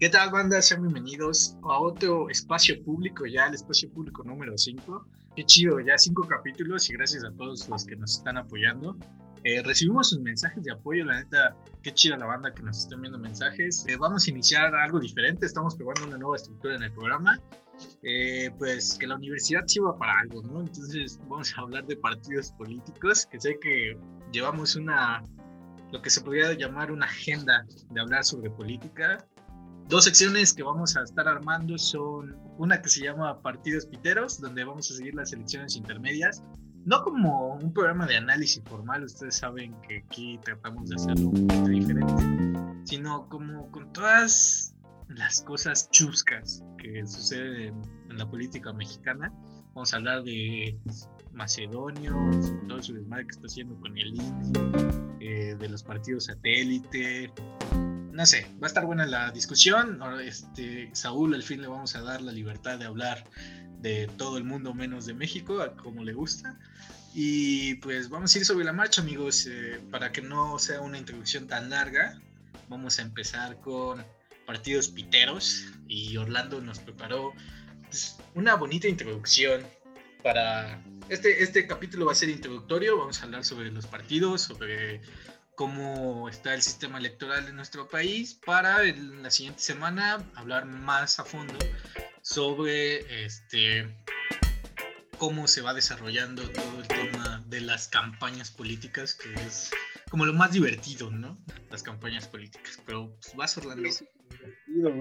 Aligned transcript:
¿Qué 0.00 0.08
tal, 0.08 0.30
banda? 0.30 0.62
Sean 0.62 0.82
bienvenidos 0.82 1.56
a 1.64 1.80
otro 1.80 2.30
espacio 2.30 2.80
público, 2.84 3.26
ya 3.26 3.46
el 3.46 3.54
espacio 3.54 3.90
público 3.90 4.22
número 4.22 4.56
5. 4.56 5.04
Qué 5.34 5.44
chido, 5.44 5.80
ya 5.80 5.98
cinco 5.98 6.22
capítulos 6.22 6.88
y 6.88 6.92
gracias 6.92 7.24
a 7.24 7.32
todos 7.32 7.68
los 7.68 7.84
que 7.84 7.96
nos 7.96 8.18
están 8.18 8.36
apoyando. 8.36 8.96
Eh, 9.42 9.60
recibimos 9.64 10.10
sus 10.10 10.20
mensajes 10.20 10.62
de 10.62 10.70
apoyo, 10.70 11.04
la 11.04 11.16
neta, 11.18 11.56
qué 11.82 11.92
chida 11.92 12.16
la 12.16 12.26
banda 12.26 12.54
que 12.54 12.62
nos 12.62 12.78
están 12.78 13.00
viendo 13.00 13.18
mensajes. 13.18 13.84
Eh, 13.88 13.96
vamos 13.96 14.24
a 14.28 14.30
iniciar 14.30 14.72
algo 14.72 15.00
diferente, 15.00 15.46
estamos 15.46 15.74
probando 15.74 16.06
una 16.06 16.16
nueva 16.16 16.36
estructura 16.36 16.76
en 16.76 16.84
el 16.84 16.92
programa. 16.92 17.40
Eh, 18.04 18.52
pues 18.56 18.96
que 19.00 19.06
la 19.08 19.16
universidad 19.16 19.66
sirva 19.66 19.98
para 19.98 20.20
algo, 20.20 20.42
¿no? 20.42 20.60
Entonces 20.60 21.18
vamos 21.28 21.52
a 21.56 21.60
hablar 21.60 21.84
de 21.86 21.96
partidos 21.96 22.52
políticos, 22.52 23.26
que 23.26 23.40
sé 23.40 23.58
que 23.60 23.98
llevamos 24.30 24.76
una, 24.76 25.24
lo 25.90 26.00
que 26.00 26.10
se 26.10 26.20
podría 26.20 26.52
llamar 26.52 26.92
una 26.92 27.06
agenda 27.06 27.66
de 27.90 28.00
hablar 28.00 28.22
sobre 28.22 28.48
política. 28.48 29.26
Dos 29.88 30.04
secciones 30.04 30.52
que 30.52 30.62
vamos 30.62 30.96
a 30.96 31.02
estar 31.02 31.26
armando 31.26 31.78
son 31.78 32.36
una 32.58 32.80
que 32.82 32.88
se 32.88 33.04
llama 33.04 33.40
Partidos 33.40 33.86
Piteros, 33.86 34.40
donde 34.40 34.64
vamos 34.64 34.90
a 34.90 34.94
seguir 34.94 35.14
las 35.14 35.32
elecciones 35.32 35.76
intermedias 35.76 36.42
no 36.88 37.02
como 37.04 37.54
un 37.56 37.72
programa 37.72 38.06
de 38.06 38.16
análisis 38.16 38.62
formal, 38.64 39.04
ustedes 39.04 39.36
saben 39.36 39.74
que 39.86 39.98
aquí 39.98 40.38
tratamos 40.42 40.88
de 40.88 40.94
hacerlo 40.94 41.28
un 41.28 41.46
poquito 41.46 41.68
diferente, 41.68 42.24
sino 42.84 43.28
como 43.28 43.70
con 43.70 43.92
todas 43.92 44.74
las 45.08 45.42
cosas 45.42 45.90
chuscas 45.90 46.64
que 46.78 47.06
suceden 47.06 47.74
en 48.08 48.16
la 48.16 48.26
política 48.30 48.72
mexicana. 48.72 49.30
Vamos 49.74 49.92
a 49.92 49.98
hablar 49.98 50.22
de 50.22 50.78
Macedonio, 51.32 52.14
todo 52.68 52.82
su 52.82 52.94
desmadre 52.94 53.26
que 53.26 53.32
está 53.32 53.46
haciendo 53.46 53.78
con 53.80 53.96
el 53.98 54.14
INE, 54.14 54.52
eh, 55.20 55.56
de 55.56 55.68
los 55.68 55.82
partidos 55.82 56.24
satélite. 56.24 57.30
No 58.18 58.26
sé, 58.26 58.48
va 58.60 58.66
a 58.66 58.66
estar 58.66 58.84
buena 58.84 59.06
la 59.06 59.30
discusión. 59.30 60.00
Este, 60.24 60.90
Saúl, 60.92 61.36
al 61.36 61.44
fin 61.44 61.62
le 61.62 61.68
vamos 61.68 61.94
a 61.94 62.02
dar 62.02 62.20
la 62.20 62.32
libertad 62.32 62.76
de 62.76 62.84
hablar 62.84 63.22
de 63.80 64.10
todo 64.16 64.38
el 64.38 64.42
mundo 64.42 64.74
menos 64.74 65.06
de 65.06 65.14
México, 65.14 65.64
como 65.80 66.02
le 66.02 66.14
gusta. 66.14 66.58
Y 67.14 67.74
pues 67.76 68.08
vamos 68.08 68.34
a 68.34 68.38
ir 68.38 68.44
sobre 68.44 68.64
la 68.64 68.72
marcha, 68.72 69.02
amigos, 69.02 69.46
eh, 69.46 69.80
para 69.92 70.10
que 70.10 70.20
no 70.20 70.58
sea 70.58 70.80
una 70.80 70.98
introducción 70.98 71.46
tan 71.46 71.70
larga. 71.70 72.20
Vamos 72.68 72.98
a 72.98 73.02
empezar 73.02 73.60
con 73.60 74.04
partidos 74.46 74.88
piteros 74.88 75.66
y 75.86 76.16
Orlando 76.16 76.60
nos 76.60 76.80
preparó 76.80 77.34
pues, 77.84 78.16
una 78.34 78.56
bonita 78.56 78.88
introducción 78.88 79.64
para... 80.24 80.82
Este, 81.08 81.44
este 81.44 81.68
capítulo 81.68 82.06
va 82.06 82.12
a 82.12 82.16
ser 82.16 82.30
introductorio, 82.30 82.98
vamos 82.98 83.20
a 83.20 83.26
hablar 83.26 83.44
sobre 83.44 83.70
los 83.70 83.86
partidos, 83.86 84.42
sobre 84.42 85.02
cómo 85.58 86.28
está 86.28 86.54
el 86.54 86.62
sistema 86.62 86.98
electoral 86.98 87.48
en 87.48 87.56
nuestro 87.56 87.88
país, 87.88 88.32
para 88.46 88.84
en 88.84 89.24
la 89.24 89.30
siguiente 89.32 89.60
semana 89.60 90.24
hablar 90.36 90.66
más 90.66 91.18
a 91.18 91.24
fondo 91.24 91.58
sobre 92.22 93.24
este 93.24 93.92
cómo 95.18 95.48
se 95.48 95.60
va 95.60 95.74
desarrollando 95.74 96.48
todo 96.48 96.80
el 96.80 96.86
tema 96.86 97.42
de 97.48 97.60
las 97.60 97.88
campañas 97.88 98.52
políticas, 98.52 99.14
que 99.14 99.34
es 99.34 99.72
como 100.08 100.26
lo 100.26 100.32
más 100.32 100.52
divertido, 100.52 101.10
¿no? 101.10 101.36
Las 101.72 101.82
campañas 101.82 102.28
políticas. 102.28 102.80
Pero 102.86 103.10
pues, 103.20 103.34
vas, 103.34 103.58
Orlando. 103.58 103.88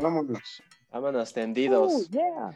Vámonos. 0.02 0.64
Vámonos 0.90 1.34
tendidos. 1.34 2.10
Oh, 2.12 2.52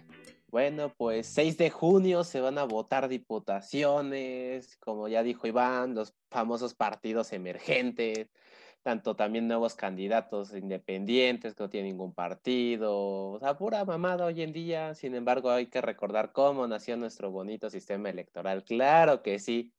bueno, 0.52 0.94
pues 0.96 1.28
6 1.28 1.58
de 1.58 1.70
junio 1.70 2.24
se 2.24 2.42
van 2.42 2.58
a 2.58 2.66
votar 2.66 3.08
diputaciones, 3.08 4.78
como 4.78 5.08
ya 5.08 5.24
dijo 5.24 5.48
Iván, 5.48 5.96
los 5.96 6.14
famosos 6.30 6.74
partidos 6.74 7.34
emergentes 7.34 8.30
tanto 8.84 9.16
también 9.16 9.48
nuevos 9.48 9.76
candidatos 9.76 10.54
independientes 10.54 11.54
que 11.54 11.64
no 11.64 11.70
tienen 11.70 11.92
ningún 11.92 12.14
partido, 12.14 13.32
o 13.34 13.40
sea, 13.40 13.58
pura 13.58 13.86
mamada 13.86 14.26
hoy 14.26 14.42
en 14.42 14.54
día. 14.54 14.96
Sin 14.96 15.16
embargo, 15.16 15.52
hay 15.52 15.68
que 15.68 15.82
recordar 15.82 16.32
cómo 16.32 16.68
nació 16.68 16.98
nuestro 16.98 17.32
bonito 17.32 17.70
sistema 17.70 18.10
electoral. 18.10 18.64
Claro 18.64 19.22
que 19.22 19.40
sí. 19.40 19.74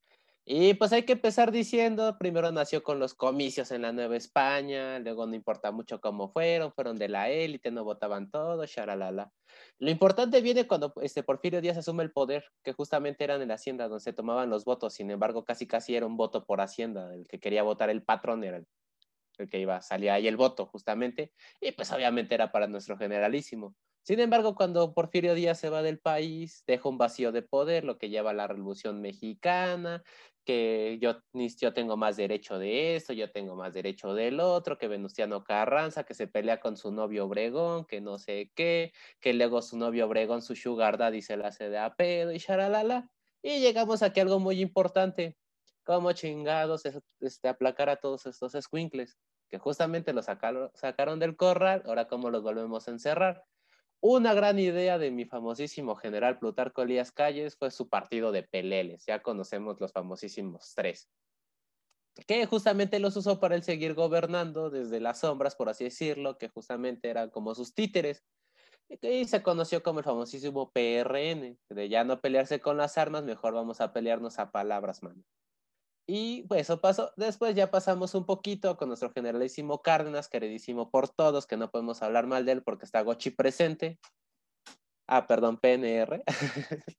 Y 0.45 0.73
pues 0.73 0.91
hay 0.91 1.03
que 1.03 1.13
empezar 1.13 1.51
diciendo, 1.51 2.17
primero 2.17 2.51
nació 2.51 2.83
con 2.83 2.99
los 2.99 3.13
comicios 3.13 3.71
en 3.71 3.83
la 3.83 3.93
Nueva 3.93 4.17
España, 4.17 4.99
luego 4.99 5.25
no 5.25 5.35
importa 5.35 5.71
mucho 5.71 6.01
cómo 6.01 6.29
fueron, 6.29 6.73
fueron 6.73 6.97
de 6.97 7.07
la 7.07 7.29
élite, 7.29 7.71
no 7.71 7.85
votaban 7.85 8.29
todos, 8.29 8.69
sharalala. 8.69 9.31
Lo 9.79 9.89
importante 9.91 10.41
viene 10.41 10.67
cuando 10.67 10.93
este 11.01 11.23
Porfirio 11.23 11.61
Díaz 11.61 11.77
asume 11.77 12.03
el 12.03 12.11
poder, 12.11 12.45
que 12.63 12.73
justamente 12.73 13.23
eran 13.23 13.41
en 13.41 13.49
la 13.49 13.55
hacienda 13.55 13.87
donde 13.87 14.03
se 14.03 14.13
tomaban 14.13 14.49
los 14.49 14.65
votos, 14.65 14.93
sin 14.93 15.11
embargo 15.11 15.43
casi 15.45 15.67
casi 15.67 15.95
era 15.95 16.05
un 16.05 16.15
voto 16.17 16.45
por 16.45 16.61
hacienda, 16.61 17.13
el 17.13 17.27
que 17.27 17.39
quería 17.39 17.63
votar 17.63 17.89
el 17.89 18.03
patrón 18.03 18.43
era 18.43 18.57
el 18.57 18.67
el 19.39 19.49
que 19.49 19.59
iba, 19.59 19.81
salía 19.81 20.15
ahí 20.15 20.27
el 20.27 20.37
voto 20.37 20.67
justamente, 20.67 21.33
y 21.61 21.71
pues 21.73 21.91
obviamente 21.91 22.35
era 22.35 22.51
para 22.51 22.67
nuestro 22.67 22.97
generalísimo. 22.97 23.75
Sin 24.05 24.19
embargo, 24.19 24.53
cuando 24.53 24.93
Porfirio 24.93 25.33
Díaz 25.33 25.59
se 25.59 25.69
va 25.69 25.81
del 25.81 25.97
país, 25.97 26.63
deja 26.67 26.89
un 26.89 26.97
vacío 26.97 27.31
de 27.31 27.41
poder, 27.41 27.85
lo 27.85 27.97
que 27.97 28.09
lleva 28.09 28.31
a 28.31 28.33
la 28.33 28.47
Revolución 28.47 29.01
Mexicana, 29.01 30.03
que 30.43 30.99
yo, 31.01 31.21
yo 31.33 31.73
tengo 31.73 31.95
más 31.95 32.17
derecho 32.17 32.59
de 32.59 32.95
esto, 32.97 33.13
yo 33.13 33.31
tengo 33.31 33.55
más 33.55 33.73
derecho 33.73 34.13
del 34.13 34.41
otro, 34.41 34.77
que 34.77 34.89
Venustiano 34.89 35.43
Carranza, 35.45 36.03
que 36.03 36.13
se 36.15 36.27
pelea 36.27 36.59
con 36.59 36.75
su 36.75 36.91
novio 36.91 37.25
Obregón, 37.25 37.85
que 37.85 38.01
no 38.01 38.17
sé 38.17 38.51
qué, 38.55 38.91
que 39.21 39.33
luego 39.33 39.61
su 39.61 39.77
novio 39.77 40.05
Obregón, 40.07 40.41
su 40.41 40.55
sugar 40.55 40.97
daddy 40.97 41.21
se 41.21 41.37
la 41.37 41.47
hace 41.47 41.69
de 41.69 41.77
a 41.77 41.95
pedo 41.95 42.33
y 42.33 42.39
charalala. 42.39 43.09
Y 43.41 43.61
llegamos 43.61 44.03
aquí 44.03 44.19
a 44.19 44.23
algo 44.23 44.39
muy 44.39 44.59
importante, 44.59 45.37
cómo 45.85 46.11
chingados 46.11 46.83
este, 47.21 47.47
aplacar 47.47 47.89
a 47.89 47.97
todos 47.97 48.25
estos 48.25 48.53
squinkles 48.61 49.17
que 49.49 49.59
justamente 49.59 50.11
los 50.13 50.25
sacaron, 50.25 50.71
sacaron 50.73 51.19
del 51.19 51.37
corral, 51.37 51.83
ahora 51.85 52.07
cómo 52.07 52.29
los 52.29 52.43
volvemos 52.43 52.87
a 52.87 52.91
encerrar. 52.91 53.45
Una 54.05 54.33
gran 54.33 54.59
idea 54.59 54.97
de 54.97 55.11
mi 55.11 55.23
famosísimo 55.23 55.95
general 55.95 56.37
Plutarco 56.37 56.81
Elías 56.81 57.13
Calles 57.13 57.55
fue 57.55 57.71
su 57.71 57.87
partido 57.87 58.33
de 58.33 58.43
peleles, 58.43 59.05
ya 59.05 59.21
conocemos 59.21 59.79
los 59.79 59.93
famosísimos 59.93 60.73
tres, 60.75 61.09
que 62.27 62.45
justamente 62.45 62.99
los 62.99 63.15
usó 63.15 63.39
para 63.39 63.55
él 63.55 63.63
seguir 63.63 63.93
gobernando 63.93 64.69
desde 64.69 64.99
las 64.99 65.21
sombras, 65.21 65.55
por 65.55 65.69
así 65.69 65.85
decirlo, 65.85 66.37
que 66.37 66.49
justamente 66.49 67.09
eran 67.09 67.29
como 67.29 67.55
sus 67.55 67.73
títeres, 67.73 68.25
y 68.89 69.23
se 69.23 69.41
conoció 69.41 69.81
como 69.83 69.99
el 69.99 70.05
famosísimo 70.05 70.69
PRN, 70.73 71.57
de 71.69 71.87
ya 71.87 72.03
no 72.03 72.19
pelearse 72.19 72.59
con 72.59 72.75
las 72.75 72.97
armas, 72.97 73.23
mejor 73.23 73.53
vamos 73.53 73.79
a 73.79 73.93
pelearnos 73.93 74.37
a 74.37 74.51
palabras, 74.51 75.01
mano. 75.01 75.23
Y 76.05 76.43
pues 76.47 76.61
eso 76.61 76.81
pasó. 76.81 77.11
Después 77.15 77.55
ya 77.55 77.71
pasamos 77.71 78.13
un 78.13 78.25
poquito 78.25 78.75
con 78.77 78.89
nuestro 78.89 79.11
generalísimo 79.11 79.81
Cárdenas, 79.81 80.27
queridísimo 80.27 80.91
por 80.91 81.09
todos, 81.09 81.47
que 81.47 81.57
no 81.57 81.71
podemos 81.71 82.01
hablar 82.01 82.27
mal 82.27 82.45
de 82.45 82.53
él 82.53 82.63
porque 82.63 82.85
está 82.85 83.01
Gochi 83.01 83.29
presente. 83.31 83.99
Ah, 85.07 85.27
perdón, 85.27 85.57
PNR. 85.57 86.23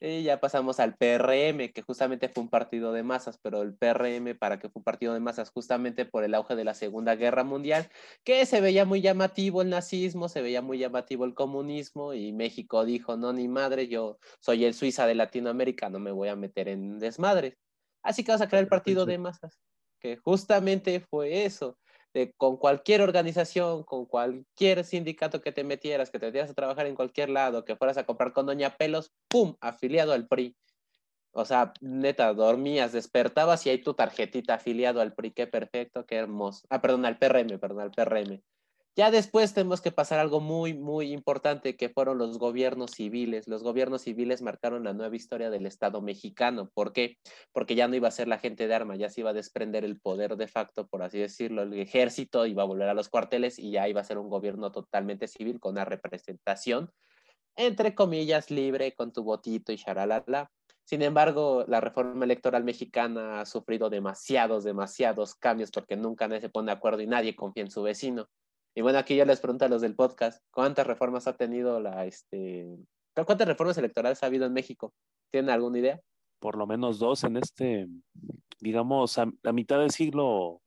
y 0.00 0.22
ya 0.22 0.40
pasamos 0.40 0.80
al 0.80 0.96
PRM, 0.96 1.72
que 1.72 1.82
justamente 1.82 2.28
fue 2.28 2.42
un 2.42 2.50
partido 2.50 2.92
de 2.92 3.02
masas, 3.02 3.38
pero 3.42 3.62
el 3.62 3.74
PRM, 3.74 4.34
para 4.38 4.58
que 4.58 4.68
fue 4.68 4.80
un 4.80 4.84
partido 4.84 5.14
de 5.14 5.20
masas, 5.20 5.50
justamente 5.50 6.04
por 6.04 6.24
el 6.24 6.34
auge 6.34 6.56
de 6.56 6.64
la 6.64 6.74
Segunda 6.74 7.16
Guerra 7.16 7.44
Mundial, 7.44 7.88
que 8.24 8.44
se 8.46 8.60
veía 8.60 8.84
muy 8.84 9.00
llamativo 9.00 9.62
el 9.62 9.70
nazismo, 9.70 10.28
se 10.28 10.42
veía 10.42 10.62
muy 10.62 10.78
llamativo 10.78 11.24
el 11.24 11.34
comunismo, 11.34 12.14
y 12.14 12.32
México 12.32 12.84
dijo, 12.84 13.16
no, 13.16 13.32
ni 13.32 13.48
madre, 13.48 13.88
yo 13.88 14.18
soy 14.40 14.64
el 14.64 14.74
Suiza 14.74 15.06
de 15.06 15.14
Latinoamérica, 15.14 15.88
no 15.88 15.98
me 15.98 16.12
voy 16.12 16.28
a 16.28 16.36
meter 16.36 16.68
en 16.68 16.98
desmadres. 16.98 17.56
Así 18.04 18.22
que 18.22 18.32
vas 18.32 18.42
a 18.42 18.48
crear 18.48 18.62
el 18.62 18.68
partido 18.68 19.06
de 19.06 19.18
masas, 19.18 19.58
que 19.98 20.16
justamente 20.18 21.00
fue 21.00 21.44
eso. 21.44 21.78
De, 22.12 22.32
con 22.36 22.58
cualquier 22.58 23.00
organización, 23.00 23.82
con 23.82 24.06
cualquier 24.06 24.84
sindicato 24.84 25.40
que 25.40 25.50
te 25.50 25.64
metieras, 25.64 26.10
que 26.10 26.20
te 26.20 26.26
metieras 26.26 26.50
a 26.50 26.54
trabajar 26.54 26.86
en 26.86 26.94
cualquier 26.94 27.28
lado, 27.28 27.64
que 27.64 27.74
fueras 27.74 27.96
a 27.96 28.04
comprar 28.04 28.32
con 28.32 28.46
Doña 28.46 28.76
Pelos, 28.76 29.10
¡pum! 29.26 29.56
afiliado 29.60 30.12
al 30.12 30.28
PRI. 30.28 30.54
O 31.32 31.44
sea, 31.44 31.72
neta, 31.80 32.32
dormías, 32.32 32.92
despertabas 32.92 33.66
y 33.66 33.70
hay 33.70 33.82
tu 33.82 33.94
tarjetita 33.94 34.54
afiliado 34.54 35.00
al 35.00 35.12
PRI, 35.12 35.32
qué 35.32 35.46
perfecto, 35.48 36.06
qué 36.06 36.14
hermoso. 36.14 36.64
Ah, 36.70 36.80
perdón, 36.80 37.04
al 37.04 37.18
PRM, 37.18 37.58
perdón, 37.58 37.80
al 37.80 37.90
PRM. 37.90 38.40
Ya 38.96 39.10
después 39.10 39.52
tenemos 39.54 39.80
que 39.80 39.90
pasar 39.90 40.20
algo 40.20 40.38
muy, 40.38 40.72
muy 40.72 41.12
importante, 41.12 41.76
que 41.76 41.88
fueron 41.88 42.16
los 42.16 42.38
gobiernos 42.38 42.92
civiles. 42.92 43.48
Los 43.48 43.64
gobiernos 43.64 44.02
civiles 44.02 44.40
marcaron 44.40 44.84
la 44.84 44.92
nueva 44.92 45.16
historia 45.16 45.50
del 45.50 45.66
Estado 45.66 46.00
mexicano. 46.00 46.70
¿Por 46.72 46.92
qué? 46.92 47.18
Porque 47.52 47.74
ya 47.74 47.88
no 47.88 47.96
iba 47.96 48.06
a 48.06 48.12
ser 48.12 48.28
la 48.28 48.38
gente 48.38 48.68
de 48.68 48.74
arma, 48.74 48.94
ya 48.94 49.10
se 49.10 49.22
iba 49.22 49.30
a 49.30 49.32
desprender 49.32 49.84
el 49.84 49.98
poder 49.98 50.36
de 50.36 50.46
facto, 50.46 50.86
por 50.86 51.02
así 51.02 51.18
decirlo. 51.18 51.62
El 51.62 51.72
ejército 51.74 52.46
iba 52.46 52.62
a 52.62 52.66
volver 52.66 52.88
a 52.88 52.94
los 52.94 53.08
cuarteles 53.08 53.58
y 53.58 53.72
ya 53.72 53.88
iba 53.88 54.00
a 54.00 54.04
ser 54.04 54.16
un 54.16 54.28
gobierno 54.28 54.70
totalmente 54.70 55.26
civil 55.26 55.58
con 55.58 55.72
una 55.72 55.84
representación, 55.84 56.92
entre 57.56 57.96
comillas, 57.96 58.50
libre, 58.52 58.94
con 58.94 59.12
tu 59.12 59.24
votito 59.24 59.72
y 59.72 59.76
charalala. 59.76 60.52
Sin 60.84 61.02
embargo, 61.02 61.64
la 61.66 61.80
reforma 61.80 62.24
electoral 62.26 62.62
mexicana 62.62 63.40
ha 63.40 63.46
sufrido 63.46 63.90
demasiados, 63.90 64.62
demasiados 64.62 65.34
cambios 65.34 65.72
porque 65.72 65.96
nunca 65.96 66.28
nadie 66.28 66.42
se 66.42 66.48
pone 66.50 66.66
de 66.66 66.76
acuerdo 66.76 67.02
y 67.02 67.08
nadie 67.08 67.34
confía 67.34 67.64
en 67.64 67.70
su 67.72 67.82
vecino. 67.82 68.28
Y 68.74 68.82
bueno, 68.82 68.98
aquí 68.98 69.14
yo 69.14 69.24
les 69.24 69.40
pregunto 69.40 69.64
a 69.64 69.68
los 69.68 69.82
del 69.82 69.94
podcast, 69.94 70.42
¿cuántas 70.50 70.86
reformas 70.86 71.28
ha 71.28 71.36
tenido 71.36 71.78
la, 71.78 72.06
este, 72.06 72.66
cuántas 73.14 73.46
reformas 73.46 73.78
electorales 73.78 74.22
ha 74.22 74.26
habido 74.26 74.46
en 74.46 74.52
México? 74.52 74.92
¿Tienen 75.30 75.50
alguna 75.50 75.78
idea? 75.78 76.00
Por 76.40 76.56
lo 76.56 76.66
menos 76.66 76.98
dos 76.98 77.22
en 77.22 77.36
este, 77.36 77.88
digamos, 78.60 79.16
a, 79.18 79.30
la 79.42 79.52
mitad 79.52 79.78
del 79.78 79.92
siglo 79.92 80.60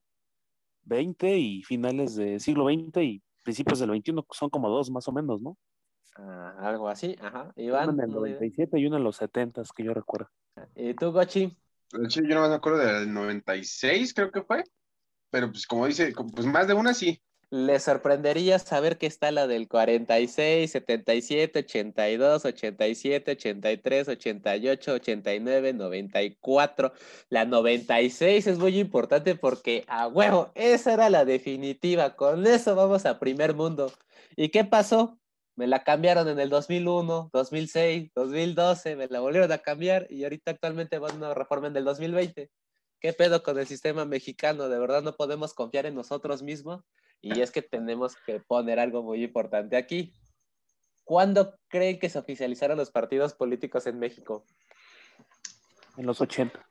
XX 0.86 1.24
y 1.38 1.64
finales 1.64 2.16
del 2.16 2.40
siglo 2.40 2.68
XX 2.70 2.98
y 3.02 3.24
principios 3.44 3.80
del 3.80 3.90
21, 3.92 4.26
son 4.32 4.50
como 4.50 4.70
dos 4.70 4.90
más 4.90 5.06
o 5.10 5.12
menos, 5.12 5.42
¿no? 5.42 5.58
Ah, 6.16 6.56
algo 6.60 6.88
así, 6.88 7.16
ajá. 7.22 7.52
Iván. 7.58 7.90
Uno 7.90 8.04
en 8.04 8.10
el 8.10 8.16
97 8.16 8.80
y 8.80 8.88
uno 8.88 8.98
en 8.98 9.04
los 9.04 9.18
70, 9.18 9.64
que 9.76 9.84
yo 9.84 9.94
recuerdo. 9.94 10.30
¿Y 10.76 10.94
tú, 10.94 11.12
Gochi? 11.12 11.56
Yo 11.92 12.36
no 12.36 12.48
me 12.48 12.56
acuerdo 12.56 12.80
del 12.80 13.14
96, 13.14 14.14
creo 14.14 14.32
que 14.32 14.42
fue. 14.42 14.64
Pero 15.30 15.52
pues 15.52 15.68
como 15.68 15.86
dice, 15.86 16.14
pues 16.34 16.48
más 16.48 16.68
de 16.68 16.74
una 16.74 16.94
sí. 16.94 17.22
Le 17.50 17.80
sorprendería 17.80 18.60
saber 18.60 18.98
que 18.98 19.06
está 19.06 19.32
la 19.32 19.48
del 19.48 19.70
46, 19.70 20.70
77, 20.70 21.60
82, 21.60 22.44
87, 22.44 23.32
83, 23.32 24.08
88, 24.10 24.94
89, 24.94 25.74
94. 25.74 26.92
La 27.30 27.46
96 27.46 28.48
es 28.48 28.60
muy 28.60 28.78
importante 28.78 29.36
porque 29.36 29.86
a 29.88 30.08
huevo, 30.08 30.52
esa 30.56 30.94
era 30.94 31.10
la 31.10 31.24
definitiva. 31.24 32.18
Con 32.18 32.46
eso 32.46 32.76
vamos 32.76 33.06
a 33.06 33.18
primer 33.18 33.54
mundo. 33.56 33.94
¿Y 34.36 34.50
qué 34.50 34.66
pasó? 34.66 35.18
Me 35.56 35.68
la 35.68 35.86
cambiaron 35.86 36.28
en 36.28 36.40
el 36.40 36.50
2001, 36.50 37.30
2006, 37.32 38.12
2012, 38.14 38.96
me 38.98 39.08
la 39.08 39.22
volvieron 39.22 39.52
a 39.54 39.60
cambiar 39.60 40.06
y 40.10 40.24
ahorita 40.24 40.52
actualmente 40.52 41.00
van 41.00 41.12
a 41.12 41.16
una 41.16 41.34
reforma 41.34 41.68
en 41.68 41.78
el 41.78 41.86
2020. 41.86 42.52
¿Qué 43.00 43.14
pedo 43.14 43.42
con 43.42 43.58
el 43.58 43.68
sistema 43.68 44.06
mexicano? 44.06 44.70
¿De 44.70 44.80
verdad 44.80 45.02
no 45.02 45.16
podemos 45.16 45.54
confiar 45.54 45.86
en 45.86 45.96
nosotros 45.96 46.44
mismos? 46.44 46.84
Y 47.22 47.42
es 47.42 47.52
que 47.52 47.62
tenemos 47.62 48.16
que 48.26 48.40
poner 48.40 48.80
algo 48.80 49.04
muy 49.04 49.24
importante 49.24 49.76
aquí. 49.76 50.14
¿Cuándo 51.04 51.58
creen 51.68 52.00
que 52.00 52.10
se 52.10 52.20
oficializaron 52.20 52.78
los 52.78 52.92
partidos 52.92 53.34
políticos 53.34 53.88
en 53.88 53.98
México? 53.98 54.46
En 55.98 56.06
los 56.06 56.22
80. 56.22 56.68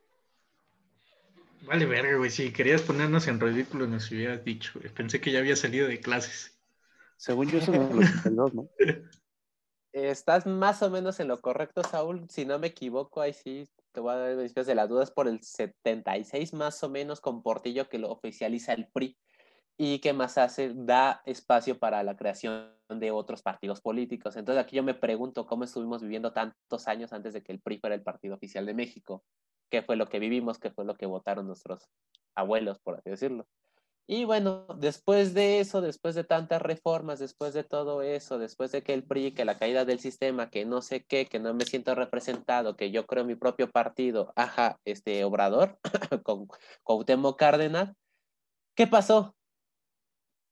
Vale, 1.62 1.86
verga, 1.86 2.16
güey. 2.16 2.30
Si 2.30 2.52
querías 2.52 2.82
ponernos 2.82 3.26
en 3.28 3.40
ridículo, 3.40 3.86
nos 3.86 4.10
hubieras 4.10 4.44
dicho. 4.44 4.78
Pensé 4.94 5.20
que 5.20 5.32
ya 5.32 5.40
había 5.40 5.56
salido 5.56 5.88
de 5.88 6.00
clases. 6.00 6.56
Según 7.16 7.48
yo, 7.48 7.60
son 7.60 7.76
los 7.76 8.10
82, 8.10 8.54
¿no? 8.54 8.68
Estás 9.92 10.44
más 10.44 10.82
o 10.82 10.90
menos 10.90 11.18
en 11.20 11.28
lo 11.28 11.40
correcto, 11.40 11.82
Saúl. 11.82 12.26
Si 12.28 12.44
no 12.44 12.58
me 12.58 12.66
equivoco, 12.66 13.22
ahí 13.22 13.32
sí 13.32 13.66
te 13.92 14.00
voy 14.00 14.12
a 14.12 14.18
dar 14.18 14.36
de 14.36 14.74
las 14.74 14.88
dudas 14.90 15.10
por 15.10 15.26
el 15.26 15.42
76 15.42 16.52
más 16.52 16.82
o 16.82 16.90
menos 16.90 17.22
con 17.22 17.42
Portillo 17.42 17.88
que 17.88 17.98
lo 17.98 18.10
oficializa 18.10 18.74
el 18.74 18.88
PRI 18.88 19.16
y 19.78 19.98
que 19.98 20.12
más 20.12 20.38
hace, 20.38 20.72
da 20.74 21.22
espacio 21.26 21.78
para 21.78 22.02
la 22.02 22.16
creación 22.16 22.72
de 22.88 23.10
otros 23.10 23.42
partidos 23.42 23.80
políticos. 23.80 24.36
Entonces 24.36 24.64
aquí 24.64 24.76
yo 24.76 24.82
me 24.82 24.94
pregunto 24.94 25.46
cómo 25.46 25.64
estuvimos 25.64 26.02
viviendo 26.02 26.32
tantos 26.32 26.88
años 26.88 27.12
antes 27.12 27.34
de 27.34 27.42
que 27.42 27.52
el 27.52 27.60
PRI 27.60 27.78
fuera 27.78 27.94
el 27.94 28.02
partido 28.02 28.34
oficial 28.34 28.64
de 28.64 28.74
México. 28.74 29.22
¿Qué 29.70 29.82
fue 29.82 29.96
lo 29.96 30.08
que 30.08 30.18
vivimos? 30.18 30.58
¿Qué 30.58 30.70
fue 30.70 30.84
lo 30.84 30.94
que 30.94 31.06
votaron 31.06 31.46
nuestros 31.46 31.88
abuelos, 32.34 32.78
por 32.80 32.96
así 32.96 33.10
decirlo? 33.10 33.46
Y 34.08 34.24
bueno, 34.24 34.66
después 34.78 35.34
de 35.34 35.58
eso, 35.58 35.80
después 35.80 36.14
de 36.14 36.22
tantas 36.22 36.62
reformas, 36.62 37.18
después 37.18 37.52
de 37.54 37.64
todo 37.64 38.02
eso, 38.02 38.38
después 38.38 38.70
de 38.70 38.84
que 38.84 38.94
el 38.94 39.02
PRI, 39.02 39.32
que 39.32 39.44
la 39.44 39.58
caída 39.58 39.84
del 39.84 39.98
sistema, 39.98 40.48
que 40.48 40.64
no 40.64 40.80
sé 40.80 41.04
qué, 41.04 41.26
que 41.26 41.40
no 41.40 41.52
me 41.54 41.64
siento 41.64 41.92
representado, 41.96 42.76
que 42.76 42.92
yo 42.92 43.04
creo 43.04 43.24
mi 43.24 43.34
propio 43.34 43.68
partido, 43.68 44.32
ajá, 44.36 44.78
este 44.84 45.24
Obrador, 45.24 45.80
con 46.22 46.46
Cuauhtémoc 46.84 47.36
Cárdenas, 47.36 47.94
¿qué 48.76 48.86
pasó? 48.86 49.35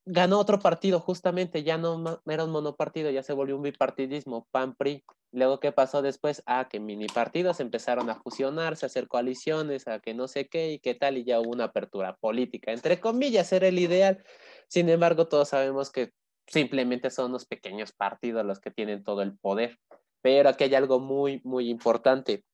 Ganó 0.06 0.39
otro 0.39 0.59
partido, 0.59 1.01
justamente, 1.01 1.62
ya 1.62 1.79
no 1.79 2.21
era 2.27 2.45
un 2.45 2.51
monopartido, 2.51 3.11
ya 3.11 3.23
se 3.23 3.33
volvió 3.33 3.56
un 3.56 3.62
bipartidismo, 3.62 4.47
PAN-PRI. 4.51 5.05
Luego, 5.33 5.59
¿qué 5.59 5.73
pasó 5.73 6.03
después? 6.03 6.43
Ah, 6.47 6.69
que 6.71 6.79
mini 6.79 7.06
partidos 7.06 7.59
empezaron 7.61 8.09
a 8.11 8.17
fusionarse, 8.17 8.85
a 8.85 8.89
hacer 8.89 9.09
coaliciones, 9.09 9.89
a 9.89 9.99
que 10.01 10.15
no 10.15 10.29
sé 10.29 10.49
qué 10.49 10.73
y 10.73 10.79
qué 10.79 10.95
tal, 10.95 11.19
y 11.19 11.25
ya 11.25 11.41
hubo 11.41 11.51
una 11.51 11.65
apertura 11.65 12.17
política. 12.17 12.73
Entre 12.73 13.01
comillas, 13.01 13.53
era 13.53 13.67
el 13.67 13.79
ideal. 13.79 14.23
Sin 14.69 14.89
embargo, 14.89 15.27
todos 15.27 15.49
sabemos 15.49 15.91
que 15.91 16.12
simplemente 16.47 17.11
son 17.11 17.33
los 17.33 17.47
pequeños 17.47 17.93
partidos 17.93 18.45
los 18.45 18.61
que 18.61 18.71
tienen 18.71 19.03
todo 19.03 19.23
el 19.23 19.37
poder. 19.37 19.79
Pero 20.23 20.50
aquí 20.50 20.65
hay 20.65 20.75
algo 20.75 21.00
muy, 21.00 21.41
muy 21.45 21.69
importante. 21.69 22.45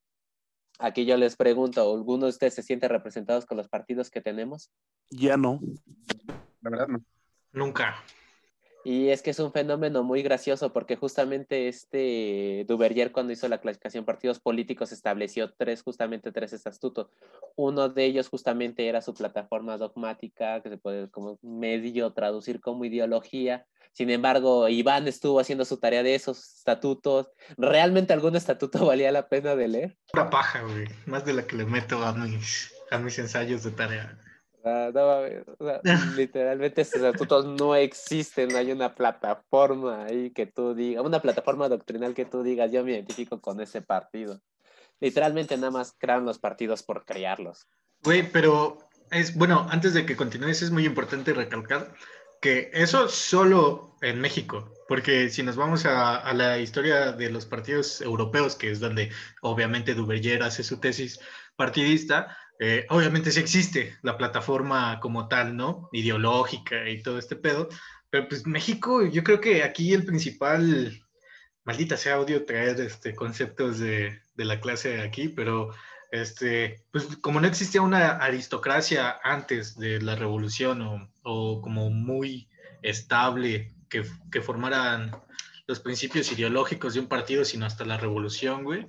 Aquí 0.78 1.04
yo 1.04 1.18
les 1.18 1.36
pregunto, 1.36 1.82
¿alguno 1.82 2.24
de 2.24 2.30
ustedes 2.30 2.54
se 2.54 2.62
siente 2.62 2.88
representados 2.88 3.44
con 3.44 3.58
los 3.58 3.68
partidos 3.68 4.10
que 4.10 4.22
tenemos? 4.22 4.70
Ya 5.10 5.36
no. 5.36 5.60
La 6.62 6.70
verdad 6.70 6.88
no. 6.88 7.04
Nunca. 7.52 8.02
Y 8.82 9.10
es 9.10 9.20
que 9.20 9.30
es 9.30 9.38
un 9.38 9.52
fenómeno 9.52 10.02
muy 10.02 10.22
gracioso 10.22 10.72
porque 10.72 10.96
justamente 10.96 11.68
este 11.68 12.64
Duverger 12.66 13.12
cuando 13.12 13.32
hizo 13.32 13.46
la 13.48 13.60
clasificación 13.60 14.06
partidos 14.06 14.40
políticos 14.40 14.90
estableció 14.90 15.52
tres, 15.52 15.82
justamente 15.82 16.32
tres 16.32 16.54
estatutos. 16.54 17.08
Uno 17.56 17.90
de 17.90 18.04
ellos 18.04 18.28
justamente 18.28 18.88
era 18.88 19.02
su 19.02 19.12
plataforma 19.12 19.76
dogmática, 19.76 20.62
que 20.62 20.70
se 20.70 20.78
puede 20.78 21.10
como 21.10 21.38
medio 21.42 22.12
traducir 22.14 22.60
como 22.60 22.86
ideología. 22.86 23.66
Sin 23.92 24.08
embargo, 24.08 24.68
Iván 24.68 25.08
estuvo 25.08 25.40
haciendo 25.40 25.66
su 25.66 25.78
tarea 25.78 26.02
de 26.02 26.14
esos 26.14 26.38
estatutos. 26.58 27.28
¿Realmente 27.58 28.14
algún 28.14 28.34
estatuto 28.34 28.78
valía 28.86 29.12
la 29.12 29.28
pena 29.28 29.56
de 29.56 29.68
leer? 29.68 29.98
Una 30.14 30.30
paja, 30.30 30.62
güey. 30.62 30.86
Más 31.04 31.26
de 31.26 31.34
la 31.34 31.46
que 31.46 31.56
le 31.56 31.66
meto 31.66 32.02
a 32.02 32.14
mis, 32.14 32.72
a 32.90 32.98
mis 32.98 33.18
ensayos 33.18 33.62
de 33.62 33.72
tarea. 33.72 34.16
No, 34.64 35.22
literalmente 36.16 36.82
estos 36.82 37.02
estatutos 37.02 37.46
no 37.46 37.74
existen, 37.74 38.48
no 38.48 38.58
hay 38.58 38.72
una 38.72 38.94
plataforma 38.94 40.04
ahí 40.04 40.30
que 40.30 40.46
tú 40.46 40.74
digas, 40.74 41.04
una 41.04 41.22
plataforma 41.22 41.68
doctrinal 41.68 42.14
que 42.14 42.26
tú 42.26 42.42
digas, 42.42 42.70
yo 42.70 42.84
me 42.84 42.92
identifico 42.92 43.40
con 43.40 43.60
ese 43.60 43.80
partido. 43.80 44.40
Literalmente 45.00 45.56
nada 45.56 45.70
más 45.70 45.94
crean 45.98 46.24
los 46.26 46.38
partidos 46.38 46.82
por 46.82 47.04
crearlos. 47.04 47.66
Güey, 48.02 48.30
pero 48.30 48.78
es 49.10 49.34
bueno, 49.34 49.66
antes 49.70 49.94
de 49.94 50.04
que 50.04 50.16
continúes, 50.16 50.62
es 50.62 50.70
muy 50.70 50.84
importante 50.84 51.32
recalcar 51.32 51.94
que 52.40 52.70
eso 52.72 53.08
solo 53.08 53.96
en 54.00 54.20
México, 54.20 54.74
porque 54.88 55.28
si 55.28 55.42
nos 55.42 55.56
vamos 55.56 55.84
a, 55.84 56.16
a 56.16 56.32
la 56.32 56.58
historia 56.58 57.12
de 57.12 57.30
los 57.30 57.44
partidos 57.44 58.00
europeos, 58.00 58.56
que 58.56 58.70
es 58.70 58.80
donde 58.80 59.10
obviamente 59.42 59.94
Duverger 59.94 60.42
hace 60.42 60.62
su 60.62 60.78
tesis 60.78 61.20
partidista, 61.56 62.36
eh, 62.62 62.84
obviamente 62.90 63.32
sí 63.32 63.40
existe 63.40 63.96
la 64.02 64.18
plataforma 64.18 65.00
como 65.00 65.28
tal, 65.28 65.56
¿no? 65.56 65.88
Ideológica 65.92 66.90
y 66.90 67.02
todo 67.02 67.18
este 67.18 67.34
pedo, 67.34 67.70
pero 68.10 68.28
pues 68.28 68.46
México, 68.46 69.02
yo 69.06 69.24
creo 69.24 69.40
que 69.40 69.62
aquí 69.62 69.94
el 69.94 70.04
principal, 70.04 71.00
maldita 71.64 71.96
sea 71.96 72.20
odio 72.20 72.44
traer 72.44 72.78
este, 72.80 73.14
conceptos 73.14 73.78
de, 73.78 74.20
de 74.34 74.44
la 74.44 74.60
clase 74.60 75.00
aquí, 75.00 75.28
pero 75.28 75.70
este, 76.10 76.84
pues 76.90 77.06
como 77.22 77.40
no 77.40 77.46
existía 77.46 77.80
una 77.80 78.16
aristocracia 78.16 79.18
antes 79.22 79.78
de 79.78 80.02
la 80.02 80.14
revolución 80.14 80.82
o, 80.82 81.10
o 81.22 81.62
como 81.62 81.88
muy 81.88 82.50
estable 82.82 83.72
que, 83.88 84.04
que, 84.30 84.42
formaran 84.42 85.12
los 85.66 85.80
principios 85.80 86.30
ideológicos 86.30 86.92
de 86.92 87.00
un 87.00 87.06
partido, 87.06 87.46
sino 87.46 87.64
hasta 87.64 87.86
la 87.86 87.96
revolución, 87.96 88.64
güey, 88.64 88.86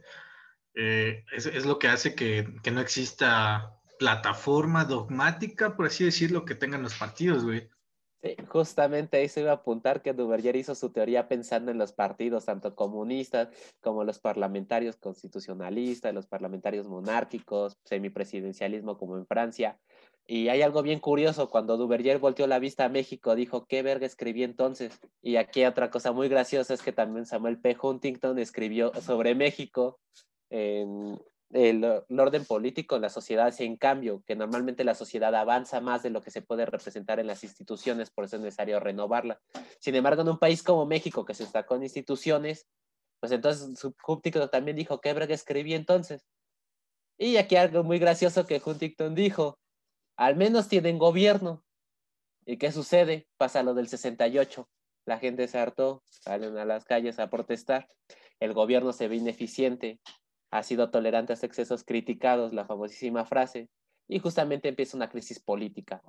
eh, 0.74 1.26
es, 1.32 1.66
lo 1.66 1.80
que 1.80 1.88
hace 1.88 2.16
que, 2.16 2.48
no 2.72 2.82
exista 2.82 3.78
plataforma 4.00 4.86
dogmática, 4.86 5.76
por 5.76 5.88
así 5.88 6.04
decirlo, 6.04 6.46
que 6.46 6.56
tengan 6.56 6.82
los 6.82 6.96
partidos, 6.96 7.44
güey. 7.44 7.70
Sí, 8.24 8.36
justamente 8.48 9.18
ahí 9.18 9.28
se 9.28 9.42
iba 9.42 9.50
a 9.50 9.56
apuntar 9.56 10.04
que 10.04 10.14
Duverger 10.14 10.56
hizo 10.56 10.76
su 10.76 10.92
teoría 10.92 11.28
pensando 11.28 11.72
en 11.72 11.80
los 11.80 11.92
partidos, 11.92 12.46
tanto 12.46 12.76
comunistas 12.76 13.50
como 13.82 14.04
los 14.04 14.20
parlamentarios 14.20 14.96
constitucionalistas, 14.96 16.14
los 16.14 16.28
parlamentarios 16.28 16.88
monárquicos, 16.88 17.78
semipresidencialismo 17.84 19.00
como 19.00 19.18
en 19.18 19.26
Francia. 19.26 19.80
Y 20.28 20.50
hay 20.50 20.62
algo 20.62 20.84
bien 20.84 21.00
curioso, 21.00 21.50
cuando 21.50 21.78
Duverger 21.78 22.20
volteó 22.20 22.46
la 22.46 22.60
vista 22.60 22.86
a 22.86 22.90
México, 22.90 23.34
dijo, 23.34 23.66
¿qué 23.66 23.82
verga 23.82 24.06
escribí 24.06 24.44
entonces? 24.44 25.00
Y 25.24 25.38
aquí 25.38 25.66
otra 25.66 25.90
cosa 25.90 26.12
muy 26.12 26.30
graciosa 26.30 26.76
es 26.76 26.84
que 26.84 26.92
también 26.92 27.26
Samuel 27.26 27.60
P. 27.60 27.76
Huntington 27.82 28.38
escribió 28.38 28.94
sobre 29.02 29.34
México 29.34 30.00
el, 30.52 32.04
orden 32.10 32.46
político 32.46 32.96
en 32.96 33.02
la 33.02 33.10
sociedad 33.10 33.54
en 33.60 33.78
cambio, 33.78 34.24
que 34.26 34.36
normalmente 34.36 34.84
la 34.84 34.96
sociedad 34.96 35.34
avanza 35.34 35.82
más 35.82 36.04
de 36.04 36.10
lo 36.10 36.22
que 36.22 36.32
se 36.32 36.42
puede 36.42 36.66
representar 36.66 37.20
en 37.20 37.28
las 37.28 37.44
instituciones, 37.44 38.12
por 38.12 38.26
eso 38.26 38.36
es 38.36 38.42
necesario 38.42 38.80
renovarla. 38.80 39.42
Sin 39.80 39.96
embargo, 39.96 40.22
en 40.22 40.30
un 40.30 40.40
país 40.40 40.64
como 40.64 40.86
México, 40.86 41.26
que 41.26 41.34
se 41.34 41.44
está 41.44 41.66
con 41.66 41.84
instituciones, 41.84 42.68
pues 43.20 43.32
entonces 43.32 43.84
Huntington 44.06 44.50
también 44.50 44.78
dijo, 44.78 45.00
¿qué 45.00 45.14
brega 45.14 45.34
escribí 45.34 45.74
entonces? 45.74 46.26
Y 47.18 47.38
aquí 47.38 47.56
algo 47.56 47.84
muy 47.84 48.00
gracioso 48.00 48.46
que 48.46 48.62
Huntington 48.64 49.14
dijo, 49.14 49.60
al 50.18 50.36
menos 50.36 50.68
tienen 50.68 50.98
gobierno. 50.98 51.64
¿Y 52.46 52.58
qué 52.58 52.72
sucede? 52.72 53.28
Pasa 53.38 53.62
lo 53.62 53.76
del 53.76 53.88
68. 53.88 54.68
La 55.06 55.20
gente 55.20 55.48
se 55.48 55.60
hartó, 55.60 56.04
salen 56.06 56.58
a 56.58 56.66
las 56.66 56.86
calles 56.86 57.20
a 57.20 57.30
protestar. 57.30 57.88
El 58.40 58.54
gobierno 58.54 58.92
se 58.92 59.08
ve 59.08 59.18
ineficiente, 59.18 60.00
ha 60.52 60.64
sido 60.64 60.90
tolerante 60.90 61.34
a 61.34 61.36
excesos 61.42 61.84
criticados, 61.84 62.54
la 62.54 62.66
famosísima 62.66 63.26
frase, 63.26 63.70
y 64.08 64.20
justamente 64.20 64.68
empieza 64.70 64.98
una 64.98 65.10
crisis 65.10 65.40
política. 65.40 66.02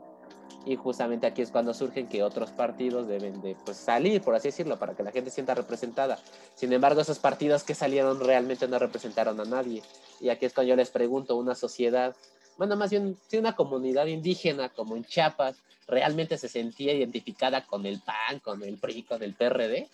Y 0.64 0.76
justamente 0.76 1.26
aquí 1.26 1.42
es 1.42 1.50
cuando 1.50 1.74
surgen 1.74 2.08
que 2.08 2.22
otros 2.22 2.50
partidos 2.50 3.08
deben 3.08 3.40
de 3.40 3.56
pues, 3.64 3.76
salir, 3.76 4.20
por 4.20 4.34
así 4.34 4.48
decirlo, 4.48 4.78
para 4.78 4.94
que 4.94 5.02
la 5.02 5.10
gente 5.10 5.30
sienta 5.30 5.54
representada. 5.54 6.18
Sin 6.54 6.72
embargo, 6.72 7.00
esos 7.00 7.18
partidos 7.18 7.64
que 7.64 7.74
salieron 7.74 8.20
realmente 8.20 8.68
no 8.68 8.78
representaron 8.78 9.40
a 9.40 9.44
nadie. 9.44 9.82
Y 10.20 10.28
aquí 10.28 10.46
es 10.46 10.52
cuando 10.52 10.68
yo 10.70 10.76
les 10.76 10.90
pregunto, 10.90 11.36
una 11.36 11.54
sociedad 11.54 12.14
bueno, 12.56 12.76
más 12.76 12.90
bien, 12.90 13.16
si 13.28 13.38
una 13.38 13.54
comunidad 13.54 14.06
indígena 14.06 14.68
como 14.68 14.96
en 14.96 15.04
Chiapas 15.04 15.56
realmente 15.86 16.38
se 16.38 16.48
sentía 16.48 16.92
identificada 16.92 17.66
con 17.66 17.86
el 17.86 18.00
PAN, 18.00 18.40
con 18.40 18.62
el 18.62 18.78
PRI, 18.78 19.02
con 19.02 19.22
el 19.22 19.34
PRD. 19.34 19.88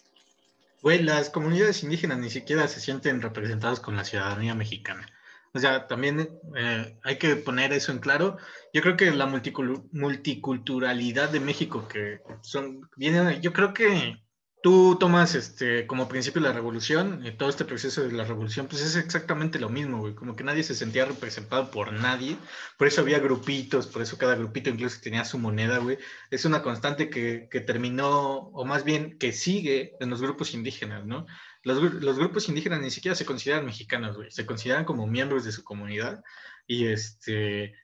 Güey, 0.82 1.02
las 1.02 1.30
comunidades 1.30 1.82
indígenas 1.82 2.18
ni 2.18 2.30
siquiera 2.30 2.68
se 2.68 2.80
sienten 2.80 3.20
representadas 3.20 3.80
con 3.80 3.96
la 3.96 4.04
ciudadanía 4.04 4.54
mexicana. 4.54 5.08
O 5.54 5.58
sea, 5.58 5.86
también 5.86 6.28
eh, 6.56 6.98
hay 7.02 7.18
que 7.18 7.36
poner 7.36 7.72
eso 7.72 7.90
en 7.90 7.98
claro. 7.98 8.36
Yo 8.72 8.82
creo 8.82 8.96
que 8.96 9.10
la 9.10 9.26
multiculturalidad 9.26 11.30
de 11.30 11.40
México, 11.40 11.88
que 11.88 12.20
son, 12.42 12.88
viene, 12.96 13.40
yo 13.40 13.52
creo 13.52 13.74
que 13.74 14.22
tú 14.68 14.98
tomas 15.00 15.34
este, 15.34 15.86
como 15.86 16.08
principio 16.08 16.42
la 16.42 16.52
revolución, 16.52 17.24
y 17.24 17.32
todo 17.32 17.48
este 17.48 17.64
proceso 17.64 18.02
de 18.02 18.12
la 18.12 18.24
revolución, 18.24 18.66
pues 18.66 18.82
es 18.82 18.96
exactamente 18.96 19.58
lo 19.58 19.70
mismo, 19.70 20.00
güey. 20.00 20.14
Como 20.14 20.36
que 20.36 20.44
nadie 20.44 20.62
se 20.62 20.74
sentía 20.74 21.06
representado 21.06 21.70
por 21.70 21.90
nadie. 21.90 22.36
Por 22.76 22.86
eso 22.86 23.00
había 23.00 23.18
grupitos, 23.18 23.86
por 23.86 24.02
eso 24.02 24.18
cada 24.18 24.34
grupito 24.34 24.68
incluso 24.68 25.00
tenía 25.02 25.24
su 25.24 25.38
moneda, 25.38 25.78
güey. 25.78 25.96
Es 26.30 26.44
una 26.44 26.62
constante 26.62 27.08
que, 27.08 27.48
que 27.50 27.60
terminó, 27.60 28.50
o 28.52 28.66
más 28.66 28.84
bien 28.84 29.16
que 29.18 29.32
sigue 29.32 29.94
en 30.00 30.10
los 30.10 30.20
grupos 30.20 30.52
indígenas, 30.52 31.06
¿no? 31.06 31.24
Los, 31.62 31.94
los, 31.94 32.18
grupos 32.18 32.46
indígenas 32.50 32.82
ni 32.82 32.90
siquiera 32.90 33.14
se 33.14 33.24
consideran 33.24 33.64
mexicanos, 33.64 34.16
güey. 34.16 34.30
Se 34.30 34.44
consideran 34.44 34.84
como 34.84 35.06
miembros 35.06 35.44
de 35.46 35.52
su 35.52 35.64
comunidad. 35.64 36.22
Y 36.66 36.88
este. 36.88 37.74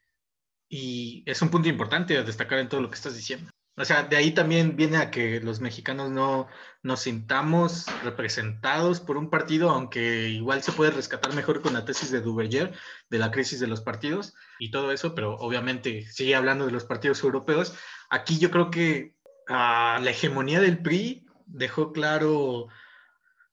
Y 0.68 1.22
es 1.24 1.40
un 1.40 1.48
punto 1.48 1.66
importante 1.70 2.22
destacar 2.22 2.58
en 2.58 2.68
todo 2.68 2.82
lo 2.82 2.90
que 2.90 2.96
estás 2.96 3.16
diciendo. 3.16 3.50
O 3.76 3.84
sea, 3.84 4.04
de 4.04 4.16
ahí 4.16 4.30
también 4.30 4.76
viene 4.76 4.98
a 4.98 5.10
que 5.10 5.40
los 5.40 5.60
mexicanos 5.60 6.08
no 6.10 6.46
nos 6.82 7.00
sintamos 7.00 7.86
representados 8.04 9.00
por 9.00 9.16
un 9.16 9.30
partido, 9.30 9.70
aunque 9.70 10.28
igual 10.28 10.62
se 10.62 10.70
puede 10.70 10.92
rescatar 10.92 11.34
mejor 11.34 11.60
con 11.60 11.72
la 11.74 11.84
tesis 11.84 12.12
de 12.12 12.20
Duverger 12.20 12.72
de 13.10 13.18
la 13.18 13.32
crisis 13.32 13.58
de 13.58 13.66
los 13.66 13.80
partidos 13.80 14.34
y 14.60 14.70
todo 14.70 14.92
eso, 14.92 15.14
pero 15.16 15.34
obviamente 15.36 16.06
sigue 16.06 16.36
hablando 16.36 16.66
de 16.66 16.72
los 16.72 16.84
partidos 16.84 17.22
europeos. 17.24 17.74
Aquí 18.10 18.38
yo 18.38 18.52
creo 18.52 18.70
que 18.70 19.16
uh, 19.48 20.00
la 20.00 20.10
hegemonía 20.10 20.60
del 20.60 20.80
PRI 20.80 21.26
dejó 21.46 21.92
claro 21.92 22.68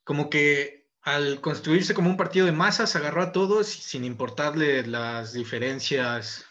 como 0.03 0.29
que 0.29 0.87
al 1.01 1.41
construirse 1.41 1.95
como 1.95 2.11
un 2.11 2.17
partido 2.17 2.45
de 2.45 2.51
masas 2.51 2.95
agarró 2.95 3.23
a 3.23 3.31
todos 3.31 3.67
sin 3.67 4.05
importarle 4.05 4.85
las 4.85 5.33
diferencias 5.33 6.45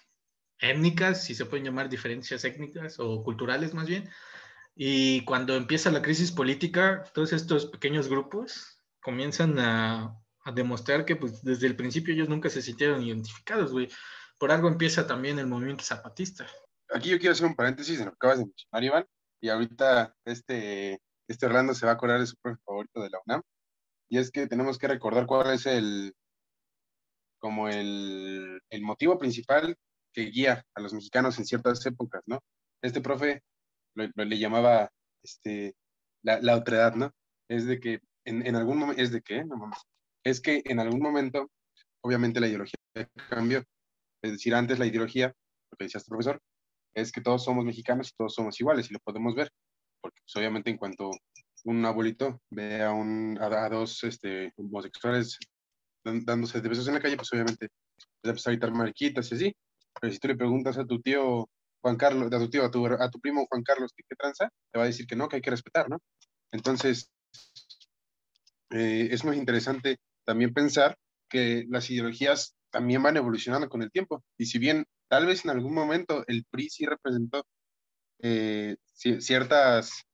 étnicas, 0.61 1.25
si 1.25 1.35
se 1.35 1.47
pueden 1.47 1.65
llamar 1.65 1.89
diferencias 1.89 2.45
étnicas 2.45 2.99
o 2.99 3.23
culturales 3.23 3.75
más 3.75 3.87
bien. 3.87 4.09
Y 4.75 5.25
cuando 5.25 5.57
empieza 5.57 5.91
la 5.91 6.03
crisis 6.03 6.33
política, 6.33 7.05
todos 7.13 7.33
estos 7.33 7.67
pequeños 7.67 8.09
grupos 8.09 8.81
comienzan 9.03 9.59
a, 9.59 10.17
a 10.45 10.53
demostrar 10.53 11.05
que 11.05 11.17
pues, 11.17 11.43
desde 11.43 11.67
el 11.67 11.77
principio 11.77 12.15
ellos 12.15 12.29
nunca 12.29 12.49
se 12.49 12.63
sintieron 12.63 13.03
identificados, 13.03 13.73
güey. 13.73 13.89
Por 14.39 14.53
algo 14.53 14.69
empieza 14.69 15.07
también 15.07 15.39
el 15.39 15.47
movimiento 15.47 15.85
zapatista. 15.85 16.47
Aquí 16.89 17.11
yo 17.11 17.19
quiero 17.19 17.33
hacer 17.33 17.47
un 17.47 17.55
paréntesis 17.55 17.99
en 17.99 18.07
lo 18.07 18.13
que 18.13 18.17
acabas 18.17 18.39
de 18.39 18.47
mencionar, 18.47 18.85
Iván. 18.85 19.07
Y 19.43 19.49
ahorita 19.49 20.15
este, 20.25 21.01
este 21.29 21.47
Orlando 21.47 21.75
se 21.75 21.87
va 21.87 21.93
a 21.93 21.95
acordar 21.95 22.21
de 22.21 22.27
su 22.27 22.37
profe 22.37 22.61
favorito 22.65 23.03
de 23.03 23.11
la 23.11 23.19
UNAM. 23.27 23.43
Y 24.09 24.19
es 24.19 24.31
que 24.31 24.47
tenemos 24.47 24.79
que 24.79 24.89
recordar 24.89 25.27
cuál 25.27 25.53
es 25.53 25.67
el, 25.67 26.15
como 27.39 27.69
el, 27.69 28.61
el 28.71 28.83
motivo 28.83 29.19
principal 29.19 29.77
que 30.13 30.23
guía 30.23 30.65
a 30.75 30.81
los 30.81 30.93
mexicanos 30.93 31.39
en 31.39 31.45
ciertas 31.45 31.85
épocas, 31.87 32.23
¿no? 32.27 32.41
Este 32.83 33.01
profe 33.01 33.43
lo, 33.95 34.07
le 34.25 34.39
llamaba 34.39 34.91
este, 35.23 35.75
la, 36.23 36.41
la 36.41 36.57
otredad, 36.57 36.95
¿no? 36.95 37.13
Es 37.49 37.67
de 37.67 37.81
que 37.81 38.01
en, 38.25 38.47
en 38.47 38.57
algún 38.57 38.79
momento, 38.79 39.03
es 39.03 39.13
de 39.13 39.23
que, 39.23 39.45
no 39.45 39.71
es 40.25 40.41
que 40.41 40.63
en 40.65 40.81
algún 40.81 41.01
momento, 41.01 41.51
obviamente 42.03 42.41
la 42.41 42.49
ideología 42.49 42.79
cambió. 43.29 43.65
Es 44.23 44.33
decir, 44.33 44.55
antes 44.55 44.79
la 44.79 44.87
ideología, 44.87 45.29
lo 45.29 45.77
que 45.79 45.85
decía 45.85 45.99
este 45.99 46.11
profesor, 46.11 46.41
es 46.95 47.13
que 47.13 47.21
todos 47.21 47.45
somos 47.45 47.65
mexicanos 47.65 48.09
y 48.09 48.17
todos 48.17 48.35
somos 48.35 48.59
iguales 48.61 48.91
y 48.91 48.95
lo 48.95 49.01
podemos 49.01 49.35
ver. 49.35 49.51
Porque 50.01 50.21
pues, 50.23 50.37
obviamente 50.37 50.71
en 50.71 50.77
cuanto 50.77 51.11
un 51.65 51.85
abuelito 51.85 52.41
ve 52.51 52.83
a, 52.83 52.93
un, 52.93 53.39
a, 53.41 53.47
a 53.47 53.69
dos 53.69 54.03
este, 54.05 54.53
homosexuales 54.57 55.39
dándose 56.05 56.61
de 56.61 56.69
besos 56.69 56.89
en 56.89 56.95
la 56.95 57.01
calle, 57.01 57.17
pues 57.17 57.33
obviamente 57.33 57.69
va 57.69 58.07
a 58.25 58.29
empezar 58.31 58.53
a 58.53 58.55
gritar 58.55 58.73
mariquitas 58.73 59.31
y 59.31 59.35
así. 59.35 59.57
Pero 60.01 60.13
si 60.13 60.19
tú 60.19 60.29
le 60.29 60.37
preguntas 60.37 60.79
a 60.79 60.85
tu 60.85 61.01
tío 61.01 61.49
Juan 61.83 61.97
Carlos, 61.97 62.33
a 62.33 62.39
tu 62.39 62.51
tío, 62.51 62.65
a 62.65 62.71
tu, 62.71 62.87
a 62.87 63.11
tu 63.11 63.21
primo 63.21 63.47
Juan 63.47 63.63
Carlos, 63.63 63.93
¿qué, 63.97 64.03
¿qué, 64.09 64.17
tranza? 64.17 64.51
Te 64.71 64.79
va 64.79 64.85
a 64.85 64.89
decir 64.89 65.07
que 65.07 65.17
no, 65.17 65.29
que 65.29 65.37
hay 65.37 65.43
que 65.43 65.51
respetar, 65.51 65.89
¿no? 65.89 65.99
Entonces, 66.53 67.11
eh, 68.71 69.09
es 69.11 69.25
muy 69.25 69.37
interesante 69.37 69.99
también 70.25 70.53
pensar 70.53 70.97
que 71.29 71.67
las 71.69 71.91
ideologías 71.91 72.55
también 72.71 73.03
van 73.03 73.17
evolucionando 73.17 73.69
con 73.69 73.83
el 73.83 73.91
tiempo. 73.91 74.23
Y 74.39 74.47
si 74.47 74.59
bien 74.59 74.87
tal 75.09 75.27
vez 75.27 75.45
en 75.45 75.51
algún 75.51 75.75
momento 75.75 76.25
el 76.29 76.45
PRI 76.51 76.71
sí 76.71 76.87
representó 76.87 77.45
eh, 78.21 78.77
ciertas, 78.95 80.05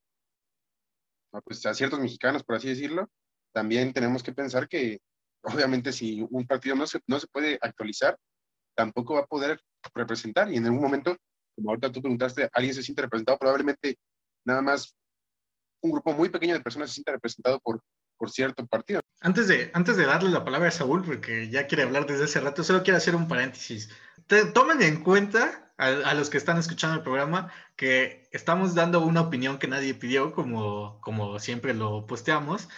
pues 1.45 1.67
a 1.67 1.75
ciertos 1.75 2.01
mexicanos, 2.01 2.45
por 2.45 2.57
así 2.57 2.69
decirlo, 2.69 3.11
también 3.53 3.93
tenemos 3.93 4.23
que 4.23 4.33
pensar 4.33 4.69
que 4.69 5.01
obviamente 5.43 5.93
si 5.93 6.27
un 6.31 6.47
partido 6.47 6.77
no 6.77 6.87
se, 6.87 7.01
no 7.07 7.21
se 7.21 7.27
puede 7.27 7.59
actualizar, 7.61 8.17
tampoco 8.77 9.15
va 9.15 9.21
a 9.21 9.27
poder 9.27 9.61
representar. 9.95 10.53
Y 10.53 10.57
en 10.57 10.67
algún 10.67 10.83
momento, 10.83 11.17
como 11.55 11.71
ahorita 11.71 11.91
tú 11.91 12.01
preguntaste, 12.01 12.49
alguien 12.53 12.75
se 12.75 12.83
siente 12.83 13.03
representado, 13.03 13.39
probablemente 13.39 13.99
nada 14.45 14.63
más 14.63 14.95
un 15.83 15.93
grupo 15.93 16.13
muy 16.13 16.29
pequeño 16.29 16.55
de 16.55 16.61
personas 16.61 16.91
se 16.91 16.95
siente 16.95 17.13
representado 17.13 17.61
por, 17.61 17.83
por 18.17 18.31
cierto 18.31 18.67
partido. 18.67 19.01
Antes 19.21 19.49
de, 19.49 19.71
antes 19.75 19.97
de 19.97 20.07
darle 20.07 20.31
la 20.31 20.45
palabra 20.45 20.69
a 20.69 20.73
Saúl, 20.73 21.05
porque 21.05 21.49
ya 21.49 21.67
quiere 21.67 21.85
hablar 21.85 22.07
desde 22.07 22.25
hace 22.25 22.41
rato, 22.41 22.63
solo 22.63 22.83
quiero 22.83 22.99
hacer 22.99 23.17
un 23.17 23.29
paréntesis. 23.29 23.91
Te, 24.27 24.47
tomen 24.47 24.83
en 24.83 25.03
cuenta 25.03 25.73
a, 25.79 25.87
a, 25.87 26.15
los 26.15 26.31
que 26.31 26.39
están 26.39 26.59
escuchando 26.59 26.97
el 26.97 27.03
programa 27.03 27.53
que 27.77 28.29
estamos 28.33 28.75
dando 28.75 29.01
una 29.01 29.23
opinión 29.23 29.59
que 29.59 29.69
nadie 29.69 29.95
pidió, 29.95 30.33
como, 30.33 31.01
como 31.01 31.39
siempre 31.39 31.75
lo 31.75 32.07
posteamos, 32.07 32.69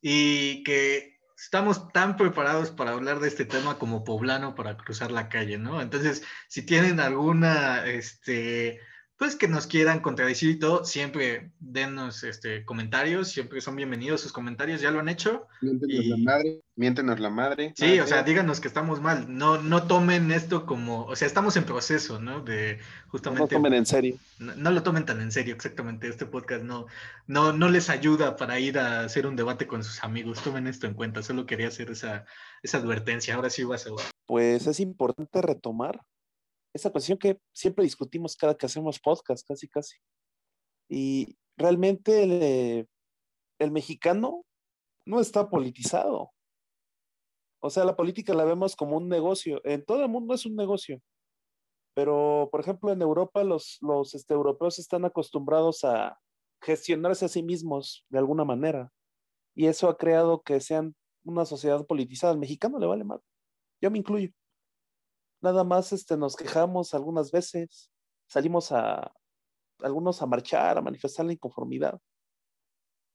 y 0.00 0.62
que 0.64 1.19
estamos 1.42 1.90
tan 1.92 2.16
preparados 2.16 2.70
para 2.70 2.92
hablar 2.92 3.20
de 3.20 3.28
este 3.28 3.44
tema 3.44 3.78
como 3.78 4.04
poblano 4.04 4.54
para 4.54 4.76
cruzar 4.76 5.10
la 5.10 5.28
calle, 5.28 5.58
¿no? 5.58 5.80
Entonces, 5.80 6.22
si 6.48 6.62
tienen 6.62 7.00
alguna, 7.00 7.86
este, 7.86 8.80
pues 9.20 9.36
que 9.36 9.48
nos 9.48 9.66
quieran 9.66 10.00
contradecir 10.00 10.48
y 10.48 10.58
todo, 10.58 10.82
siempre 10.86 11.50
denos 11.60 12.24
este, 12.24 12.64
comentarios, 12.64 13.28
siempre 13.28 13.60
son 13.60 13.76
bienvenidos 13.76 14.22
sus 14.22 14.32
comentarios, 14.32 14.80
ya 14.80 14.90
lo 14.90 14.98
han 14.98 15.10
hecho. 15.10 15.46
Miéntenos 15.60 16.04
y... 16.06 16.08
la 16.08 16.16
madre, 16.16 16.60
miéntenos 16.74 17.20
la 17.20 17.28
madre. 17.28 17.74
Sí, 17.76 17.84
madre. 17.84 18.00
o 18.00 18.06
sea, 18.06 18.22
díganos 18.22 18.60
que 18.60 18.68
estamos 18.68 19.02
mal, 19.02 19.26
no, 19.28 19.60
no 19.60 19.82
tomen 19.82 20.32
esto 20.32 20.64
como, 20.64 21.04
o 21.04 21.14
sea, 21.16 21.28
estamos 21.28 21.54
en 21.58 21.64
proceso, 21.64 22.18
¿no? 22.18 22.40
De 22.40 22.78
justamente... 23.08 23.42
No 23.42 23.58
tomen 23.58 23.74
en 23.74 23.84
serio. 23.84 24.16
No, 24.38 24.56
no, 24.56 24.70
lo 24.70 24.82
tomen 24.82 25.04
tan 25.04 25.20
en 25.20 25.30
serio, 25.30 25.54
exactamente, 25.54 26.08
este 26.08 26.24
podcast 26.24 26.64
no, 26.64 26.86
no, 27.26 27.52
no 27.52 27.68
les 27.68 27.90
ayuda 27.90 28.36
para 28.36 28.58
ir 28.58 28.78
a 28.78 29.00
hacer 29.00 29.26
un 29.26 29.36
debate 29.36 29.66
con 29.66 29.84
sus 29.84 30.02
amigos, 30.02 30.42
tomen 30.42 30.66
esto 30.66 30.86
en 30.86 30.94
cuenta, 30.94 31.22
solo 31.22 31.44
quería 31.44 31.68
hacer 31.68 31.90
esa, 31.90 32.24
esa 32.62 32.78
advertencia, 32.78 33.34
ahora 33.34 33.50
sí 33.50 33.64
vas 33.64 33.86
a... 33.86 33.90
Pues 34.24 34.66
es 34.66 34.80
importante 34.80 35.42
retomar 35.42 36.00
esa 36.72 36.90
cuestión 36.90 37.18
que 37.18 37.40
siempre 37.52 37.84
discutimos 37.84 38.36
cada 38.36 38.54
que 38.54 38.66
hacemos 38.66 39.00
podcast, 39.00 39.46
casi, 39.46 39.68
casi. 39.68 39.96
Y 40.88 41.36
realmente 41.56 42.86
el, 43.58 43.70
mexicano 43.70 44.44
no 45.04 45.20
está 45.20 45.48
politizado. 45.48 46.32
O 47.62 47.70
sea, 47.70 47.84
la 47.84 47.96
política 47.96 48.34
la 48.34 48.44
vemos 48.44 48.74
como 48.74 48.96
un 48.96 49.08
negocio. 49.08 49.60
En 49.64 49.84
todo 49.84 50.02
el 50.02 50.08
mundo 50.08 50.34
es 50.34 50.46
un 50.46 50.56
negocio. 50.56 51.00
Pero, 51.94 52.48
por 52.50 52.60
ejemplo, 52.60 52.92
en 52.92 53.02
Europa 53.02 53.44
los, 53.44 53.78
los 53.82 54.14
este, 54.14 54.34
europeos 54.34 54.78
están 54.78 55.04
acostumbrados 55.04 55.84
a 55.84 56.18
gestionarse 56.62 57.24
a 57.24 57.28
sí 57.28 57.42
mismos 57.42 58.06
de 58.08 58.18
alguna 58.18 58.44
manera. 58.44 58.92
Y 59.54 59.66
eso 59.66 59.88
ha 59.88 59.98
creado 59.98 60.42
que 60.42 60.60
sean 60.60 60.94
una 61.24 61.44
sociedad 61.44 61.84
politizada. 61.86 62.32
Al 62.32 62.38
mexicano 62.38 62.78
le 62.78 62.86
vale 62.86 63.04
más. 63.04 63.20
Yo 63.82 63.90
me 63.90 63.98
incluyo 63.98 64.30
nada 65.40 65.64
más 65.64 65.92
este, 65.92 66.16
nos 66.16 66.36
quejamos 66.36 66.94
algunas 66.94 67.30
veces, 67.30 67.90
salimos 68.28 68.72
a 68.72 69.12
algunos 69.80 70.20
a 70.22 70.26
marchar, 70.26 70.78
a 70.78 70.82
manifestar 70.82 71.26
la 71.26 71.32
inconformidad. 71.32 72.00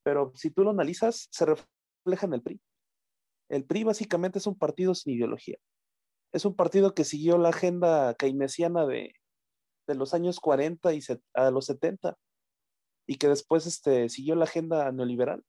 Pero 0.03 0.31
si 0.35 0.51
tú 0.51 0.63
lo 0.63 0.71
analizas, 0.71 1.27
se 1.31 1.45
refleja 1.45 2.25
en 2.25 2.33
el 2.33 2.41
PRI. 2.41 2.61
El 3.49 3.65
PRI 3.65 3.83
básicamente 3.83 4.39
es 4.39 4.47
un 4.47 4.57
partido 4.57 4.95
sin 4.95 5.13
ideología. 5.13 5.57
Es 6.33 6.45
un 6.45 6.55
partido 6.55 6.93
que 6.93 7.03
siguió 7.03 7.37
la 7.37 7.49
agenda 7.49 8.13
keynesiana 8.15 8.85
de, 8.85 9.13
de 9.87 9.95
los 9.95 10.13
años 10.13 10.39
40 10.39 10.93
y 10.93 10.99
a 11.33 11.51
los 11.51 11.65
70 11.65 12.17
y 13.07 13.15
que 13.17 13.27
después 13.27 13.65
este, 13.65 14.09
siguió 14.09 14.35
la 14.35 14.45
agenda 14.45 14.91
neoliberal. 14.91 15.43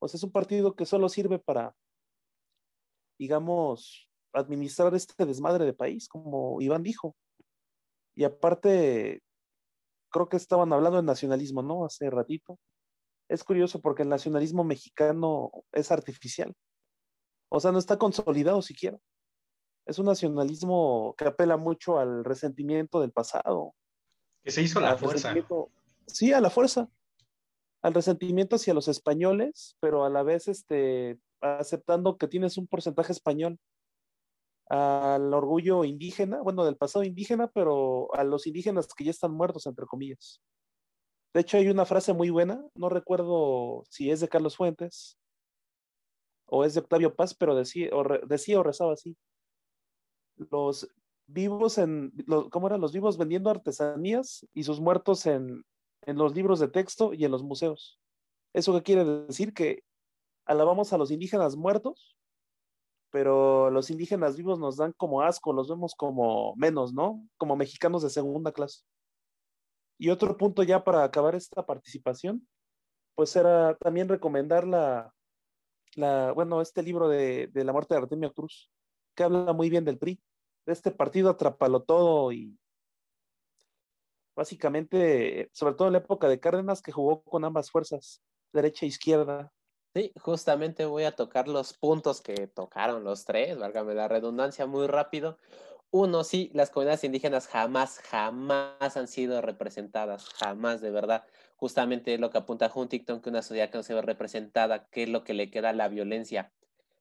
O 0.00 0.08
sea, 0.08 0.18
es 0.18 0.24
un 0.24 0.32
partido 0.32 0.74
que 0.74 0.86
solo 0.86 1.08
sirve 1.08 1.38
para, 1.38 1.76
digamos, 3.18 4.10
administrar 4.32 4.94
este 4.94 5.26
desmadre 5.26 5.64
de 5.64 5.74
país, 5.74 6.08
como 6.08 6.60
Iván 6.60 6.82
dijo. 6.82 7.16
Y 8.14 8.24
aparte, 8.24 9.22
creo 10.10 10.28
que 10.28 10.36
estaban 10.36 10.72
hablando 10.72 10.98
de 10.98 11.04
nacionalismo, 11.04 11.62
¿no? 11.62 11.84
Hace 11.84 12.10
ratito. 12.10 12.58
Es 13.28 13.44
curioso 13.44 13.80
porque 13.80 14.02
el 14.02 14.08
nacionalismo 14.08 14.64
mexicano 14.64 15.50
es 15.72 15.90
artificial. 15.90 16.54
O 17.48 17.60
sea, 17.60 17.72
no 17.72 17.78
está 17.78 17.98
consolidado 17.98 18.62
siquiera. 18.62 18.98
Es 19.86 19.98
un 19.98 20.06
nacionalismo 20.06 21.14
que 21.18 21.24
apela 21.24 21.56
mucho 21.56 21.98
al 21.98 22.24
resentimiento 22.24 23.00
del 23.00 23.12
pasado. 23.12 23.74
Que 24.44 24.50
se 24.50 24.62
hizo 24.62 24.78
a 24.78 24.82
la 24.82 24.96
fuerza. 24.96 25.34
Sí, 26.06 26.32
a 26.32 26.40
la 26.40 26.50
fuerza. 26.50 26.88
Al 27.82 27.94
resentimiento 27.94 28.56
hacia 28.56 28.74
los 28.74 28.88
españoles, 28.88 29.76
pero 29.80 30.04
a 30.04 30.10
la 30.10 30.22
vez 30.22 30.46
este, 30.46 31.18
aceptando 31.40 32.16
que 32.16 32.28
tienes 32.28 32.56
un 32.58 32.66
porcentaje 32.66 33.12
español. 33.12 33.58
Al 34.72 35.34
orgullo 35.34 35.84
indígena, 35.84 36.40
bueno, 36.40 36.64
del 36.64 36.78
pasado 36.78 37.04
indígena, 37.04 37.46
pero 37.48 38.08
a 38.14 38.24
los 38.24 38.46
indígenas 38.46 38.88
que 38.94 39.04
ya 39.04 39.10
están 39.10 39.32
muertos, 39.32 39.66
entre 39.66 39.84
comillas. 39.84 40.40
De 41.34 41.42
hecho, 41.42 41.58
hay 41.58 41.68
una 41.68 41.84
frase 41.84 42.14
muy 42.14 42.30
buena, 42.30 42.64
no 42.74 42.88
recuerdo 42.88 43.84
si 43.90 44.10
es 44.10 44.20
de 44.20 44.28
Carlos 44.28 44.56
Fuentes 44.56 45.18
o 46.46 46.64
es 46.64 46.72
de 46.72 46.80
Octavio 46.80 47.14
Paz, 47.14 47.34
pero 47.34 47.54
decía 47.54 47.90
o, 47.92 48.02
decía 48.26 48.60
o 48.60 48.62
rezaba 48.62 48.94
así. 48.94 49.14
Los 50.36 50.88
vivos 51.26 51.76
en, 51.76 52.12
¿cómo 52.50 52.66
eran? 52.66 52.80
Los 52.80 52.92
vivos 52.92 53.18
vendiendo 53.18 53.50
artesanías 53.50 54.46
y 54.54 54.64
sus 54.64 54.80
muertos 54.80 55.26
en, 55.26 55.64
en 56.06 56.16
los 56.16 56.34
libros 56.34 56.60
de 56.60 56.68
texto 56.68 57.12
y 57.12 57.26
en 57.26 57.30
los 57.30 57.42
museos. 57.42 57.98
¿Eso 58.54 58.72
qué 58.74 58.82
quiere 58.82 59.04
decir? 59.04 59.52
Que 59.52 59.84
alabamos 60.46 60.92
a 60.92 60.98
los 60.98 61.10
indígenas 61.10 61.56
muertos, 61.56 62.16
pero 63.12 63.70
los 63.70 63.90
indígenas 63.90 64.36
vivos 64.36 64.58
nos 64.58 64.78
dan 64.78 64.92
como 64.96 65.22
asco, 65.22 65.52
los 65.52 65.68
vemos 65.68 65.94
como 65.94 66.56
menos, 66.56 66.92
¿no? 66.92 67.24
Como 67.36 67.54
mexicanos 67.54 68.02
de 68.02 68.10
segunda 68.10 68.50
clase. 68.50 68.82
Y 69.98 70.08
otro 70.08 70.36
punto 70.36 70.64
ya 70.64 70.82
para 70.82 71.04
acabar 71.04 71.34
esta 71.34 71.64
participación, 71.64 72.48
pues 73.14 73.36
era 73.36 73.76
también 73.76 74.08
recomendar 74.08 74.66
la, 74.66 75.12
bueno, 76.34 76.62
este 76.62 76.82
libro 76.82 77.08
de, 77.08 77.48
de 77.48 77.64
la 77.64 77.72
muerte 77.72 77.94
de 77.94 78.00
Artemio 78.00 78.32
Cruz, 78.32 78.72
que 79.14 79.22
habla 79.22 79.52
muy 79.52 79.68
bien 79.68 79.84
del 79.84 79.98
PRI, 79.98 80.20
de 80.66 80.72
este 80.72 80.90
partido 80.90 81.28
atrapalo 81.28 81.82
todo 81.82 82.32
y 82.32 82.58
básicamente, 84.34 85.50
sobre 85.52 85.74
todo 85.74 85.88
en 85.88 85.92
la 85.92 85.98
época 85.98 86.28
de 86.28 86.40
Cárdenas, 86.40 86.80
que 86.80 86.92
jugó 86.92 87.22
con 87.22 87.44
ambas 87.44 87.70
fuerzas, 87.70 88.22
derecha 88.52 88.86
e 88.86 88.88
izquierda. 88.88 89.52
Sí, 89.94 90.12
justamente 90.18 90.86
voy 90.86 91.04
a 91.04 91.12
tocar 91.12 91.48
los 91.48 91.74
puntos 91.74 92.22
que 92.22 92.46
tocaron 92.46 93.04
los 93.04 93.26
tres, 93.26 93.58
válgame 93.58 93.94
la 93.94 94.08
redundancia 94.08 94.64
muy 94.66 94.86
rápido. 94.86 95.38
Uno, 95.90 96.24
sí, 96.24 96.50
las 96.54 96.70
comunidades 96.70 97.04
indígenas 97.04 97.46
jamás, 97.46 97.98
jamás 97.98 98.96
han 98.96 99.06
sido 99.06 99.42
representadas, 99.42 100.30
jamás 100.30 100.80
de 100.80 100.90
verdad. 100.90 101.24
Justamente 101.56 102.16
lo 102.16 102.30
que 102.30 102.38
apunta 102.38 102.72
Huntington, 102.74 103.20
que 103.20 103.28
una 103.28 103.42
sociedad 103.42 103.68
que 103.68 103.76
no 103.76 103.82
se 103.82 103.92
ve 103.92 104.00
representada, 104.00 104.88
¿qué 104.88 105.02
es 105.02 105.10
lo 105.10 105.24
que 105.24 105.34
le 105.34 105.50
queda 105.50 105.70
a 105.70 105.72
la 105.74 105.88
violencia? 105.88 106.52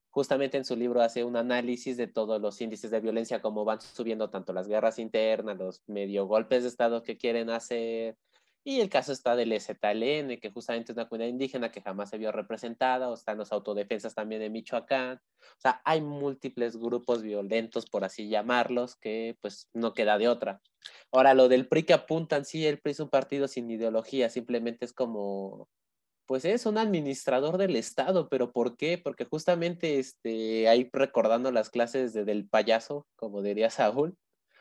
Justamente 0.10 0.57
en 0.57 0.65
su 0.65 0.75
libro 0.75 1.01
hace 1.01 1.24
un 1.24 1.38
análisis 1.38 1.95
de 1.95 2.07
todos 2.07 2.41
los 2.41 2.60
índices 2.60 2.91
de 2.91 3.00
violencia, 3.00 3.41
cómo 3.41 3.63
van 3.63 3.79
subiendo 3.79 4.29
tanto 4.29 4.51
las 4.51 4.67
guerras 4.67 5.00
internas, 5.00 5.57
los 5.57 5.81
medio 5.88 6.25
golpes 6.27 6.63
de 6.63 6.69
Estado 6.69 7.03
que 7.03 7.17
quieren 7.17 7.50
hacer, 7.50 8.17
y 8.63 8.80
el 8.80 8.89
caso 8.89 9.12
está 9.12 9.36
del 9.36 9.51
EZLN, 9.53 10.39
que 10.39 10.51
justamente 10.53 10.91
es 10.91 10.96
una 10.96 11.08
comunidad 11.08 11.32
indígena 11.32 11.72
que 11.72 11.82
jamás 11.82 12.12
se 12.12 12.20
vio 12.20 12.32
representada, 12.32 13.10
o 13.10 13.15
están 13.15 13.39
los 13.39 13.51
autodefensas 13.51 14.13
también 14.13 14.39
de 14.39 14.51
Michoacán. 14.51 15.20
O 15.39 15.60
sea, 15.60 15.82
hay 15.84 16.01
múltiples 16.01 16.77
grupos 16.77 17.24
violentos, 17.24 17.88
por 17.88 18.03
así 18.03 18.30
llamarlos, 18.30 18.96
que 18.96 19.36
pues 19.41 19.68
no 19.74 19.96
queda 19.96 20.20
de 20.20 20.27
otra. 20.27 20.62
Ahora, 21.12 21.34
lo 21.34 21.50
del 21.50 21.68
PRI 21.68 21.84
que 21.84 21.94
apuntan, 21.94 22.46
sí, 22.46 22.65
el 22.68 22.80
PRI 22.80 22.91
es 22.91 23.00
un 23.00 23.10
partido 23.10 23.48
sin 23.48 23.70
ideología, 23.72 24.30
simplemente 24.30 24.86
es 24.86 24.94
como, 24.94 25.68
pues 26.27 26.46
es 26.46 26.68
un 26.68 26.77
administrador 26.77 27.58
del 27.58 27.75
Estado, 27.75 28.30
pero 28.30 28.51
¿por 28.51 28.77
qué? 28.77 29.00
Porque 29.00 29.25
justamente 29.25 29.98
este, 29.98 30.70
ahí 30.70 30.88
recordando 30.94 31.51
las 31.51 31.72
clases 31.72 32.14
de, 32.14 32.25
del 32.25 32.48
payaso, 32.48 33.07
como 33.16 33.42
diría 33.42 33.72
Saúl, 33.72 34.16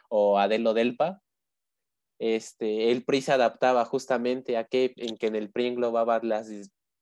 o 0.08 0.38
Adelo 0.38 0.72
Delpa, 0.72 1.20
este, 2.20 2.92
el 2.92 3.02
PRI 3.02 3.22
se 3.22 3.32
adaptaba 3.32 3.84
justamente 3.86 4.58
a 4.58 4.64
que, 4.64 4.92
en 4.96 5.16
que 5.16 5.28
en 5.28 5.36
el 5.36 5.50
PRI 5.50 5.68
englobaba 5.68 6.20
las 6.22 6.50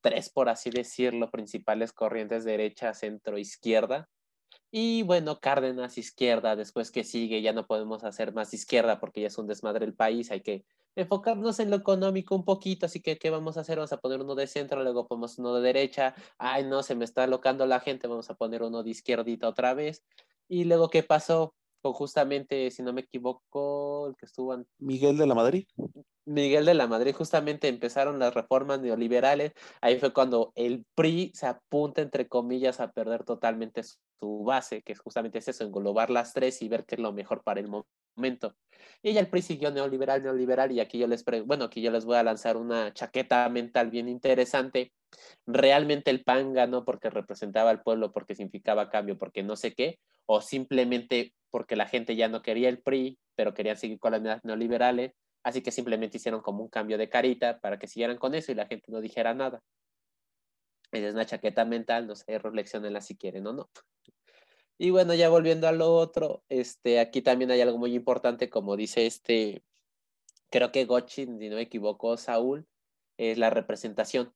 tres, 0.00 0.30
por 0.30 0.48
así 0.48 0.70
decirlo, 0.70 1.28
principales 1.30 1.92
corrientes 1.92 2.44
derecha, 2.44 2.94
centro, 2.94 3.36
izquierda. 3.36 4.08
Y 4.70 5.02
bueno, 5.02 5.40
Cárdenas 5.40 5.98
izquierda, 5.98 6.54
después 6.54 6.92
que 6.92 7.02
sigue, 7.02 7.42
ya 7.42 7.52
no 7.52 7.66
podemos 7.66 8.04
hacer 8.04 8.32
más 8.32 8.54
izquierda 8.54 9.00
porque 9.00 9.22
ya 9.22 9.26
es 9.26 9.38
un 9.38 9.48
desmadre 9.48 9.86
el 9.86 9.94
país, 9.94 10.30
hay 10.30 10.42
que 10.42 10.64
enfocarnos 10.94 11.58
en 11.58 11.70
lo 11.70 11.76
económico 11.76 12.36
un 12.36 12.44
poquito, 12.44 12.86
así 12.86 13.00
que 13.00 13.18
¿qué 13.18 13.30
vamos 13.30 13.56
a 13.56 13.62
hacer? 13.62 13.78
Vamos 13.78 13.92
a 13.92 14.00
poner 14.00 14.20
uno 14.20 14.36
de 14.36 14.46
centro, 14.46 14.82
luego 14.84 15.08
ponemos 15.08 15.38
uno 15.38 15.54
de 15.54 15.62
derecha, 15.62 16.14
ay 16.38 16.64
no, 16.64 16.82
se 16.84 16.94
me 16.94 17.04
está 17.04 17.26
locando 17.26 17.66
la 17.66 17.80
gente, 17.80 18.06
vamos 18.06 18.30
a 18.30 18.34
poner 18.34 18.62
uno 18.62 18.84
de 18.84 18.90
izquierdita 18.90 19.48
otra 19.48 19.74
vez. 19.74 20.04
Y 20.48 20.64
luego, 20.64 20.90
¿qué 20.90 21.02
pasó? 21.02 21.54
Con 21.80 21.92
justamente, 21.92 22.70
si 22.70 22.82
no 22.82 22.92
me 22.92 23.02
equivoco, 23.02 24.08
el 24.08 24.16
que 24.16 24.26
estuvo... 24.26 24.54
En... 24.54 24.66
Miguel 24.78 25.16
de 25.16 25.26
la 25.26 25.34
Madrid. 25.34 25.66
Miguel 26.28 26.66
de 26.66 26.74
la 26.74 26.86
Madrid, 26.86 27.14
justamente 27.14 27.68
empezaron 27.68 28.18
las 28.18 28.34
reformas 28.34 28.80
neoliberales, 28.80 29.52
ahí 29.80 29.98
fue 29.98 30.12
cuando 30.12 30.52
el 30.56 30.84
PRI 30.94 31.32
se 31.34 31.46
apunta, 31.46 32.02
entre 32.02 32.28
comillas, 32.28 32.80
a 32.80 32.92
perder 32.92 33.24
totalmente 33.24 33.82
su 33.82 34.44
base, 34.44 34.82
que 34.82 34.94
justamente 34.94 35.38
es 35.38 35.48
eso, 35.48 35.64
englobar 35.64 36.10
las 36.10 36.34
tres 36.34 36.60
y 36.60 36.68
ver 36.68 36.84
qué 36.84 36.96
es 36.96 37.00
lo 37.00 37.12
mejor 37.14 37.42
para 37.42 37.60
el 37.60 37.68
momento. 37.68 38.54
Y 39.02 39.14
ya 39.14 39.20
el 39.20 39.28
PRI 39.28 39.40
siguió 39.40 39.70
neoliberal, 39.70 40.22
neoliberal, 40.22 40.70
y 40.72 40.80
aquí 40.80 40.98
yo 40.98 41.06
les, 41.06 41.24
bueno, 41.46 41.64
aquí 41.64 41.80
yo 41.80 41.90
les 41.90 42.04
voy 42.04 42.16
a 42.16 42.22
lanzar 42.22 42.58
una 42.58 42.92
chaqueta 42.92 43.48
mental 43.48 43.90
bien 43.90 44.08
interesante. 44.08 44.92
¿Realmente 45.46 46.10
el 46.10 46.22
PAN 46.22 46.52
ganó 46.52 46.84
porque 46.84 47.08
representaba 47.08 47.70
al 47.70 47.82
pueblo, 47.82 48.12
porque 48.12 48.34
significaba 48.34 48.90
cambio, 48.90 49.16
porque 49.16 49.42
no 49.42 49.56
sé 49.56 49.72
qué? 49.72 49.98
¿O 50.26 50.42
simplemente 50.42 51.32
porque 51.50 51.76
la 51.76 51.86
gente 51.86 52.16
ya 52.16 52.28
no 52.28 52.42
quería 52.42 52.68
el 52.68 52.80
PRI, 52.80 53.18
pero 53.34 53.54
querían 53.54 53.76
seguir 53.76 53.98
con 53.98 54.12
las 54.12 54.20
medidas 54.20 54.44
neoliberales, 54.44 55.12
así 55.42 55.62
que 55.62 55.72
simplemente 55.72 56.18
hicieron 56.18 56.40
como 56.40 56.62
un 56.62 56.68
cambio 56.68 56.98
de 56.98 57.08
carita 57.08 57.60
para 57.60 57.78
que 57.78 57.86
siguieran 57.86 58.18
con 58.18 58.34
eso 58.34 58.52
y 58.52 58.54
la 58.54 58.66
gente 58.66 58.90
no 58.90 59.00
dijera 59.00 59.34
nada. 59.34 59.62
Es 60.92 61.14
una 61.14 61.26
chaqueta 61.26 61.64
mental, 61.64 62.06
no 62.06 62.16
sé, 62.16 62.38
reflexionenla 62.38 63.00
si 63.00 63.16
quieren 63.16 63.46
o 63.46 63.52
no. 63.52 63.70
Y 64.78 64.90
bueno, 64.90 65.12
ya 65.14 65.28
volviendo 65.28 65.66
a 65.66 65.72
lo 65.72 65.92
otro, 65.94 66.44
este, 66.48 67.00
aquí 67.00 67.20
también 67.20 67.50
hay 67.50 67.60
algo 67.60 67.78
muy 67.78 67.94
importante, 67.94 68.48
como 68.48 68.76
dice 68.76 69.06
este, 69.06 69.64
creo 70.50 70.70
que 70.72 70.84
Gochin, 70.84 71.38
si 71.38 71.48
no 71.48 71.56
me 71.56 71.62
equivoco, 71.62 72.16
Saúl, 72.16 72.66
es 73.16 73.38
la 73.38 73.50
representación. 73.50 74.32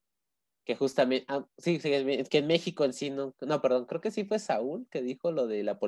Que 0.64 0.76
justamente, 0.76 1.26
ah, 1.28 1.46
sí, 1.58 1.80
sí, 1.80 1.90
que 1.90 2.38
en 2.38 2.46
México 2.46 2.84
en 2.84 2.92
sí, 2.92 3.10
no, 3.10 3.34
no, 3.40 3.62
perdón, 3.62 3.86
creo 3.86 4.00
que 4.00 4.10
sí 4.10 4.24
fue 4.24 4.38
Saúl 4.38 4.86
que 4.90 5.02
dijo 5.02 5.32
lo 5.32 5.46
de 5.46 5.64
la, 5.64 5.78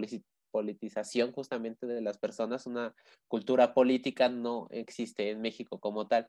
politización 0.54 1.32
justamente 1.32 1.84
de 1.84 2.00
las 2.00 2.16
personas, 2.16 2.64
una 2.64 2.94
cultura 3.26 3.74
política 3.74 4.28
no 4.28 4.68
existe 4.70 5.30
en 5.30 5.40
México 5.40 5.80
como 5.80 6.06
tal. 6.06 6.28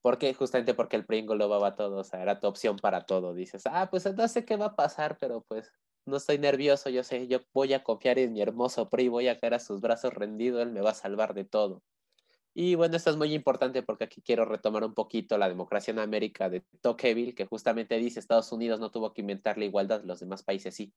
¿Por 0.00 0.16
qué? 0.16 0.32
Justamente 0.32 0.72
porque 0.72 0.96
el 0.96 1.04
PRI 1.04 1.26
va 1.26 1.76
todo, 1.76 1.98
o 1.98 2.04
sea, 2.04 2.22
era 2.22 2.40
tu 2.40 2.46
opción 2.46 2.76
para 2.76 3.02
todo. 3.02 3.34
Dices, 3.34 3.64
ah, 3.66 3.88
pues 3.90 4.06
no 4.16 4.28
sé 4.28 4.46
qué 4.46 4.56
va 4.56 4.66
a 4.66 4.76
pasar, 4.76 5.18
pero 5.20 5.44
pues 5.46 5.74
no 6.06 6.16
estoy 6.16 6.38
nervioso, 6.38 6.88
yo 6.88 7.04
sé, 7.04 7.28
yo 7.28 7.40
voy 7.52 7.74
a 7.74 7.84
confiar 7.84 8.18
en 8.18 8.32
mi 8.32 8.40
hermoso 8.40 8.88
PRI, 8.88 9.08
voy 9.08 9.28
a 9.28 9.38
caer 9.38 9.52
a 9.52 9.58
sus 9.58 9.82
brazos 9.82 10.14
rendido, 10.14 10.62
él 10.62 10.70
me 10.72 10.80
va 10.80 10.92
a 10.92 10.94
salvar 10.94 11.34
de 11.34 11.44
todo. 11.44 11.82
Y 12.54 12.76
bueno, 12.76 12.96
esto 12.96 13.10
es 13.10 13.18
muy 13.18 13.34
importante 13.34 13.82
porque 13.82 14.04
aquí 14.04 14.22
quiero 14.22 14.46
retomar 14.46 14.84
un 14.84 14.94
poquito 14.94 15.36
la 15.36 15.50
democracia 15.50 15.92
en 15.92 15.98
América 15.98 16.48
de 16.48 16.64
Tocqueville, 16.80 17.34
que 17.34 17.44
justamente 17.44 17.98
dice 17.98 18.20
Estados 18.20 18.50
Unidos 18.52 18.80
no 18.80 18.90
tuvo 18.90 19.12
que 19.12 19.20
inventar 19.20 19.58
la 19.58 19.66
igualdad, 19.66 20.02
los 20.04 20.20
demás 20.20 20.42
países 20.42 20.74
sí 20.74 20.94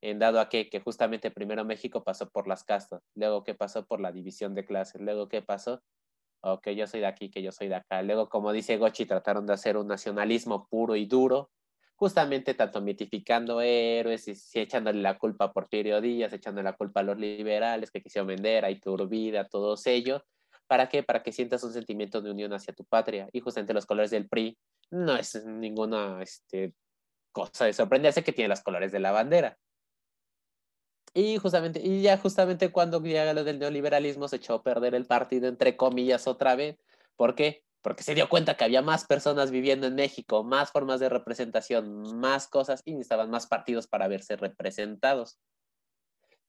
en 0.00 0.18
dado 0.18 0.40
a 0.40 0.48
que, 0.48 0.68
que 0.68 0.80
justamente 0.80 1.30
primero 1.30 1.64
México 1.64 2.04
pasó 2.04 2.28
por 2.30 2.46
las 2.46 2.64
castas, 2.64 3.02
luego 3.14 3.44
que 3.44 3.54
pasó 3.54 3.86
por 3.86 4.00
la 4.00 4.12
división 4.12 4.54
de 4.54 4.64
clases, 4.64 5.00
luego 5.00 5.28
que 5.28 5.42
pasó, 5.42 5.82
o 6.40 6.60
que 6.60 6.76
yo 6.76 6.86
soy 6.86 7.00
de 7.00 7.06
aquí, 7.06 7.30
que 7.30 7.42
yo 7.42 7.52
soy 7.52 7.68
de 7.68 7.76
acá, 7.76 8.02
luego 8.02 8.28
como 8.28 8.52
dice 8.52 8.76
Gochi, 8.76 9.06
trataron 9.06 9.46
de 9.46 9.54
hacer 9.54 9.76
un 9.76 9.88
nacionalismo 9.88 10.68
puro 10.68 10.94
y 10.94 11.06
duro, 11.06 11.50
justamente 11.96 12.54
tanto 12.54 12.80
mitificando 12.80 13.60
héroes 13.60 14.28
y, 14.28 14.60
echándole 14.60 15.02
la 15.02 15.18
culpa 15.18 15.46
a 15.46 15.52
Porfirio 15.52 15.98
echándole 15.98 16.62
la 16.62 16.76
culpa 16.76 17.00
a 17.00 17.02
los 17.02 17.18
liberales 17.18 17.90
que 17.90 18.00
quisieron 18.00 18.28
vender 18.28 18.64
a 18.64 18.70
Iturbide, 18.70 19.38
a 19.38 19.48
todos 19.48 19.84
ellos, 19.88 20.22
¿para 20.68 20.88
qué? 20.88 21.02
Para 21.02 21.24
que 21.24 21.32
sientas 21.32 21.64
un 21.64 21.72
sentimiento 21.72 22.20
de 22.20 22.30
unión 22.30 22.52
hacia 22.52 22.72
tu 22.72 22.84
patria, 22.84 23.28
y 23.32 23.40
justamente 23.40 23.74
los 23.74 23.86
colores 23.86 24.12
del 24.12 24.28
PRI 24.28 24.56
no 24.90 25.16
es 25.16 25.44
ninguna 25.44 26.22
este, 26.22 26.72
cosa 27.32 27.64
de 27.64 27.72
sorprenderse 27.72 28.22
que 28.22 28.32
tiene 28.32 28.48
los 28.48 28.60
colores 28.60 28.92
de 28.92 29.00
la 29.00 29.10
bandera 29.10 29.58
y 31.14 31.38
justamente, 31.38 31.80
y 31.82 32.02
ya 32.02 32.18
justamente 32.18 32.70
cuando 32.70 33.00
llega 33.02 33.32
lo 33.32 33.44
del 33.44 33.58
neoliberalismo 33.58 34.28
se 34.28 34.36
echó 34.36 34.54
a 34.54 34.62
perder 34.62 34.94
el 34.94 35.06
partido, 35.06 35.48
entre 35.48 35.76
comillas, 35.76 36.26
otra 36.26 36.54
vez. 36.56 36.76
¿Por 37.16 37.34
qué? 37.34 37.64
Porque 37.82 38.02
se 38.02 38.14
dio 38.14 38.28
cuenta 38.28 38.56
que 38.56 38.64
había 38.64 38.82
más 38.82 39.06
personas 39.06 39.50
viviendo 39.50 39.86
en 39.86 39.94
México, 39.94 40.44
más 40.44 40.70
formas 40.70 41.00
de 41.00 41.08
representación, 41.08 42.18
más 42.18 42.48
cosas 42.48 42.82
y 42.84 42.92
necesitaban 42.92 43.30
más 43.30 43.46
partidos 43.46 43.86
para 43.86 44.08
verse 44.08 44.36
representados. 44.36 45.38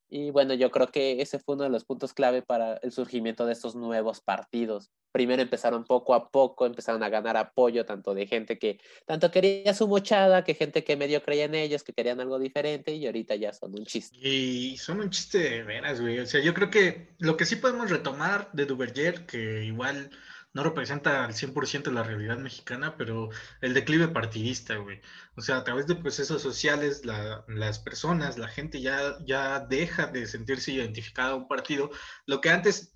Y 0.10 0.32
bueno, 0.32 0.56
yo 0.56 0.72
creo 0.72 0.88
que 0.88 1.22
ese 1.22 1.38
fue 1.38 1.56
uno 1.56 1.66
de 1.66 1.70
los 1.70 1.86
puntos 1.86 2.14
clave 2.14 2.42
para 2.42 2.78
el 2.78 2.92
surgimiento 2.92 3.46
de 3.46 3.54
estos 3.54 3.76
nuevos 3.76 4.22
partidos. 4.22 4.90
Primero 5.12 5.42
empezaron 5.42 5.84
poco 5.84 6.16
a 6.16 6.30
poco, 6.30 6.66
empezaron 6.66 7.04
a 7.04 7.10
ganar 7.10 7.38
apoyo 7.38 7.86
tanto 7.86 8.14
de 8.16 8.26
gente 8.26 8.58
que 8.58 8.80
tanto 9.06 9.30
quería 9.30 9.74
su 9.74 9.88
mochada, 9.88 10.44
que 10.44 10.56
gente 10.56 10.84
que 10.84 10.98
medio 10.98 11.22
creía 11.22 11.46
en 11.46 11.56
ellos, 11.56 11.84
que 11.84 11.94
querían 11.94 12.20
algo 12.20 12.40
diferente 12.40 12.94
y 12.94 13.06
ahorita 13.06 13.36
ya 13.36 13.54
son 13.54 13.78
un 13.78 13.86
chiste. 13.86 14.18
Y 14.20 14.78
son 14.78 15.00
un 15.00 15.12
chiste 15.12 15.38
de 15.38 15.64
veras, 15.64 16.02
güey. 16.02 16.20
O 16.20 16.26
sea, 16.26 16.42
yo 16.42 16.54
creo 16.56 16.72
que 16.72 17.10
lo 17.20 17.38
que 17.38 17.46
sí 17.46 17.56
podemos 17.56 17.90
retomar 17.90 18.50
de 18.54 18.66
Duverger, 18.66 19.26
que 19.28 19.64
igual 19.66 20.10
no 20.54 20.64
representa 20.64 21.26
al 21.26 21.34
100% 21.34 21.92
la 21.92 22.04
realidad 22.04 22.38
mexicana, 22.38 22.98
pero 22.98 23.30
el 23.62 23.74
declive 23.74 24.08
partidista, 24.08 24.76
güey. 24.78 25.00
O 25.36 25.42
sea, 25.42 25.58
a 25.58 25.64
través 25.64 25.88
de 25.88 25.96
procesos 25.96 26.42
sociales, 26.42 27.04
las 27.06 27.80
personas, 27.80 28.38
la 28.38 28.48
gente 28.48 28.82
ya, 28.82 29.18
ya 29.26 29.60
deja 29.60 30.08
de 30.08 30.26
sentirse 30.26 30.72
identificada 30.72 31.32
a 31.32 31.36
un 31.36 31.48
partido, 31.48 31.92
lo 32.26 32.42
que 32.42 32.50
antes, 32.50 32.96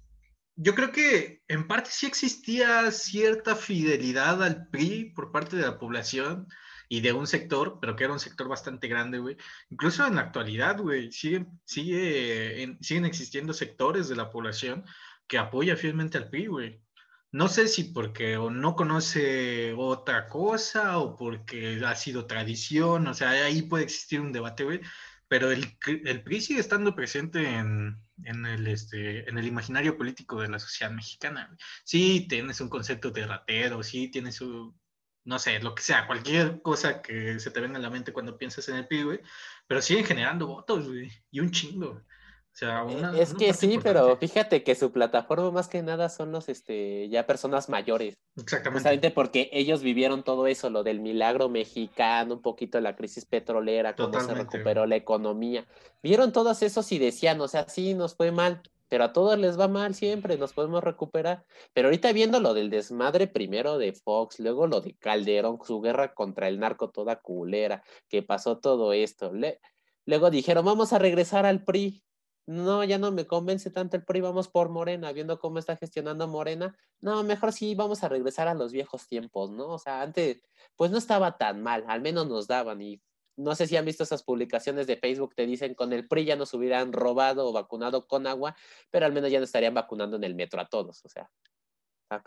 yo 0.55 0.75
creo 0.75 0.91
que 0.91 1.43
en 1.47 1.67
parte 1.67 1.89
sí 1.91 2.05
existía 2.07 2.91
cierta 2.91 3.55
fidelidad 3.55 4.43
al 4.43 4.67
PRI 4.69 5.13
por 5.15 5.31
parte 5.31 5.55
de 5.55 5.63
la 5.63 5.77
población 5.77 6.47
y 6.89 7.01
de 7.01 7.13
un 7.13 7.27
sector, 7.27 7.79
pero 7.81 7.95
que 7.95 8.03
era 8.03 8.13
un 8.13 8.19
sector 8.19 8.47
bastante 8.47 8.87
grande, 8.87 9.19
güey. 9.19 9.37
Incluso 9.69 10.05
en 10.05 10.15
la 10.15 10.21
actualidad, 10.21 10.79
güey, 10.79 11.11
siguen, 11.11 11.59
sigue, 11.65 12.77
siguen 12.81 13.05
existiendo 13.05 13.53
sectores 13.53 14.09
de 14.09 14.15
la 14.15 14.29
población 14.29 14.85
que 15.27 15.37
apoya 15.37 15.75
fielmente 15.75 16.17
al 16.17 16.29
PRI, 16.29 16.47
güey. 16.47 16.83
No 17.33 17.47
sé 17.47 17.67
si 17.67 17.85
porque 17.85 18.37
o 18.37 18.51
no 18.51 18.75
conoce 18.75 19.73
otra 19.73 20.29
cosa 20.29 20.99
o 20.99 21.15
porque 21.15 21.81
ha 21.83 21.95
sido 21.95 22.27
tradición, 22.27 23.07
o 23.07 23.13
sea, 23.15 23.31
ahí 23.31 23.63
puede 23.63 23.85
existir 23.85 24.21
un 24.21 24.31
debate, 24.31 24.63
güey, 24.63 24.81
pero 25.27 25.51
el, 25.51 25.75
el 26.05 26.23
PRI 26.23 26.41
sigue 26.41 26.59
estando 26.59 26.95
presente 26.95 27.43
en, 27.57 27.97
en, 28.23 28.45
el, 28.45 28.67
este, 28.67 29.27
en 29.27 29.39
el 29.39 29.47
imaginario 29.47 29.97
político 29.97 30.39
de 30.41 30.49
la 30.49 30.59
sociedad 30.59 30.91
mexicana. 30.91 31.57
Sí, 31.83 32.27
tienes 32.29 32.61
un 32.61 32.69
concepto 32.69 33.09
de 33.09 33.25
ratero, 33.25 33.81
sí, 33.81 34.09
tienes 34.09 34.39
un, 34.41 34.79
no 35.25 35.39
sé, 35.39 35.59
lo 35.59 35.73
que 35.73 35.81
sea, 35.81 36.05
cualquier 36.05 36.61
cosa 36.61 37.01
que 37.01 37.39
se 37.39 37.49
te 37.49 37.61
venga 37.61 37.79
a 37.79 37.81
la 37.81 37.89
mente 37.89 38.13
cuando 38.13 38.37
piensas 38.37 38.69
en 38.69 38.75
el 38.75 38.87
PRI, 38.87 39.03
güey, 39.03 39.19
pero 39.65 39.81
siguen 39.81 40.05
generando 40.05 40.45
votos, 40.45 40.87
güey, 40.87 41.11
y 41.31 41.39
un 41.39 41.49
chingo. 41.49 42.03
Eh, 42.61 43.11
es 43.17 43.33
que 43.33 43.51
sí, 43.53 43.79
pero 43.81 44.15
fíjate 44.17 44.63
que 44.63 44.75
su 44.75 44.91
plataforma 44.91 45.49
más 45.49 45.67
que 45.67 45.81
nada 45.81 46.07
son 46.09 46.31
los 46.31 46.49
este 46.49 47.09
ya 47.09 47.25
personas 47.25 47.67
mayores. 47.67 48.19
Exactamente. 48.37 48.79
Justamente 48.79 49.11
porque 49.11 49.49
ellos 49.51 49.81
vivieron 49.81 50.23
todo 50.23 50.45
eso, 50.45 50.69
lo 50.69 50.83
del 50.83 50.99
milagro 50.99 51.49
mexicano, 51.49 52.35
un 52.35 52.41
poquito 52.41 52.79
la 52.79 52.95
crisis 52.95 53.25
petrolera, 53.25 53.95
cómo 53.95 54.19
se 54.19 54.35
recuperó 54.35 54.85
la 54.85 54.95
economía. 54.95 55.65
Vieron 56.03 56.31
todos 56.31 56.61
esos 56.61 56.91
y 56.91 56.99
decían, 56.99 57.41
o 57.41 57.47
sea, 57.47 57.67
sí, 57.67 57.95
nos 57.95 58.15
fue 58.15 58.31
mal, 58.31 58.61
pero 58.87 59.05
a 59.05 59.13
todos 59.13 59.39
les 59.39 59.59
va 59.59 59.67
mal 59.67 59.95
siempre, 59.95 60.37
nos 60.37 60.53
podemos 60.53 60.83
recuperar. 60.83 61.45
Pero 61.73 61.87
ahorita 61.87 62.11
viendo 62.13 62.39
lo 62.39 62.53
del 62.53 62.69
desmadre 62.69 63.25
primero 63.25 63.79
de 63.79 63.93
Fox, 63.93 64.39
luego 64.39 64.67
lo 64.67 64.79
de 64.81 64.95
Calderón, 64.95 65.57
su 65.63 65.81
guerra 65.81 66.13
contra 66.13 66.49
el 66.49 66.59
narco 66.59 66.91
toda 66.91 67.15
culera, 67.15 67.83
que 68.09 68.21
pasó 68.21 68.59
todo 68.59 68.93
esto. 68.93 69.31
luego 70.05 70.29
dijeron, 70.29 70.65
vamos 70.65 70.93
a 70.93 70.99
regresar 70.99 71.47
al 71.47 71.63
PRI 71.63 72.03
no, 72.45 72.83
ya 72.83 72.97
no 72.97 73.11
me 73.11 73.25
convence 73.25 73.69
tanto 73.69 73.95
el 73.97 74.03
PRI, 74.03 74.21
vamos 74.21 74.47
por 74.47 74.69
Morena, 74.69 75.11
viendo 75.11 75.39
cómo 75.39 75.59
está 75.59 75.77
gestionando 75.77 76.27
Morena, 76.27 76.77
no, 76.99 77.23
mejor 77.23 77.53
sí 77.53 77.75
vamos 77.75 78.03
a 78.03 78.09
regresar 78.09 78.47
a 78.47 78.53
los 78.53 78.71
viejos 78.71 79.07
tiempos, 79.07 79.51
¿no? 79.51 79.67
O 79.69 79.79
sea, 79.79 80.01
antes, 80.01 80.43
pues 80.75 80.91
no 80.91 80.97
estaba 80.97 81.37
tan 81.37 81.61
mal, 81.61 81.85
al 81.87 82.01
menos 82.01 82.27
nos 82.27 82.47
daban 82.47 82.81
y 82.81 83.01
no 83.35 83.55
sé 83.55 83.65
si 83.65 83.77
han 83.77 83.85
visto 83.85 84.03
esas 84.03 84.23
publicaciones 84.23 84.87
de 84.87 84.97
Facebook, 84.97 85.33
te 85.35 85.45
dicen 85.45 85.73
con 85.73 85.93
el 85.93 86.07
PRI 86.07 86.25
ya 86.25 86.35
nos 86.35 86.53
hubieran 86.53 86.93
robado 86.93 87.47
o 87.47 87.53
vacunado 87.53 88.07
con 88.07 88.27
agua, 88.27 88.55
pero 88.91 89.05
al 89.05 89.13
menos 89.13 89.31
ya 89.31 89.39
no 89.39 89.45
estarían 89.45 89.73
vacunando 89.73 90.17
en 90.17 90.23
el 90.23 90.35
metro 90.35 90.61
a 90.61 90.67
todos, 90.67 91.03
o 91.05 91.09
sea, 91.09 91.29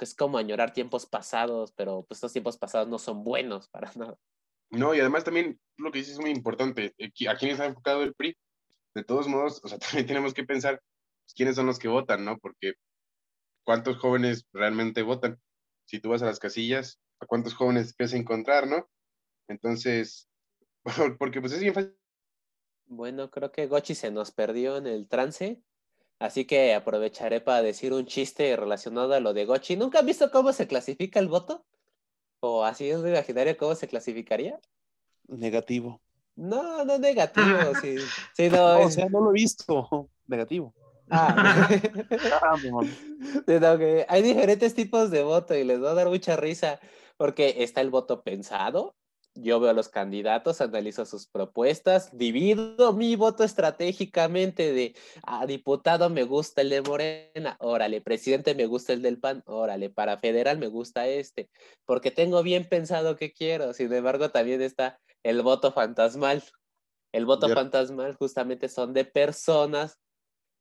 es 0.01 0.15
como 0.15 0.39
añorar 0.39 0.73
tiempos 0.73 1.07
pasados, 1.07 1.73
pero 1.73 2.05
pues 2.09 2.17
estos 2.19 2.33
tiempos 2.33 2.57
pasados 2.57 2.89
no 2.89 2.99
son 2.99 3.23
buenos 3.23 3.69
para 3.69 3.93
nada. 3.97 4.19
No, 4.71 4.95
y 4.95 5.01
además 5.01 5.25
también 5.25 5.61
lo 5.77 5.93
que 5.93 5.99
dices 5.99 6.15
es 6.15 6.21
muy 6.21 6.31
importante, 6.31 6.95
¿a 7.29 7.37
quién 7.37 7.53
está 7.53 7.67
enfocado 7.67 8.03
el 8.03 8.15
PRI? 8.15 8.37
De 8.97 9.05
todos 9.05 9.29
modos, 9.29 9.61
o 9.63 9.69
sea, 9.69 9.79
también 9.79 10.07
tenemos 10.07 10.35
que 10.35 10.45
pensar 10.45 10.83
pues, 11.23 11.35
quiénes 11.35 11.55
son 11.55 11.67
los 11.67 11.79
que 11.79 11.89
votan, 11.89 12.25
¿no? 12.25 12.39
Porque 12.39 12.75
cuántos 13.65 13.99
jóvenes 13.99 14.47
realmente 14.53 15.03
votan. 15.03 15.39
Si 15.85 16.01
tú 16.01 16.09
vas 16.09 16.23
a 16.23 16.27
las 16.27 16.41
casillas, 16.41 16.99
¿a 17.21 17.27
cuántos 17.27 17.55
jóvenes 17.55 17.95
puedes 17.97 18.15
encontrar, 18.15 18.67
no? 18.67 18.89
Entonces, 19.49 20.29
porque 21.19 21.41
pues 21.41 21.53
es 21.53 21.61
bien 21.61 21.75
fácil. 21.75 21.97
Bueno, 22.87 23.31
creo 23.31 23.53
que 23.53 23.67
Gochi 23.67 23.95
se 23.95 24.11
nos 24.11 24.31
perdió 24.31 24.79
en 24.79 24.87
el 24.87 25.09
trance, 25.09 25.61
así 26.19 26.47
que 26.47 26.75
aprovecharé 26.75 27.41
para 27.41 27.63
decir 27.63 27.93
un 27.93 28.07
chiste 28.07 28.57
relacionado 28.57 29.13
a 29.13 29.21
lo 29.21 29.35
de 29.35 29.45
Gochi. 29.45 29.77
¿Nunca 29.77 29.99
han 29.99 30.07
visto 30.07 30.31
cómo 30.31 30.53
se 30.53 30.67
clasifica 30.67 31.21
el 31.21 31.29
voto? 31.29 31.67
¿O 32.41 32.65
así 32.65 32.89
es 32.89 33.03
de 33.03 33.11
imaginario 33.11 33.57
cómo 33.57 33.75
se 33.75 33.89
clasificaría? 33.89 34.59
Negativo. 35.27 36.01
No, 36.37 36.85
no 36.85 36.99
negativo, 36.99 37.47
sí. 37.83 37.97
sí 38.35 38.49
no, 38.51 38.81
o 38.81 38.91
sea, 38.91 39.09
no 39.09 39.21
lo 39.21 39.31
he 39.31 39.35
visto. 39.35 40.11
Negativo. 40.27 40.75
Ah, 41.09 41.69
ah 42.43 43.79
hay 44.09 44.23
diferentes 44.23 44.75
tipos 44.75 45.11
de 45.11 45.23
voto 45.23 45.55
y 45.55 45.63
les 45.63 45.81
va 45.81 45.93
a 45.93 45.95
dar 45.95 46.09
mucha 46.09 46.37
risa 46.37 46.81
porque 47.17 47.57
está 47.59 47.81
el 47.81 47.91
voto 47.91 48.23
pensado. 48.23 48.97
Yo 49.39 49.61
veo 49.61 49.71
a 49.71 49.75
los 49.75 49.91
candidatos, 49.91 50.63
analizo 50.63 51.05
sus 51.05 51.27
propuestas, 51.27 52.17
divido 52.17 52.95
mi 52.95 53.17
voto 53.17 53.45
estratégicamente 53.45 54.73
de 54.73 54.95
a 55.23 55.43
ah, 55.43 55.47
diputado 55.47 56.09
me 56.09 56.25
gusta 56.25 56.63
el 56.63 56.71
de 56.71 56.81
Morena, 56.81 57.57
órale, 57.61 58.01
presidente 58.01 58.55
me 58.55 58.65
gusta 58.65 58.95
el 58.95 59.03
del 59.03 59.21
PAN, 59.21 59.43
órale, 59.45 59.91
para 59.91 60.17
federal 60.17 60.57
me 60.59 60.69
gusta 60.69 61.07
este, 61.07 61.51
porque 61.85 62.11
tengo 62.11 62.43
bien 62.43 62.67
pensado 62.67 63.17
qué 63.17 63.33
quiero. 63.33 63.75
Sin 63.75 63.93
embargo, 63.93 64.31
también 64.31 64.63
está 64.63 64.99
el 65.27 65.43
voto 65.43 65.73
fantasmal. 65.73 66.43
El 67.13 67.27
voto 67.27 67.49
fantasmal 67.49 68.15
justamente 68.15 68.69
son 68.69 68.93
de 68.93 69.05
personas 69.05 69.99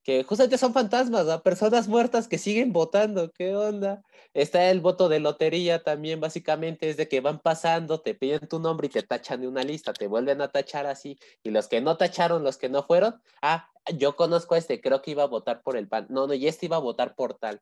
que 0.03 0.23
justamente 0.23 0.59
son 0.59 0.71
fantasmas, 0.71 1.25
¿no? 1.25 1.41
personas 1.41 1.87
muertas 1.87 2.27
que 2.27 2.37
siguen 2.37 2.71
votando, 2.71 3.31
¿qué 3.31 3.55
onda? 3.55 4.03
Está 4.35 4.69
el 4.69 4.79
voto 4.79 5.09
de 5.09 5.19
lotería 5.19 5.83
también, 5.83 6.19
básicamente 6.19 6.89
es 6.89 6.97
de 6.97 7.07
que 7.07 7.21
van 7.21 7.39
pasando, 7.39 7.99
te 8.01 8.13
piden 8.13 8.47
tu 8.47 8.59
nombre 8.59 8.85
y 8.85 8.91
te 8.91 9.01
tachan 9.01 9.41
de 9.41 9.47
una 9.47 9.63
lista, 9.63 9.93
te 9.93 10.05
vuelven 10.05 10.41
a 10.41 10.49
tachar 10.49 10.85
así, 10.85 11.17
y 11.41 11.49
los 11.49 11.67
que 11.67 11.81
no 11.81 11.97
tacharon, 11.97 12.43
los 12.43 12.57
que 12.57 12.69
no 12.69 12.83
fueron, 12.83 13.19
ah, 13.41 13.67
yo 13.95 14.15
conozco 14.15 14.53
a 14.53 14.59
este, 14.59 14.79
creo 14.79 15.01
que 15.01 15.11
iba 15.11 15.23
a 15.23 15.27
votar 15.27 15.63
por 15.63 15.75
el 15.75 15.87
PAN, 15.87 16.05
no, 16.09 16.27
no, 16.27 16.35
y 16.35 16.47
este 16.47 16.67
iba 16.67 16.75
a 16.75 16.79
votar 16.79 17.15
por 17.15 17.33
tal. 17.39 17.59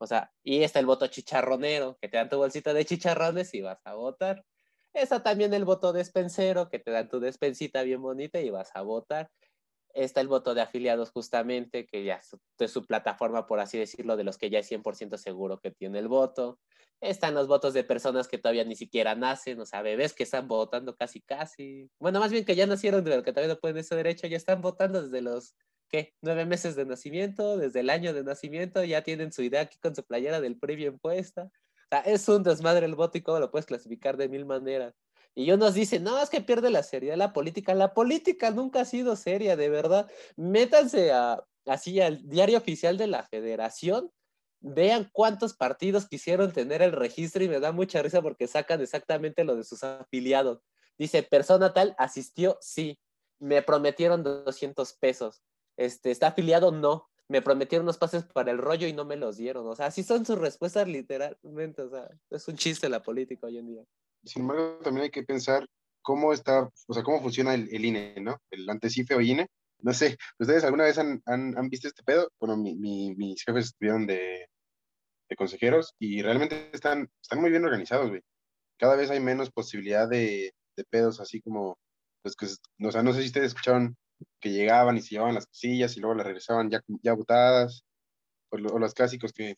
O 0.00 0.06
sea, 0.08 0.32
y 0.42 0.64
está 0.64 0.80
el 0.80 0.86
voto 0.86 1.06
chicharronero, 1.06 1.96
que 2.00 2.08
te 2.08 2.16
dan 2.16 2.28
tu 2.28 2.38
bolsita 2.38 2.74
de 2.74 2.84
chicharrones 2.84 3.54
y 3.54 3.60
vas 3.60 3.78
a 3.84 3.94
votar. 3.94 4.44
Está 4.94 5.22
también 5.22 5.54
el 5.54 5.64
voto 5.64 5.92
despensero, 5.92 6.68
que 6.68 6.78
te 6.78 6.90
dan 6.90 7.08
tu 7.08 7.20
despensita 7.20 7.82
bien 7.82 8.02
bonita 8.02 8.40
y 8.40 8.50
vas 8.50 8.70
a 8.74 8.82
votar. 8.82 9.30
Está 9.94 10.20
el 10.20 10.28
voto 10.28 10.54
de 10.54 10.60
afiliados 10.60 11.10
justamente, 11.10 11.86
que 11.86 12.04
ya 12.04 12.20
es 12.58 12.70
su 12.70 12.86
plataforma, 12.86 13.46
por 13.46 13.60
así 13.60 13.78
decirlo, 13.78 14.16
de 14.16 14.24
los 14.24 14.38
que 14.38 14.50
ya 14.50 14.58
es 14.58 14.70
100% 14.70 15.16
seguro 15.16 15.60
que 15.60 15.70
tiene 15.70 15.98
el 15.98 16.08
voto. 16.08 16.58
Están 17.00 17.34
los 17.34 17.46
votos 17.46 17.74
de 17.74 17.84
personas 17.84 18.28
que 18.28 18.38
todavía 18.38 18.64
ni 18.64 18.76
siquiera 18.76 19.14
nacen, 19.14 19.60
o 19.60 19.66
sea, 19.66 19.82
bebés 19.82 20.14
que 20.14 20.24
están 20.24 20.48
votando 20.48 20.96
casi, 20.96 21.20
casi. 21.20 21.90
Bueno, 22.00 22.20
más 22.20 22.32
bien 22.32 22.44
que 22.44 22.56
ya 22.56 22.66
nacieron, 22.66 23.04
pero 23.04 23.22
que 23.22 23.32
todavía 23.32 23.54
no 23.54 23.60
pueden 23.60 23.78
ese 23.78 23.94
derecho, 23.94 24.26
ya 24.26 24.36
están 24.36 24.60
votando 24.60 25.02
desde 25.02 25.22
los, 25.22 25.54
¿qué? 25.88 26.14
Nueve 26.22 26.44
meses 26.44 26.74
de 26.74 26.86
nacimiento, 26.86 27.56
desde 27.56 27.80
el 27.80 27.90
año 27.90 28.12
de 28.12 28.24
nacimiento, 28.24 28.82
ya 28.84 29.02
tienen 29.02 29.32
su 29.32 29.42
idea 29.42 29.62
aquí 29.62 29.78
con 29.78 29.94
su 29.94 30.04
playera 30.04 30.40
del 30.40 30.58
previo 30.58 30.88
impuesta 30.88 31.50
sea, 31.90 32.00
es 32.00 32.28
un 32.28 32.42
desmadre 32.42 32.86
el 32.86 32.94
voto 32.94 33.18
y 33.18 33.22
cómo 33.22 33.38
lo 33.38 33.50
puedes 33.50 33.66
clasificar 33.66 34.16
de 34.16 34.28
mil 34.28 34.44
maneras. 34.44 34.94
Y 35.34 35.46
nos 35.56 35.74
dice, 35.74 36.00
no, 36.00 36.20
es 36.20 36.30
que 36.30 36.40
pierde 36.40 36.70
la 36.70 36.82
seriedad 36.82 37.16
la 37.16 37.32
política. 37.32 37.74
La 37.74 37.94
política 37.94 38.50
nunca 38.50 38.80
ha 38.80 38.84
sido 38.84 39.14
seria, 39.14 39.56
de 39.56 39.68
verdad. 39.68 40.10
Métanse 40.36 41.12
a, 41.12 41.44
así 41.66 42.00
al 42.00 42.28
diario 42.28 42.58
oficial 42.58 42.96
de 42.98 43.06
la 43.06 43.22
federación, 43.22 44.10
vean 44.60 45.08
cuántos 45.12 45.54
partidos 45.54 46.08
quisieron 46.08 46.52
tener 46.52 46.82
el 46.82 46.92
registro 46.92 47.44
y 47.44 47.48
me 47.48 47.60
da 47.60 47.70
mucha 47.70 48.02
risa 48.02 48.20
porque 48.20 48.48
sacan 48.48 48.80
exactamente 48.80 49.44
lo 49.44 49.54
de 49.54 49.62
sus 49.62 49.84
afiliados. 49.84 50.60
Dice, 50.98 51.22
persona 51.22 51.72
tal 51.72 51.94
asistió, 51.98 52.58
sí. 52.60 52.98
Me 53.38 53.62
prometieron 53.62 54.24
200 54.24 54.94
pesos. 54.94 55.42
Este, 55.76 56.10
¿Está 56.10 56.28
afiliado? 56.28 56.72
No 56.72 57.08
me 57.28 57.42
prometieron 57.42 57.84
unos 57.84 57.98
pases 57.98 58.24
para 58.24 58.50
el 58.50 58.58
rollo 58.58 58.86
y 58.86 58.92
no 58.92 59.04
me 59.04 59.16
los 59.16 59.36
dieron. 59.36 59.66
O 59.66 59.76
sea, 59.76 59.86
así 59.86 60.02
son 60.02 60.24
sus 60.24 60.38
respuestas 60.38 60.88
literalmente. 60.88 61.82
O 61.82 61.90
sea, 61.90 62.08
es 62.30 62.48
un 62.48 62.56
chiste 62.56 62.88
la 62.88 63.02
política 63.02 63.46
hoy 63.46 63.58
en 63.58 63.66
día. 63.66 63.84
Sin 64.24 64.42
embargo, 64.42 64.78
también 64.82 65.04
hay 65.04 65.10
que 65.10 65.22
pensar 65.22 65.68
cómo 66.02 66.32
está, 66.32 66.70
o 66.86 66.94
sea, 66.94 67.02
cómo 67.02 67.20
funciona 67.20 67.54
el, 67.54 67.84
INE, 67.84 68.14
¿no? 68.20 68.40
El 68.50 68.68
antecife 68.68 69.14
o 69.14 69.20
INE. 69.20 69.46
No 69.80 69.92
sé, 69.92 70.16
¿ustedes 70.38 70.64
alguna 70.64 70.84
vez 70.84 70.98
han, 70.98 71.22
han, 71.26 71.68
visto 71.68 71.86
este 71.86 72.02
pedo? 72.02 72.30
Bueno, 72.40 72.56
mi, 72.56 72.74
mis 72.76 73.42
jefes 73.44 73.66
estuvieron 73.66 74.06
de, 74.06 74.48
consejeros 75.36 75.94
y 75.98 76.22
realmente 76.22 76.70
están, 76.72 77.08
están 77.22 77.40
muy 77.40 77.50
bien 77.50 77.64
organizados, 77.64 78.08
güey. 78.08 78.22
Cada 78.78 78.96
vez 78.96 79.10
hay 79.10 79.20
menos 79.20 79.50
posibilidad 79.50 80.08
de, 80.08 80.52
pedos 80.90 81.20
así 81.20 81.40
como, 81.42 81.76
pues 82.22 82.34
que, 82.34 82.46
o 82.86 82.90
sea, 82.90 83.02
no 83.02 83.12
sé 83.12 83.20
si 83.20 83.26
ustedes 83.26 83.48
escucharon 83.48 83.96
que 84.40 84.50
llegaban 84.50 84.96
y 84.96 85.02
se 85.02 85.10
llevaban 85.10 85.34
las 85.34 85.46
cosillas 85.46 85.96
y 85.96 86.00
luego 86.00 86.14
las 86.16 86.26
regresaban 86.26 86.70
ya, 86.70 86.80
ya 87.02 87.14
votadas, 87.14 87.84
o, 88.50 88.58
los 88.58 88.94
clásicos 88.94 89.32
que, 89.32 89.56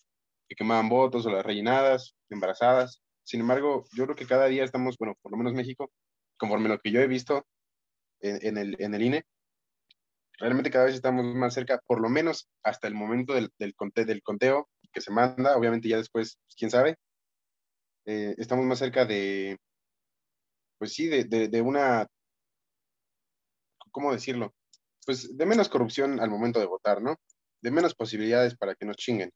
que, 0.48 0.56
quemaban 0.56 0.88
votos, 0.88 1.26
o 1.26 1.30
las 1.30 1.44
rellenadas, 1.44 2.14
embarazadas. 2.28 3.02
Sin 3.24 3.40
embargo, 3.40 3.84
yo 3.96 4.04
creo 4.04 4.16
que 4.16 4.26
cada 4.26 4.46
día 4.46 4.64
estamos, 4.64 4.96
bueno, 4.98 5.14
por 5.22 5.32
lo 5.32 5.38
menos 5.38 5.52
México, 5.54 5.90
conforme 6.38 6.68
lo 6.68 6.78
que 6.78 6.90
yo 6.90 7.00
he 7.00 7.06
visto 7.06 7.46
en, 8.20 8.58
el, 8.58 8.76
en 8.80 8.94
el 8.94 9.02
INE, 9.02 9.24
realmente 10.38 10.70
cada 10.70 10.86
vez 10.86 10.94
estamos 10.94 11.24
más 11.34 11.54
cerca, 11.54 11.80
por 11.86 12.00
lo 12.00 12.08
menos 12.08 12.48
hasta 12.62 12.88
el 12.88 12.94
momento 12.94 13.34
del, 13.34 13.50
del, 13.58 13.74
del 13.94 14.22
conteo 14.22 14.68
que 14.92 15.00
se 15.00 15.12
manda, 15.12 15.56
obviamente 15.56 15.88
ya 15.88 15.98
después, 15.98 16.38
pues, 16.46 16.56
quién 16.56 16.70
sabe, 16.70 16.96
eh, 18.06 18.34
estamos 18.38 18.64
más 18.64 18.78
cerca 18.78 19.04
de, 19.04 19.58
pues 20.78 20.94
sí, 20.94 21.08
de, 21.08 21.24
de, 21.24 21.60
una, 21.60 22.06
¿cómo 23.90 24.12
decirlo? 24.12 24.54
Pues 25.04 25.36
de 25.36 25.46
menos 25.46 25.68
corrupción 25.68 26.20
al 26.20 26.30
momento 26.30 26.60
de 26.60 26.66
votar, 26.66 27.02
¿no? 27.02 27.16
De 27.62 27.70
menos 27.70 27.94
posibilidades 27.94 28.56
para 28.56 28.74
que 28.74 28.86
nos 28.86 28.96
chinguen. 28.96 29.30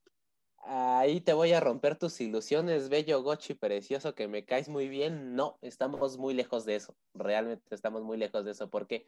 Ahí 0.66 1.20
te 1.20 1.34
voy 1.34 1.52
a 1.52 1.60
romper 1.60 1.96
tus 1.96 2.20
ilusiones, 2.20 2.88
bello 2.88 3.22
Gochi 3.22 3.54
precioso, 3.54 4.14
que 4.14 4.28
me 4.28 4.46
caes 4.46 4.68
muy 4.68 4.88
bien. 4.88 5.34
No, 5.34 5.58
estamos 5.60 6.16
muy 6.16 6.32
lejos 6.32 6.64
de 6.64 6.76
eso. 6.76 6.96
Realmente 7.12 7.74
estamos 7.74 8.02
muy 8.02 8.16
lejos 8.16 8.44
de 8.46 8.52
eso. 8.52 8.70
Porque 8.70 9.04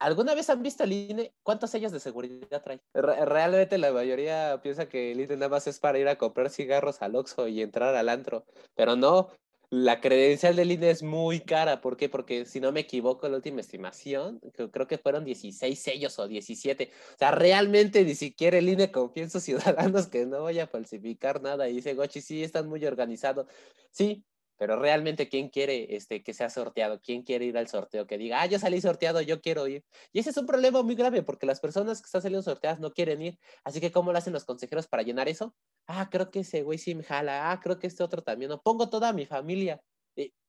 ¿Alguna 0.00 0.34
vez 0.34 0.48
han 0.48 0.62
visto 0.62 0.82
el 0.84 0.92
INE? 0.92 1.34
¿Cuántos 1.42 1.70
sellos 1.70 1.92
de 1.92 2.00
seguridad 2.00 2.62
trae? 2.62 2.80
realmente 2.94 3.76
la 3.76 3.92
mayoría 3.92 4.58
piensa 4.62 4.88
que 4.88 5.12
el 5.12 5.20
INE 5.20 5.36
nada 5.36 5.50
más 5.50 5.66
es 5.66 5.78
para 5.78 5.98
ir 5.98 6.08
a 6.08 6.16
comprar 6.16 6.48
cigarros 6.48 7.02
al 7.02 7.16
Oxxo 7.16 7.48
y 7.48 7.60
entrar 7.60 7.94
al 7.94 8.08
antro. 8.08 8.46
Pero 8.74 8.96
no, 8.96 9.28
la 9.70 10.00
credencial 10.00 10.56
del 10.56 10.72
INE 10.72 10.90
es 10.90 11.02
muy 11.04 11.40
cara. 11.40 11.80
¿Por 11.80 11.96
qué? 11.96 12.08
Porque 12.08 12.44
si 12.44 12.60
no 12.60 12.72
me 12.72 12.80
equivoco, 12.80 13.28
la 13.28 13.36
última 13.36 13.60
estimación, 13.60 14.40
creo 14.72 14.88
que 14.88 14.98
fueron 14.98 15.24
16 15.24 15.78
sellos 15.78 16.18
o 16.18 16.26
17. 16.26 16.90
O 17.14 17.18
sea, 17.18 17.30
realmente 17.30 18.04
ni 18.04 18.16
siquiera 18.16 18.58
el 18.58 18.68
INE 18.68 18.90
confía 18.90 19.22
en 19.22 19.30
sus 19.30 19.42
ciudadanos 19.44 20.08
que 20.08 20.26
no 20.26 20.42
vaya 20.42 20.64
a 20.64 20.66
falsificar 20.66 21.40
nada. 21.40 21.68
Y 21.68 21.76
dice, 21.76 21.94
Gochi, 21.94 22.20
sí, 22.20 22.42
están 22.42 22.68
muy 22.68 22.84
organizados. 22.84 23.46
Sí, 23.92 24.24
pero 24.60 24.78
realmente, 24.78 25.26
¿quién 25.30 25.48
quiere 25.48 25.96
este, 25.96 26.22
que 26.22 26.34
sea 26.34 26.50
sorteado? 26.50 27.00
¿Quién 27.00 27.22
quiere 27.22 27.46
ir 27.46 27.56
al 27.56 27.66
sorteo? 27.66 28.06
Que 28.06 28.18
diga, 28.18 28.42
ah, 28.42 28.46
yo 28.46 28.58
salí 28.58 28.78
sorteado, 28.78 29.22
yo 29.22 29.40
quiero 29.40 29.66
ir. 29.66 29.86
Y 30.12 30.18
ese 30.18 30.28
es 30.28 30.36
un 30.36 30.44
problema 30.44 30.82
muy 30.82 30.94
grave 30.94 31.22
porque 31.22 31.46
las 31.46 31.60
personas 31.60 32.02
que 32.02 32.04
están 32.04 32.20
saliendo 32.20 32.42
sorteadas 32.42 32.78
no 32.78 32.92
quieren 32.92 33.22
ir. 33.22 33.38
Así 33.64 33.80
que, 33.80 33.90
¿cómo 33.90 34.12
lo 34.12 34.18
hacen 34.18 34.34
los 34.34 34.44
consejeros 34.44 34.86
para 34.86 35.02
llenar 35.02 35.30
eso? 35.30 35.54
Ah, 35.86 36.10
creo 36.10 36.30
que 36.30 36.40
ese 36.40 36.62
güey 36.62 36.76
sí 36.76 36.94
me 36.94 37.04
jala. 37.04 37.50
Ah, 37.50 37.58
creo 37.58 37.78
que 37.78 37.86
este 37.86 38.02
otro 38.02 38.20
también. 38.22 38.50
No, 38.50 38.60
pongo 38.60 38.90
toda 38.90 39.14
mi 39.14 39.24
familia. 39.24 39.80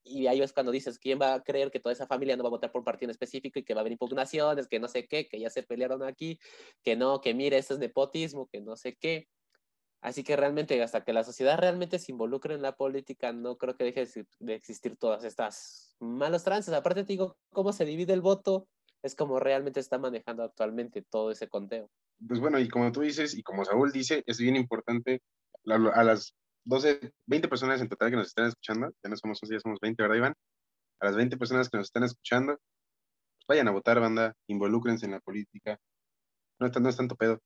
Y, 0.04 0.28
ahí 0.28 0.41
es 0.41 0.52
cuando 0.52 0.74
dices, 0.74 1.00
¿quién 1.00 1.17
va 1.17 1.36
a 1.36 1.41
creer 1.41 1.71
que 1.71 1.80
toda 1.80 1.93
esa 1.93 2.06
familia 2.06 2.36
no 2.36 2.43
va 2.43 2.50
a 2.50 2.52
votar 2.52 2.69
por 2.69 2.80
un 2.80 2.86
partido 2.86 3.12
específico 3.12 3.60
y 3.60 3.63
que 3.63 3.74
va 3.74 3.80
a 3.80 3.84
haber 3.84 3.93
impugnaciones, 3.93 4.67
que 4.67 4.82
no 4.82 4.89
sé 4.89 5.08
qué, 5.08 5.30
que 5.30 5.39
ya 5.39 5.50
se 5.50 5.63
pelearon 5.63 6.04
aquí, 6.04 6.38
que 6.84 6.97
no, 6.97 7.21
que 7.21 7.34
mire, 7.34 7.58
esto 7.58 7.76
es 7.76 7.80
nepotismo, 7.80 8.50
que 8.52 8.60
no 8.60 8.76
sé 8.76 8.97
qué? 8.97 9.30
Así 10.02 10.24
que 10.24 10.36
realmente, 10.36 10.82
hasta 10.82 11.04
que 11.04 11.14
la 11.14 11.24
sociedad 11.24 11.60
realmente 11.60 12.00
se 12.00 12.12
involucre 12.12 12.56
en 12.56 12.64
la 12.64 12.76
política, 12.76 13.32
no 13.34 13.58
creo 13.58 13.76
que 13.76 13.84
deje 13.84 14.08
de 14.40 14.56
existir 14.56 14.98
todas 14.98 15.24
estas 15.24 15.96
malos 16.00 16.44
trances. 16.44 16.74
Aparte, 16.74 17.04
te 17.04 17.14
digo, 17.14 17.38
cómo 17.52 17.72
se 17.72 17.86
divide 17.86 18.14
el 18.14 18.22
voto, 18.22 18.68
es 19.04 19.16
como 19.16 19.40
realmente 19.40 19.80
está 19.80 20.00
manejando 20.00 20.44
actualmente 20.44 21.04
todo 21.04 21.32
ese 21.32 21.48
conteo. 21.48 21.90
Pues 22.28 22.40
bueno, 22.40 22.60
y 22.60 22.68
como 22.68 22.92
tú 22.92 23.02
dices, 23.02 23.36
y 23.38 23.44
como 23.44 23.64
Saúl 23.64 23.92
dice, 23.92 24.24
es 24.26 24.40
bien 24.40 24.56
importante 24.56 25.22
a 25.68 26.04
las 26.04 26.34
12, 26.66 27.12
20 27.28 27.48
personas 27.48 27.82
en 27.82 27.90
total 27.90 28.10
que 28.10 28.18
nos 28.18 28.28
están 28.28 28.48
escuchando, 28.48 28.92
ya 29.04 29.10
no 29.10 29.18
somos 29.18 29.40
11, 29.42 29.56
ya 29.56 29.60
somos 29.60 29.80
20, 29.80 30.02
¿verdad, 30.02 30.18
Iván? 30.18 30.34
A 31.00 31.06
las 31.06 31.16
20 31.16 31.38
personas 31.38 31.70
que 31.70 31.78
nos 31.78 31.88
están 31.88 32.04
escuchando, 32.04 32.58
pues 32.58 33.48
vayan 33.48 33.68
a 33.68 33.72
votar, 33.72 34.00
banda, 34.00 34.36
involúcrense 34.48 35.06
en 35.06 35.12
la 35.14 35.20
política. 35.20 35.80
No, 36.60 36.68
no 36.68 36.90
es 36.90 36.98
tanto 36.98 37.16
pedo. 37.16 37.40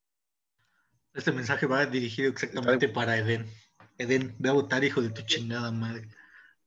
Este 1.16 1.32
mensaje 1.32 1.66
va 1.66 1.86
dirigido 1.86 2.30
exactamente 2.30 2.90
para 2.90 3.18
Eden. 3.18 3.46
Eden, 3.98 4.36
ve 4.38 4.50
a 4.50 4.54
votar, 4.54 4.84
hijo 4.84 5.02
de 5.02 5.10
tu 5.10 5.22
chingada 5.22 5.72
madre. 5.72 6.10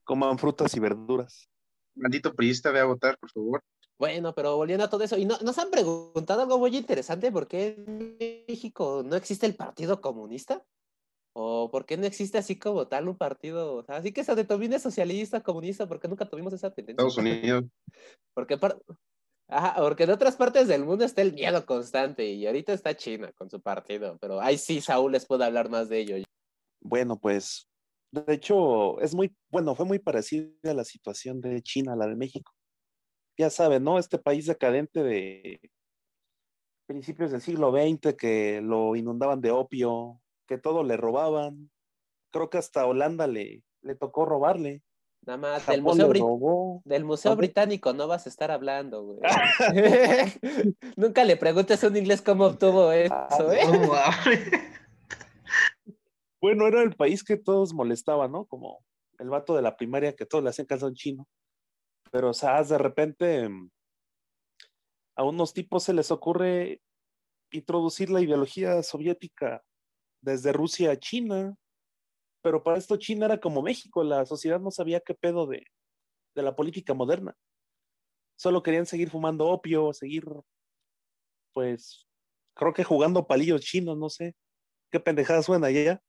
Coman 0.04 0.38
frutas 0.38 0.74
y 0.74 0.80
verduras. 0.80 1.50
Maldito 1.94 2.34
priista, 2.34 2.70
ve 2.70 2.80
a 2.80 2.86
votar, 2.86 3.18
por 3.18 3.30
favor. 3.30 3.62
Bueno, 3.98 4.34
pero 4.34 4.56
volviendo 4.56 4.84
a 4.84 4.90
todo 4.90 5.04
eso, 5.04 5.18
y 5.18 5.26
no, 5.26 5.36
nos 5.42 5.58
han 5.58 5.70
preguntado 5.70 6.42
algo 6.42 6.58
muy 6.58 6.74
interesante, 6.74 7.30
¿por 7.30 7.46
qué 7.46 7.74
en 7.76 8.16
México 8.48 9.02
no 9.04 9.16
existe 9.16 9.44
el 9.44 9.54
Partido 9.54 10.00
Comunista? 10.00 10.64
¿O 11.34 11.70
por 11.70 11.84
qué 11.84 11.96
no 11.98 12.06
existe 12.06 12.38
así 12.38 12.58
como 12.58 12.88
tal 12.88 13.08
un 13.08 13.16
partido? 13.16 13.84
así 13.88 14.12
que 14.12 14.24
se 14.24 14.34
determine 14.34 14.78
socialista, 14.78 15.42
comunista, 15.42 15.86
porque 15.86 16.08
nunca 16.08 16.26
tuvimos 16.26 16.52
esa 16.54 16.70
tendencia. 16.70 17.06
Estados 17.06 17.18
Unidos. 17.18 17.64
Porque 18.34 18.58
Ajá, 19.50 19.76
porque 19.78 20.04
en 20.04 20.10
otras 20.10 20.36
partes 20.36 20.68
del 20.68 20.84
mundo 20.84 21.06
está 21.06 21.22
el 21.22 21.32
miedo 21.32 21.64
constante 21.64 22.26
y 22.26 22.46
ahorita 22.46 22.74
está 22.74 22.94
China 22.94 23.32
con 23.32 23.48
su 23.48 23.62
partido, 23.62 24.18
pero 24.20 24.40
ahí 24.40 24.58
sí 24.58 24.82
Saúl 24.82 25.12
les 25.12 25.26
puede 25.26 25.44
hablar 25.44 25.70
más 25.70 25.88
de 25.88 26.00
ello. 26.00 26.16
Bueno, 26.80 27.18
pues 27.18 27.66
de 28.10 28.34
hecho 28.34 29.00
es 29.00 29.14
muy, 29.14 29.34
bueno, 29.50 29.74
fue 29.74 29.86
muy 29.86 29.98
parecida 29.98 30.50
a 30.64 30.74
la 30.74 30.84
situación 30.84 31.40
de 31.40 31.62
China, 31.62 31.96
la 31.96 32.06
de 32.06 32.16
México. 32.16 32.52
Ya 33.38 33.48
saben, 33.48 33.84
¿no? 33.84 33.98
Este 33.98 34.18
país 34.18 34.44
decadente 34.46 35.02
de 35.02 35.60
principios 36.86 37.30
del 37.30 37.40
siglo 37.40 37.72
XX 37.72 38.14
que 38.16 38.60
lo 38.60 38.96
inundaban 38.96 39.40
de 39.40 39.50
opio, 39.50 40.20
que 40.46 40.58
todo 40.58 40.84
le 40.84 40.98
robaban. 40.98 41.70
Creo 42.30 42.50
que 42.50 42.58
hasta 42.58 42.84
Holanda 42.84 43.26
le 43.26 43.62
tocó 43.98 44.26
robarle. 44.26 44.82
Nada 45.22 45.36
más, 45.36 45.66
del 45.66 45.82
museo, 45.82 46.80
del 46.84 47.04
museo, 47.04 47.36
Británico 47.36 47.92
no 47.92 48.08
vas 48.08 48.26
a 48.26 48.30
estar 48.30 48.50
hablando, 48.50 49.02
güey. 49.02 49.20
Nunca 50.96 51.24
le 51.24 51.36
preguntes 51.36 51.84
a 51.84 51.88
un 51.88 51.96
inglés 51.96 52.22
cómo 52.22 52.46
obtuvo 52.46 52.90
eso, 52.92 53.14
ah, 53.14 53.28
¿eh? 53.52 53.62
bueno, 56.40 56.66
era 56.66 56.82
el 56.82 56.96
país 56.96 57.22
que 57.22 57.36
todos 57.36 57.74
molestaban, 57.74 58.32
¿no? 58.32 58.46
Como 58.46 58.82
el 59.18 59.28
vato 59.28 59.54
de 59.54 59.62
la 59.62 59.76
primaria 59.76 60.16
que 60.16 60.24
todos 60.24 60.42
le 60.42 60.50
hacían 60.50 60.66
caso 60.66 60.90
chino. 60.94 61.28
Pero, 62.10 62.30
o 62.30 62.34
sea, 62.34 62.62
de 62.62 62.78
repente 62.78 63.50
a 65.14 65.24
unos 65.24 65.52
tipos 65.52 65.82
se 65.82 65.92
les 65.92 66.10
ocurre 66.10 66.80
introducir 67.50 68.08
la 68.08 68.20
ideología 68.20 68.82
soviética 68.82 69.62
desde 70.22 70.52
Rusia 70.52 70.92
a 70.92 70.96
China 70.96 71.56
pero 72.42 72.62
para 72.62 72.78
esto 72.78 72.96
China 72.96 73.26
era 73.26 73.38
como 73.38 73.62
México, 73.62 74.04
la 74.04 74.24
sociedad 74.26 74.60
no 74.60 74.70
sabía 74.70 75.00
qué 75.00 75.14
pedo 75.14 75.46
de, 75.46 75.64
la 76.34 76.54
política 76.54 76.94
moderna. 76.94 77.36
Solo 78.36 78.62
querían 78.62 78.86
seguir 78.86 79.10
fumando 79.10 79.48
opio, 79.48 79.92
seguir, 79.92 80.24
pues, 81.52 82.06
creo 82.54 82.72
que 82.72 82.84
jugando 82.84 83.26
palillos 83.26 83.62
chinos, 83.62 83.98
no 83.98 84.08
sé. 84.08 84.36
Qué 84.92 85.00
pendejada 85.00 85.42
suena 85.42 85.66
allá. 85.66 86.00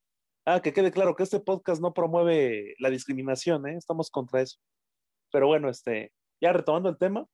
Ah, 0.45 0.61
que 0.61 0.71
quede 0.71 0.91
claro 0.91 1.15
que 1.15 1.23
este 1.23 1.39
podcast 1.39 1.81
no 1.81 1.93
promueve 1.93 2.75
la 2.77 2.91
discriminación, 2.91 3.67
¿eh? 3.67 3.75
Estamos 3.75 4.11
contra 4.11 4.41
eso. 4.41 4.59
Pero 5.31 5.47
bueno, 5.47 5.69
este, 5.69 6.13
ya 6.39 6.53
retomando 6.53 6.89
el 6.89 6.97
tema, 6.97 7.25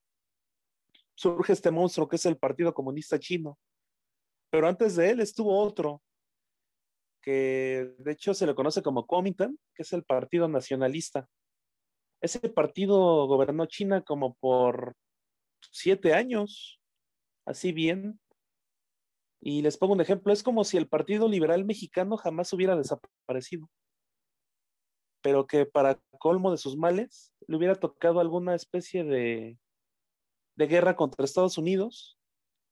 surge 1.16 1.54
este 1.54 1.72
monstruo 1.72 2.08
que 2.08 2.16
es 2.16 2.26
el 2.26 2.38
Partido 2.38 2.74
Comunista 2.74 3.20
Chino. 3.20 3.58
Pero 4.50 4.68
antes 4.68 4.96
de 4.96 5.10
él 5.10 5.20
estuvo 5.20 5.60
otro, 5.60 6.02
que 7.26 7.96
de 7.98 8.12
hecho 8.12 8.36
se 8.36 8.46
le 8.46 8.54
conoce 8.54 8.84
como 8.84 9.08
Kuomintang, 9.08 9.58
que 9.74 9.82
es 9.82 9.92
el 9.94 10.04
Partido 10.04 10.48
Nacionalista. 10.48 11.28
Ese 12.22 12.40
partido 12.50 13.26
gobernó 13.26 13.66
China 13.66 14.04
como 14.04 14.36
por 14.36 14.96
siete 15.72 16.14
años, 16.14 16.80
así 17.46 17.72
bien. 17.72 18.20
Y 19.42 19.64
les 19.64 19.78
pongo 19.78 19.94
un 19.94 20.02
ejemplo, 20.02 20.32
es 20.32 20.44
como 20.44 20.64
si 20.64 20.78
el 20.78 20.88
Partido 20.88 21.28
Liberal 21.28 21.66
Mexicano 21.66 22.16
jamás 22.16 22.54
hubiera 22.54 22.76
desaparecido, 22.76 23.70
pero 25.22 25.48
que 25.48 25.66
para 25.66 26.00
colmo 26.20 26.52
de 26.52 26.58
sus 26.58 26.78
males 26.78 27.34
le 27.48 27.58
hubiera 27.58 27.76
tocado 27.76 28.20
alguna 28.20 28.54
especie 28.54 29.04
de, 29.04 29.58
de 30.56 30.68
guerra 30.68 30.96
contra 30.96 31.26
Estados 31.26 31.58
Unidos 31.58 32.15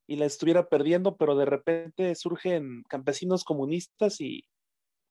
y 0.08 0.18
la 0.18 0.26
estuviera 0.26 0.68
perdiendo, 0.68 1.18
pero 1.18 1.36
de 1.36 1.46
repente 1.46 2.13
surgen 2.16 2.84
campesinos 2.89 3.44
comunistas 3.44 4.20
y 4.20 4.46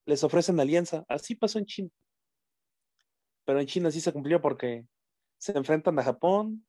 les 0.07 0.25
ofrecen 0.25 0.61
alianza. 0.61 1.05
Así 1.09 1.35
pasó 1.35 1.59
en 1.59 1.67
China. 1.67 1.91
Pero 3.45 3.61
en 3.61 3.67
China 3.67 3.91
sí 3.91 4.01
se 4.01 4.13
cumplió 4.13 4.41
porque 4.41 4.87
se 5.39 5.57
enfrentan 5.57 5.99
a 5.99 6.05
Japón, 6.05 6.67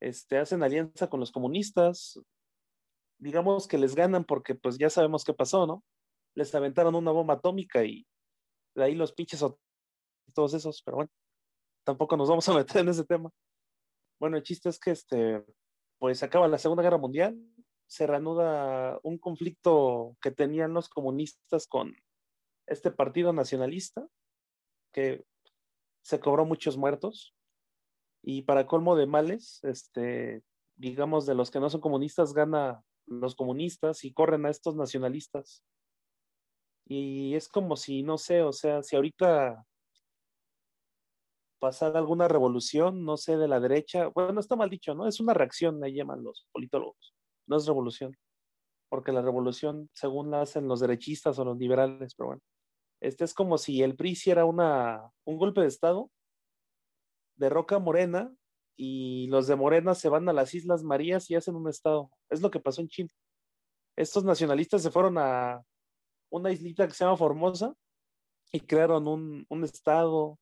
este, 0.00 0.38
hacen 0.38 0.62
alianza 0.62 1.08
con 1.08 1.20
los 1.20 1.32
comunistas, 1.32 2.20
digamos 3.18 3.68
que 3.68 3.78
les 3.78 3.94
ganan 3.94 4.24
porque 4.24 4.54
pues 4.54 4.78
ya 4.78 4.88
sabemos 4.88 5.24
qué 5.24 5.34
pasó, 5.34 5.66
¿no? 5.66 5.84
Les 6.34 6.54
aventaron 6.54 6.94
una 6.94 7.10
bomba 7.10 7.34
atómica 7.34 7.84
y 7.84 8.06
de 8.74 8.84
ahí 8.84 8.94
los 8.94 9.12
pinches 9.12 9.44
todos 10.32 10.54
esos, 10.54 10.82
pero 10.82 10.98
bueno, 10.98 11.10
tampoco 11.84 12.16
nos 12.16 12.28
vamos 12.28 12.48
a 12.48 12.54
meter 12.54 12.82
en 12.82 12.88
ese 12.88 13.04
tema. 13.04 13.30
Bueno, 14.18 14.36
el 14.36 14.42
chiste 14.42 14.68
es 14.68 14.78
que 14.78 14.92
este, 14.92 15.44
pues 16.00 16.22
acaba 16.22 16.48
la 16.48 16.58
Segunda 16.58 16.82
Guerra 16.82 16.96
Mundial, 16.98 17.38
se 17.86 18.06
reanuda 18.06 18.98
un 19.02 19.18
conflicto 19.18 20.16
que 20.22 20.30
tenían 20.30 20.72
los 20.72 20.88
comunistas 20.88 21.66
con 21.66 21.94
este 22.66 22.90
partido 22.90 23.32
nacionalista, 23.32 24.08
que 24.92 25.24
se 26.02 26.18
cobró 26.18 26.46
muchos 26.46 26.78
muertos, 26.78 27.36
y 28.22 28.42
para 28.42 28.66
colmo 28.66 28.96
de 28.96 29.06
males, 29.06 29.60
este, 29.62 30.42
digamos, 30.76 31.26
de 31.26 31.34
los 31.34 31.50
que 31.50 31.60
no 31.60 31.68
son 31.68 31.82
comunistas, 31.82 32.32
gana 32.32 32.82
los 33.06 33.34
comunistas 33.34 34.02
y 34.04 34.14
corren 34.14 34.46
a 34.46 34.50
estos 34.50 34.76
nacionalistas. 34.76 35.62
Y 36.86 37.34
es 37.34 37.46
como 37.48 37.76
si, 37.76 38.02
no 38.02 38.16
sé, 38.16 38.42
o 38.42 38.52
sea, 38.52 38.82
si 38.82 38.96
ahorita 38.96 39.66
pasara 41.60 41.98
alguna 41.98 42.26
revolución, 42.26 43.04
no 43.04 43.16
sé, 43.16 43.36
de 43.36 43.48
la 43.48 43.60
derecha, 43.60 44.08
bueno, 44.08 44.40
está 44.40 44.56
mal 44.56 44.70
dicho, 44.70 44.94
¿no? 44.94 45.06
Es 45.06 45.20
una 45.20 45.34
reacción, 45.34 45.82
ahí 45.84 45.94
llaman 45.94 46.24
los 46.24 46.48
politólogos, 46.52 47.14
no 47.46 47.56
es 47.56 47.66
revolución, 47.66 48.16
porque 48.88 49.12
la 49.12 49.22
revolución, 49.22 49.88
según 49.94 50.30
la 50.30 50.42
hacen 50.42 50.66
los 50.66 50.80
derechistas 50.80 51.38
o 51.38 51.44
los 51.44 51.58
liberales, 51.58 52.14
pero 52.16 52.28
bueno, 52.28 52.42
este 53.00 53.24
es 53.24 53.34
como 53.34 53.58
si 53.58 53.82
el 53.82 53.96
PRI 53.96 54.10
hiciera 54.10 54.44
una, 54.44 55.10
un 55.24 55.38
golpe 55.38 55.60
de 55.60 55.68
Estado, 55.68 56.10
derroca 57.36 57.78
Morena 57.78 58.34
y 58.76 59.26
los 59.28 59.46
de 59.46 59.56
Morena 59.56 59.94
se 59.94 60.08
van 60.08 60.28
a 60.28 60.32
las 60.32 60.54
Islas 60.54 60.82
Marías 60.82 61.28
y 61.30 61.34
hacen 61.34 61.54
un 61.54 61.68
Estado. 61.68 62.10
Es 62.30 62.40
lo 62.40 62.50
que 62.50 62.60
pasó 62.60 62.80
en 62.80 62.88
Chile. 62.88 63.10
Estos 63.96 64.24
nacionalistas 64.24 64.82
se 64.82 64.90
fueron 64.90 65.18
a 65.18 65.62
una 66.30 66.50
islita 66.50 66.86
que 66.86 66.94
se 66.94 67.04
llama 67.04 67.16
Formosa 67.16 67.74
y 68.52 68.60
crearon 68.60 69.06
un, 69.06 69.44
un 69.50 69.64
Estado. 69.64 70.38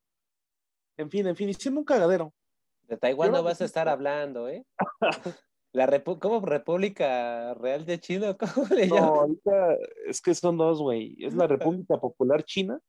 En 0.98 1.10
fin, 1.10 1.26
en 1.28 1.36
fin, 1.36 1.48
hicieron 1.48 1.78
un 1.78 1.84
cagadero. 1.84 2.34
De 2.82 2.96
Taiwán 2.96 3.32
no 3.32 3.42
vas 3.42 3.60
a 3.60 3.64
estar 3.64 3.88
hablando, 3.88 4.48
¿eh? 4.48 4.64
La 5.72 5.86
Repu 5.86 6.18
¿Cómo 6.18 6.44
República 6.44 7.54
Real 7.54 7.84
de 7.84 8.00
China? 8.00 8.34
¿Cómo 8.34 8.66
le 8.68 8.88
llaman? 8.88 9.02
No, 9.02 9.14
ahorita 9.20 9.76
es 10.06 10.20
que 10.20 10.34
son 10.34 10.56
dos, 10.56 10.80
güey. 10.80 11.16
Es 11.20 11.34
la 11.34 11.46
República 11.46 11.98
Popular 11.98 12.42
China 12.42 12.80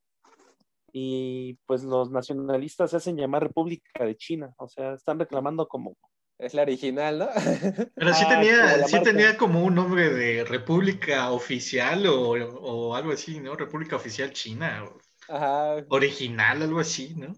y 0.92 1.58
pues 1.66 1.84
los 1.84 2.10
nacionalistas 2.10 2.90
se 2.90 2.96
hacen 2.96 3.16
llamar 3.16 3.44
República 3.44 4.04
de 4.04 4.16
China. 4.16 4.52
O 4.56 4.66
sea, 4.66 4.94
están 4.94 5.18
reclamando 5.18 5.68
como... 5.68 5.96
Es 6.38 6.54
la 6.54 6.62
original, 6.62 7.18
¿no? 7.18 7.28
Pero 7.94 8.14
sí, 8.14 8.24
ah, 8.26 8.28
tenía, 8.28 8.88
sí 8.88 9.02
tenía 9.02 9.36
como 9.36 9.62
un 9.62 9.74
nombre 9.74 10.08
de 10.08 10.44
República 10.44 11.30
Oficial 11.30 12.06
o, 12.06 12.30
o 12.30 12.94
algo 12.94 13.12
así, 13.12 13.40
¿no? 13.40 13.54
República 13.56 13.96
Oficial 13.96 14.32
China. 14.32 14.88
Ajá. 15.28 15.84
Original, 15.90 16.62
algo 16.62 16.80
así, 16.80 17.14
¿no? 17.14 17.34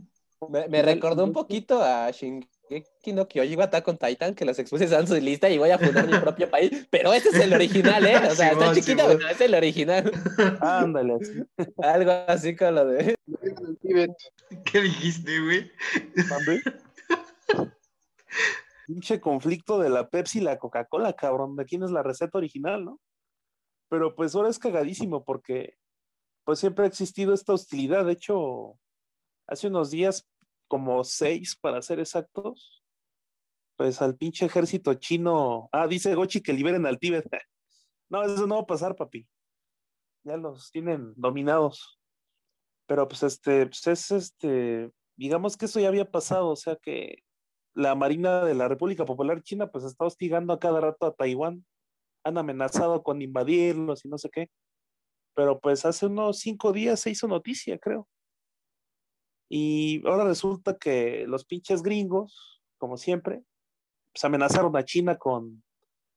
Me, 0.48 0.68
me 0.68 0.82
recordó 0.82 1.24
un 1.24 1.32
poquito 1.32 1.82
a 1.82 2.10
Shin 2.10 2.46
que 3.02 3.12
no 3.12 3.28
Kyoji 3.28 3.56
va 3.56 3.68
a 3.72 3.82
con 3.82 3.98
Titan, 3.98 4.34
que 4.34 4.44
los 4.44 4.58
expuse 4.58 4.84
en 4.84 5.06
su 5.06 5.14
lista 5.16 5.50
y 5.50 5.58
voy 5.58 5.70
a 5.70 5.78
fundar 5.78 6.06
mi 6.06 6.18
propio 6.18 6.50
país. 6.50 6.86
Pero 6.90 7.12
ese 7.12 7.28
es 7.28 7.34
el 7.36 7.52
original, 7.52 8.04
¿eh? 8.06 8.16
O 8.30 8.34
sea, 8.34 8.52
está 8.52 8.72
chiquito, 8.74 9.04
pero 9.06 9.28
es 9.28 9.40
el 9.40 9.54
original. 9.54 10.12
Ándale. 10.60 11.18
Algo 11.78 12.12
así 12.26 12.56
con 12.56 12.74
lo 12.74 12.86
de. 12.86 13.14
¿Qué 14.64 14.80
dijiste, 14.80 15.40
güey? 15.40 15.70
Pinche 18.86 19.20
conflicto 19.20 19.78
de 19.78 19.90
la 19.90 20.08
Pepsi 20.08 20.38
y 20.38 20.42
la 20.42 20.58
Coca-Cola, 20.58 21.12
cabrón. 21.14 21.56
¿De 21.56 21.64
quién 21.64 21.82
es 21.82 21.90
la 21.90 22.02
receta 22.02 22.38
original, 22.38 22.84
no? 22.84 23.00
Pero 23.88 24.14
pues 24.14 24.34
ahora 24.34 24.48
es 24.48 24.58
cagadísimo 24.58 25.24
porque 25.24 25.76
pues 26.44 26.58
siempre 26.58 26.84
ha 26.84 26.88
existido 26.88 27.34
esta 27.34 27.52
hostilidad. 27.52 28.06
De 28.06 28.12
hecho, 28.12 28.78
hace 29.46 29.68
unos 29.68 29.90
días 29.90 30.26
como 30.72 31.04
seis 31.04 31.54
para 31.54 31.82
ser 31.82 32.00
exactos, 32.00 32.82
pues 33.76 34.00
al 34.00 34.16
pinche 34.16 34.46
ejército 34.46 34.94
chino. 34.94 35.68
Ah, 35.70 35.86
dice 35.86 36.14
Gochi 36.14 36.40
que 36.40 36.54
liberen 36.54 36.86
al 36.86 36.98
Tíbet. 36.98 37.26
No, 38.08 38.22
eso 38.22 38.46
no 38.46 38.56
va 38.56 38.62
a 38.62 38.66
pasar, 38.66 38.96
papi. 38.96 39.26
Ya 40.24 40.38
los 40.38 40.70
tienen 40.70 41.12
dominados. 41.16 41.98
Pero 42.86 43.06
pues 43.06 43.22
este, 43.22 43.66
pues 43.66 43.86
es 43.86 44.10
este, 44.10 44.90
digamos 45.16 45.56
que 45.58 45.64
eso 45.66 45.80
ya 45.80 45.88
había 45.88 46.10
pasado, 46.10 46.48
o 46.48 46.56
sea 46.56 46.76
que 46.76 47.22
la 47.74 47.94
Marina 47.94 48.44
de 48.44 48.54
la 48.54 48.68
República 48.68 49.06
Popular 49.06 49.42
China 49.42 49.70
pues 49.70 49.84
está 49.84 50.06
hostigando 50.06 50.54
a 50.54 50.58
cada 50.58 50.80
rato 50.80 51.06
a 51.06 51.14
Taiwán. 51.14 51.66
Han 52.24 52.38
amenazado 52.38 53.02
con 53.02 53.20
invadirlos 53.20 54.06
y 54.06 54.08
no 54.08 54.16
sé 54.16 54.30
qué. 54.30 54.48
Pero 55.34 55.60
pues 55.60 55.84
hace 55.84 56.06
unos 56.06 56.38
cinco 56.38 56.72
días 56.72 57.00
se 57.00 57.10
hizo 57.10 57.28
noticia, 57.28 57.78
creo. 57.78 58.08
Y 59.54 60.00
ahora 60.08 60.24
resulta 60.24 60.78
que 60.78 61.26
los 61.26 61.44
pinches 61.44 61.82
gringos, 61.82 62.62
como 62.78 62.96
siempre, 62.96 63.44
pues 64.10 64.24
amenazaron 64.24 64.74
a 64.78 64.82
China 64.82 65.18
con 65.18 65.62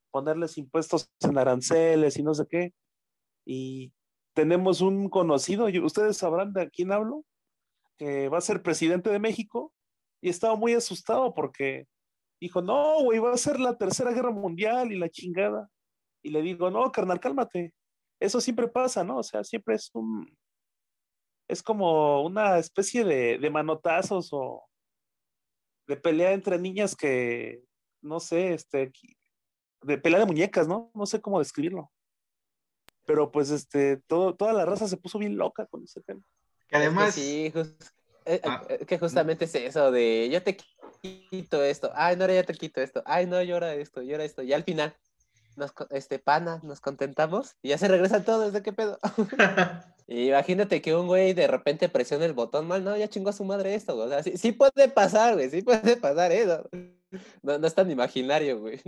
ponerles 0.10 0.58
impuestos 0.58 1.10
en 1.20 1.38
aranceles 1.38 2.16
y 2.16 2.24
no 2.24 2.34
sé 2.34 2.46
qué. 2.50 2.74
Y 3.46 3.92
tenemos 4.34 4.80
un 4.80 5.10
conocido, 5.10 5.66
ustedes 5.84 6.16
sabrán 6.16 6.54
de 6.54 6.70
quién 6.70 6.94
hablo, 6.94 7.26
que 7.98 8.30
va 8.30 8.38
a 8.38 8.42
ser 8.42 8.64
presidente 8.64 9.10
de 9.10 9.20
México 9.20 9.74
y 10.22 10.30
estaba 10.30 10.56
muy 10.56 10.74
asustado 10.74 11.34
porque 11.34 11.88
dijo, 12.40 12.62
no, 12.62 13.04
güey, 13.04 13.20
va 13.20 13.34
a 13.34 13.38
ser 13.38 13.60
la 13.60 13.78
tercera 13.78 14.14
guerra 14.14 14.32
mundial 14.32 14.94
y 14.94 14.98
la 14.98 15.10
chingada. 15.10 15.70
Y 16.24 16.30
le 16.30 16.42
digo, 16.42 16.72
no, 16.72 16.90
carnal, 16.90 17.20
cálmate. 17.20 17.74
Eso 18.18 18.40
siempre 18.40 18.70
pasa, 18.70 19.04
¿no? 19.04 19.18
O 19.18 19.24
sea, 19.24 19.44
siempre 19.44 19.76
es 19.76 19.90
un, 19.94 20.26
es 21.48 21.62
como 21.62 22.24
una 22.24 22.58
especie 22.58 23.04
de, 23.04 23.50
manotazos 23.50 24.30
o 24.32 24.64
de 25.88 25.98
pelea 25.98 26.34
entre 26.34 26.58
niñas 26.58 26.96
que, 26.96 27.64
no 28.02 28.20
sé, 28.20 28.54
este, 28.54 28.92
de 29.82 29.98
pelea 29.98 30.20
de 30.20 30.26
muñecas, 30.26 30.68
¿no? 30.68 30.92
No 30.94 31.06
sé 31.06 31.22
cómo 31.22 31.40
describirlo. 31.40 31.92
Pero 33.06 33.32
pues, 33.32 33.52
este, 33.52 33.98
todo, 34.08 34.36
toda 34.36 34.54
la 34.54 34.66
raza 34.66 34.88
se 34.88 34.98
puso 34.98 35.20
bien 35.20 35.38
loca 35.38 35.68
con 35.68 35.84
ese 35.84 36.02
tema. 36.02 36.22
Que 36.68 36.78
además... 36.78 37.14
sí, 37.14 37.54
eh, 38.28 38.42
ah, 38.44 38.64
eh, 38.70 38.86
que 38.88 38.98
justamente 38.98 39.46
es 39.46 39.54
eso 39.54 39.92
de, 39.92 40.30
yo 40.32 40.42
te 40.42 40.58
quito 41.30 41.64
esto, 41.64 41.92
ay, 41.94 42.16
no, 42.16 42.24
ahora 42.24 42.34
ya 42.34 42.44
te 42.44 42.56
quito 42.56 42.82
esto, 42.82 43.04
ay, 43.06 43.28
no, 43.28 43.40
llora 43.44 43.76
esto, 43.76 44.02
llora 44.02 44.24
esto, 44.24 44.42
y 44.42 44.52
al 44.52 44.64
final, 44.64 44.96
nos, 45.56 45.72
este, 45.92 46.18
pana, 46.18 46.60
nos 46.64 46.82
contentamos 46.82 47.56
y 47.62 47.70
ya 47.70 47.78
se 47.78 47.88
regresan 47.88 48.26
todos, 48.26 48.52
¿de 48.52 48.64
qué 48.64 48.74
pedo? 48.74 48.98
imagínate 50.08 50.82
que 50.82 50.96
un 50.96 51.08
güey 51.08 51.34
de 51.34 51.48
repente 51.48 51.90
presiona 51.90 52.26
el 52.26 52.34
botón 52.34 52.68
mal, 52.68 52.84
no, 52.84 52.96
ya 52.96 53.10
chingó 53.10 53.30
a 53.30 53.34
su 53.34 53.44
madre 53.44 53.76
esto, 53.76 53.98
O 53.98 54.08
sea, 54.08 54.22
sí, 54.24 54.52
puede 54.52 54.90
pasar, 54.90 55.36
güey, 55.36 55.50
sí 55.50 55.62
puede 55.62 55.98
pasar 55.98 56.32
eso. 56.32 56.70
No, 57.42 57.58
no 57.58 57.68
es 57.68 57.74
tan 57.74 57.90
imaginario, 57.90 58.60
güey. 58.60 58.82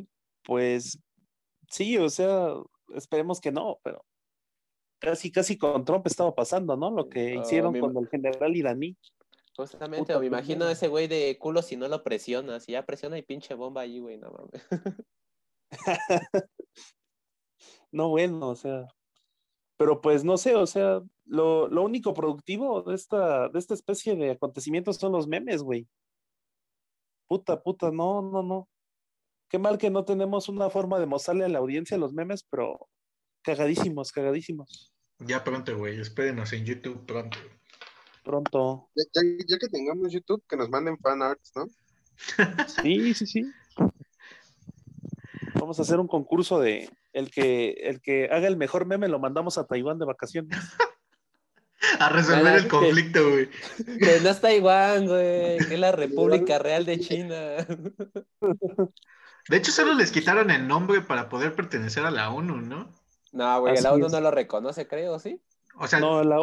Pues 0.44 1.00
sí, 1.70 1.98
o 1.98 2.10
sea, 2.10 2.54
esperemos 2.96 3.42
que 3.42 3.52
no, 3.52 3.80
pero 3.84 4.06
casi, 5.00 5.32
casi 5.32 5.58
con 5.58 5.86
Trump 5.86 6.06
estaba 6.08 6.34
pasando, 6.34 6.76
¿no? 6.78 6.92
Lo 6.92 7.10
que 7.10 7.36
hicieron 7.36 7.78
con 7.80 7.98
el 7.98 8.08
general 8.10 8.56
iraní. 8.56 8.98
Justamente, 9.56 10.14
o 10.14 10.20
me 10.20 10.28
imagino 10.28 10.66
a 10.66 10.72
ese 10.72 10.88
güey 10.88 11.08
de 11.08 11.36
culo 11.40 11.64
si 11.64 11.78
no 11.78 11.88
lo 11.88 12.04
presiona, 12.04 12.60
si 12.60 12.74
ya 12.74 12.86
presiona 12.86 13.18
y 13.18 13.24
pinche 13.24 13.56
bomba 13.56 13.82
ahí, 13.82 14.00
güey, 14.00 14.18
no 14.18 14.30
mames. 14.32 14.68
no, 17.92 18.10
bueno, 18.10 18.50
o 18.50 18.56
sea, 18.56 18.88
pero 19.78 20.02
pues 20.02 20.24
no 20.24 20.38
sé, 20.38 20.56
o 20.56 20.66
sea, 20.66 21.02
lo, 21.26 21.70
único 21.84 22.14
productivo 22.14 22.82
de 22.82 22.96
esta, 22.96 23.48
de 23.50 23.60
esta 23.60 23.76
especie 23.76 24.16
de 24.16 24.32
acontecimientos 24.32 24.98
son 24.98 25.12
los 25.12 25.28
memes, 25.28 25.62
güey. 25.62 25.88
Puta, 27.28 27.62
puta, 27.62 27.92
no, 27.92 28.22
no, 28.22 28.42
no. 28.42 28.68
Qué 29.50 29.60
mal 29.60 29.78
que 29.78 29.90
no 29.90 30.04
tenemos 30.04 30.50
una 30.50 30.70
forma 30.70 31.00
de 31.00 31.06
mostrarle 31.06 31.46
a 31.46 31.50
la 31.50 31.60
audiencia 31.60 31.98
los 31.98 32.14
memes, 32.14 32.44
pero 32.50 32.90
cagadísimos, 33.44 34.12
cagadísimos. 34.12 34.92
Ya 35.20 35.44
pronto, 35.44 35.78
güey, 35.78 36.00
espérenos 36.00 36.52
en 36.54 36.66
YouTube 36.66 37.06
pronto. 37.06 37.38
Pronto. 38.24 38.90
Ya, 38.96 39.58
que 39.58 39.70
tengamos 39.70 40.12
YouTube, 40.12 40.44
que 40.50 40.58
nos 40.58 40.70
manden 40.70 40.98
fan 40.98 41.22
arts, 41.22 41.52
¿no? 41.56 41.68
sí, 42.82 43.14
sí, 43.14 43.26
sí. 43.26 43.52
Vamos 45.54 45.80
a 45.80 45.84
hacer 45.84 46.00
un 46.00 46.08
concurso 46.08 46.60
de 46.60 46.90
el 47.14 47.32
que, 47.32 47.72
el 47.84 48.02
que 48.02 48.30
haga 48.32 48.48
el 48.48 48.58
mejor 48.58 48.86
meme 48.86 49.08
lo 49.08 49.20
mandamos 49.20 49.58
a 49.58 49.66
Taiwán 49.66 50.00
de 50.00 50.06
vacaciones. 50.06 50.58
a 52.00 52.10
resolver 52.10 52.56
el 52.56 52.68
conflicto, 52.68 53.30
güey. 53.30 53.50
Que 54.00 54.20
no 54.22 54.30
es 54.30 54.42
Taiwán, 54.42 55.08
güey, 55.08 55.58
que 55.58 55.74
es 55.74 55.80
la 55.80 55.92
República 55.92 56.60
Real 56.60 56.86
de 56.86 57.00
China. 57.00 57.36
De 59.50 59.56
hecho, 59.56 59.72
solo 59.72 59.94
les 59.94 60.12
quitaron 60.12 60.52
el 60.52 60.68
nombre 60.68 61.00
para 61.00 61.30
poder 61.30 61.56
pertenecer 61.56 62.06
a 62.06 62.12
la 62.12 62.32
ONU, 62.32 62.58
¿no? 62.58 62.94
No, 63.32 63.62
güey, 63.62 63.80
la 63.82 63.94
ONU 63.94 64.10
no 64.10 64.20
lo 64.20 64.30
reconoce, 64.30 64.88
creo, 64.88 65.20
¿sí? 65.20 65.42
O 65.80 65.88
sea, 65.88 66.00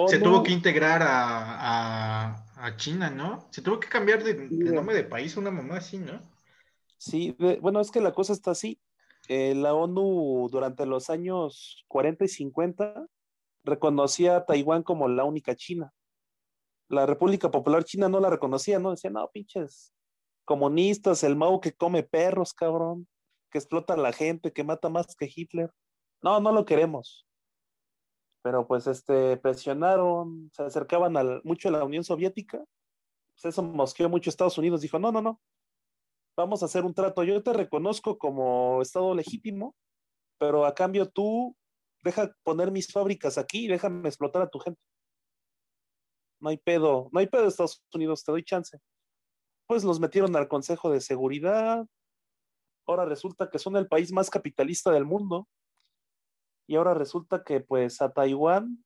se 0.09 0.19
tuvo 0.21 0.43
que 0.43 0.53
integrar 0.53 1.03
a, 1.03 2.47
a, 2.57 2.77
China, 2.77 3.11
¿no? 3.11 3.47
Se 3.51 3.61
tuvo 3.63 3.79
que 3.81 3.89
cambiar 3.89 4.23
de, 4.23 4.35
de 4.35 4.73
nombre 4.73 4.95
de 4.95 5.05
país 5.05 5.37
una 5.37 5.51
mamá 5.51 5.79
así, 5.79 5.99
¿no? 5.99 6.23
Sí, 6.99 7.37
bueno, 7.61 7.81
es 7.81 7.91
que 7.91 8.01
la 8.01 8.13
cosa 8.13 8.33
está 8.33 8.53
así. 8.53 8.81
Eh, 9.29 9.55
la 9.55 9.75
ONU 9.75 10.49
durante 10.51 10.85
los 10.87 11.09
años 11.09 11.85
40 11.89 12.25
y 12.25 12.29
50 12.29 13.07
reconocía 13.65 14.37
a 14.37 14.45
Taiwán 14.45 14.83
como 14.83 15.09
la 15.09 15.25
única 15.25 15.55
China. 15.57 15.93
La 16.89 17.07
República 17.07 17.51
Popular 17.51 17.85
China 17.85 18.09
no 18.09 18.21
la 18.21 18.29
reconocía, 18.29 18.79
¿no? 18.79 18.91
Decía, 18.91 19.11
no, 19.11 19.29
pinches 19.31 19.95
comunistas, 20.45 21.25
el 21.25 21.37
Mao 21.37 21.61
que 21.61 21.73
come 21.73 22.03
perros, 22.03 22.53
cabrón, 22.53 23.09
que 23.51 23.59
explota 23.59 23.95
a 23.95 23.97
la 23.97 24.13
gente, 24.13 24.53
que 24.53 24.65
mata 24.65 24.89
más 24.89 25.17
que 25.17 25.31
Hitler. 25.35 25.71
No, 26.23 26.41
no 26.41 26.53
lo 26.53 26.65
queremos. 26.65 27.27
Pero 28.43 28.67
pues 28.67 28.87
este, 28.87 29.39
presionaron, 29.39 30.51
se 30.53 30.65
acercaban 30.65 31.15
mucho 31.45 31.69
a 31.69 31.73
la 31.73 31.85
Unión 31.85 32.05
Soviética. 32.05 32.63
Pues 33.35 33.47
eso 33.47 33.63
mosqueó 33.63 34.09
mucho 34.09 34.29
Estados 34.29 34.59
Unidos. 34.59 34.83
Dijo, 34.83 34.99
no, 34.99 35.11
no, 35.11 35.23
no, 35.23 35.41
vamos 36.37 36.63
a 36.63 36.67
hacer 36.67 36.85
un 36.85 36.95
trato. 36.95 37.23
Yo 37.25 37.43
te 37.43 37.53
reconozco 37.53 38.19
como 38.19 38.83
Estado 38.83 39.15
legítimo, 39.15 39.75
pero 40.39 40.65
a 40.67 40.75
cambio 40.75 41.09
tú 41.09 41.57
deja 42.03 42.35
poner 42.43 42.71
mis 42.71 42.93
fábricas 42.93 43.39
aquí 43.39 43.65
y 43.65 43.69
déjame 43.69 44.09
explotar 44.09 44.43
a 44.43 44.49
tu 44.49 44.59
gente. 44.59 44.81
No 46.41 46.51
hay 46.51 46.59
pedo, 46.59 47.09
no 47.13 47.21
hay 47.21 47.27
pedo 47.27 47.47
Estados 47.47 47.83
Unidos, 47.93 48.25
te 48.25 48.33
doy 48.33 48.45
chance. 48.45 48.79
Pues 49.67 49.85
los 49.85 49.99
metieron 49.99 50.37
al 50.37 50.49
Consejo 50.49 50.91
de 50.91 51.01
Seguridad. 51.01 51.87
Ahora 52.87 53.07
resulta 53.07 53.49
que 53.49 53.59
son 53.59 53.77
el 53.77 53.89
país 53.89 54.13
más 54.13 54.29
capitalista 54.29 54.91
del 54.91 55.07
mundo. 55.07 55.49
Y 56.67 56.77
ahora 56.77 56.95
resulta 56.95 57.43
que 57.43 57.61
pues 57.61 58.03
a 58.03 58.13
Taiwán 58.13 58.85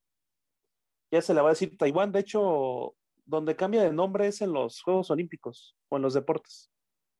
ya 1.10 1.22
se 1.22 1.34
le 1.34 1.40
va 1.40 1.48
a 1.48 1.52
decir 1.52 1.76
Taiwán. 1.76 2.12
De 2.12 2.20
hecho, 2.20 2.94
donde 3.24 3.56
cambia 3.56 3.82
de 3.82 3.92
nombre 3.92 4.28
es 4.28 4.40
en 4.40 4.52
los 4.52 4.80
Juegos 4.82 5.10
Olímpicos 5.10 5.76
o 5.88 5.96
en 5.96 6.02
los 6.02 6.14
deportes. 6.14 6.70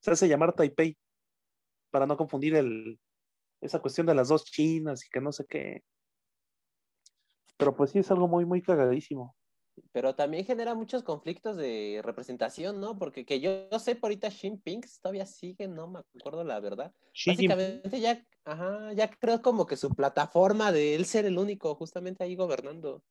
Se 0.00 0.10
hace 0.10 0.28
llamar 0.28 0.54
Taipei 0.54 0.96
para 1.90 2.06
no 2.06 2.16
confundir 2.16 2.54
el, 2.54 2.98
esa 3.60 3.80
cuestión 3.80 4.06
de 4.06 4.14
las 4.14 4.28
dos 4.28 4.44
chinas 4.44 5.04
y 5.04 5.08
que 5.08 5.20
no 5.20 5.32
sé 5.32 5.44
qué. 5.48 5.82
Pero 7.56 7.74
pues 7.76 7.90
sí 7.90 7.98
es 7.98 8.10
algo 8.10 8.28
muy, 8.28 8.44
muy 8.44 8.62
cagadísimo. 8.62 9.34
Pero 9.92 10.14
también 10.14 10.44
genera 10.44 10.74
muchos 10.74 11.02
conflictos 11.02 11.56
de 11.56 12.00
representación, 12.04 12.80
¿no? 12.80 12.98
Porque 12.98 13.24
que 13.24 13.40
yo, 13.40 13.68
sé 13.78 13.94
por 13.94 14.08
ahorita 14.08 14.28
Xi 14.28 14.38
Jinping 14.38 14.82
todavía 15.00 15.26
sigue, 15.26 15.68
no 15.68 15.88
me 15.88 16.00
acuerdo 16.00 16.44
la 16.44 16.60
verdad. 16.60 16.92
Básicamente 17.26 18.00
ya, 18.00 18.24
ajá, 18.44 18.92
ya 18.92 19.08
creo 19.10 19.40
como 19.40 19.66
que 19.66 19.76
su 19.76 19.90
plataforma 19.90 20.72
de 20.72 20.94
él 20.94 21.04
ser 21.04 21.26
el 21.26 21.38
único 21.38 21.74
justamente 21.74 22.24
ahí 22.24 22.34
gobernando. 22.34 23.02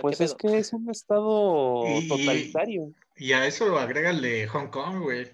pues 0.00 0.20
es 0.20 0.34
que 0.34 0.58
es 0.58 0.72
un 0.72 0.88
estado 0.90 1.84
totalitario. 2.08 2.92
Y 3.16 3.32
a 3.32 3.46
eso 3.46 3.78
agrégale 3.78 4.46
Hong 4.48 4.68
Kong, 4.68 5.02
güey. 5.02 5.26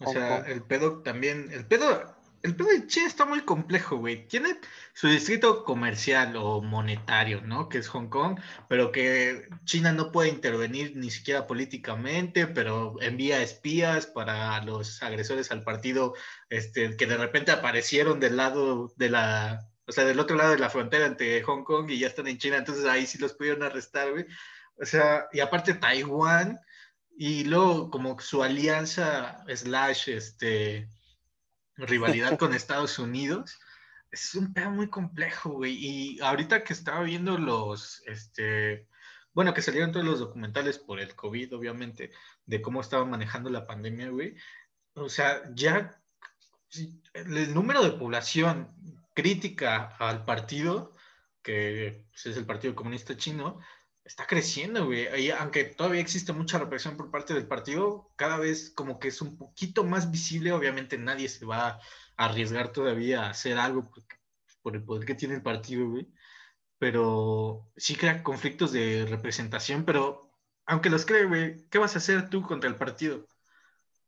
O 0.00 0.12
sea, 0.12 0.38
el 0.38 0.62
pedo 0.62 1.02
también, 1.02 1.50
el 1.52 1.66
pedo 1.66 2.16
el 2.42 2.56
pedo 2.56 2.68
de 2.68 2.86
China 2.86 3.06
está 3.06 3.26
muy 3.26 3.42
complejo, 3.42 3.96
güey. 3.96 4.26
Tiene 4.26 4.58
su 4.94 5.08
distrito 5.08 5.64
comercial 5.64 6.36
o 6.36 6.62
monetario, 6.62 7.42
¿no? 7.42 7.68
Que 7.68 7.78
es 7.78 7.88
Hong 7.88 8.08
Kong, 8.08 8.40
pero 8.68 8.92
que 8.92 9.48
China 9.64 9.92
no 9.92 10.10
puede 10.10 10.30
intervenir 10.30 10.96
ni 10.96 11.10
siquiera 11.10 11.46
políticamente, 11.46 12.46
pero 12.46 12.96
envía 13.02 13.42
espías 13.42 14.06
para 14.06 14.62
los 14.64 15.02
agresores 15.02 15.50
al 15.50 15.64
partido, 15.64 16.14
este, 16.48 16.96
que 16.96 17.06
de 17.06 17.16
repente 17.18 17.52
aparecieron 17.52 18.20
del 18.20 18.36
lado 18.36 18.92
de 18.96 19.10
la, 19.10 19.68
o 19.86 19.92
sea, 19.92 20.04
del 20.04 20.20
otro 20.20 20.36
lado 20.36 20.52
de 20.52 20.58
la 20.58 20.70
frontera 20.70 21.06
entre 21.06 21.42
Hong 21.42 21.64
Kong 21.64 21.90
y 21.90 21.98
ya 21.98 22.06
están 22.06 22.26
en 22.26 22.38
China, 22.38 22.56
entonces 22.56 22.86
ahí 22.86 23.06
sí 23.06 23.18
los 23.18 23.34
pudieron 23.34 23.62
arrestar, 23.62 24.10
güey. 24.12 24.26
O 24.80 24.86
sea, 24.86 25.26
y 25.32 25.40
aparte 25.40 25.74
Taiwán, 25.74 26.58
y 27.22 27.44
luego 27.44 27.90
como 27.90 28.18
su 28.18 28.42
alianza 28.42 29.44
slash, 29.46 30.08
este 30.08 30.88
rivalidad 31.76 32.38
con 32.38 32.54
Estados 32.54 32.98
Unidos, 32.98 33.60
es 34.10 34.34
un 34.34 34.54
tema 34.54 34.70
muy 34.70 34.88
complejo, 34.88 35.50
güey. 35.50 35.74
Y 35.74 36.20
ahorita 36.22 36.64
que 36.64 36.72
estaba 36.72 37.02
viendo 37.02 37.36
los, 37.36 38.02
este, 38.06 38.88
bueno, 39.34 39.52
que 39.52 39.60
salieron 39.60 39.92
todos 39.92 40.06
los 40.06 40.18
documentales 40.18 40.78
por 40.78 40.98
el 40.98 41.14
COVID, 41.14 41.54
obviamente, 41.56 42.10
de 42.46 42.62
cómo 42.62 42.80
estaban 42.80 43.10
manejando 43.10 43.50
la 43.50 43.66
pandemia, 43.66 44.08
güey. 44.08 44.34
O 44.94 45.10
sea, 45.10 45.42
ya 45.54 46.00
el 47.12 47.52
número 47.52 47.82
de 47.84 47.98
población 47.98 48.74
crítica 49.14 49.94
al 49.98 50.24
partido, 50.24 50.96
que 51.42 52.06
pues, 52.12 52.24
es 52.24 52.38
el 52.38 52.46
Partido 52.46 52.74
Comunista 52.74 53.14
Chino, 53.14 53.60
está 54.10 54.26
creciendo, 54.26 54.86
güey. 54.86 55.06
Y 55.24 55.30
aunque 55.30 55.64
todavía 55.64 56.00
existe 56.00 56.32
mucha 56.32 56.58
represión 56.58 56.96
por 56.96 57.10
parte 57.10 57.32
del 57.32 57.46
partido, 57.46 58.10
cada 58.16 58.38
vez 58.38 58.70
como 58.70 58.98
que 58.98 59.08
es 59.08 59.22
un 59.22 59.38
poquito 59.38 59.84
más 59.84 60.10
visible. 60.10 60.52
Obviamente 60.52 60.98
nadie 60.98 61.28
se 61.28 61.46
va 61.46 61.68
a 61.68 61.80
arriesgar 62.16 62.72
todavía 62.72 63.26
a 63.26 63.30
hacer 63.30 63.56
algo 63.58 63.90
por 64.62 64.74
el 64.74 64.84
poder 64.84 65.06
que 65.06 65.14
tiene 65.14 65.36
el 65.36 65.42
partido, 65.42 65.88
güey. 65.88 66.08
Pero 66.78 67.70
sí 67.76 67.94
crea 67.94 68.22
conflictos 68.22 68.72
de 68.72 69.06
representación, 69.08 69.84
pero 69.84 70.32
aunque 70.66 70.90
los 70.90 71.06
cree, 71.06 71.26
güey, 71.26 71.68
¿qué 71.68 71.78
vas 71.78 71.94
a 71.94 71.98
hacer 71.98 72.30
tú 72.30 72.42
contra 72.42 72.68
el 72.68 72.76
partido? 72.76 73.26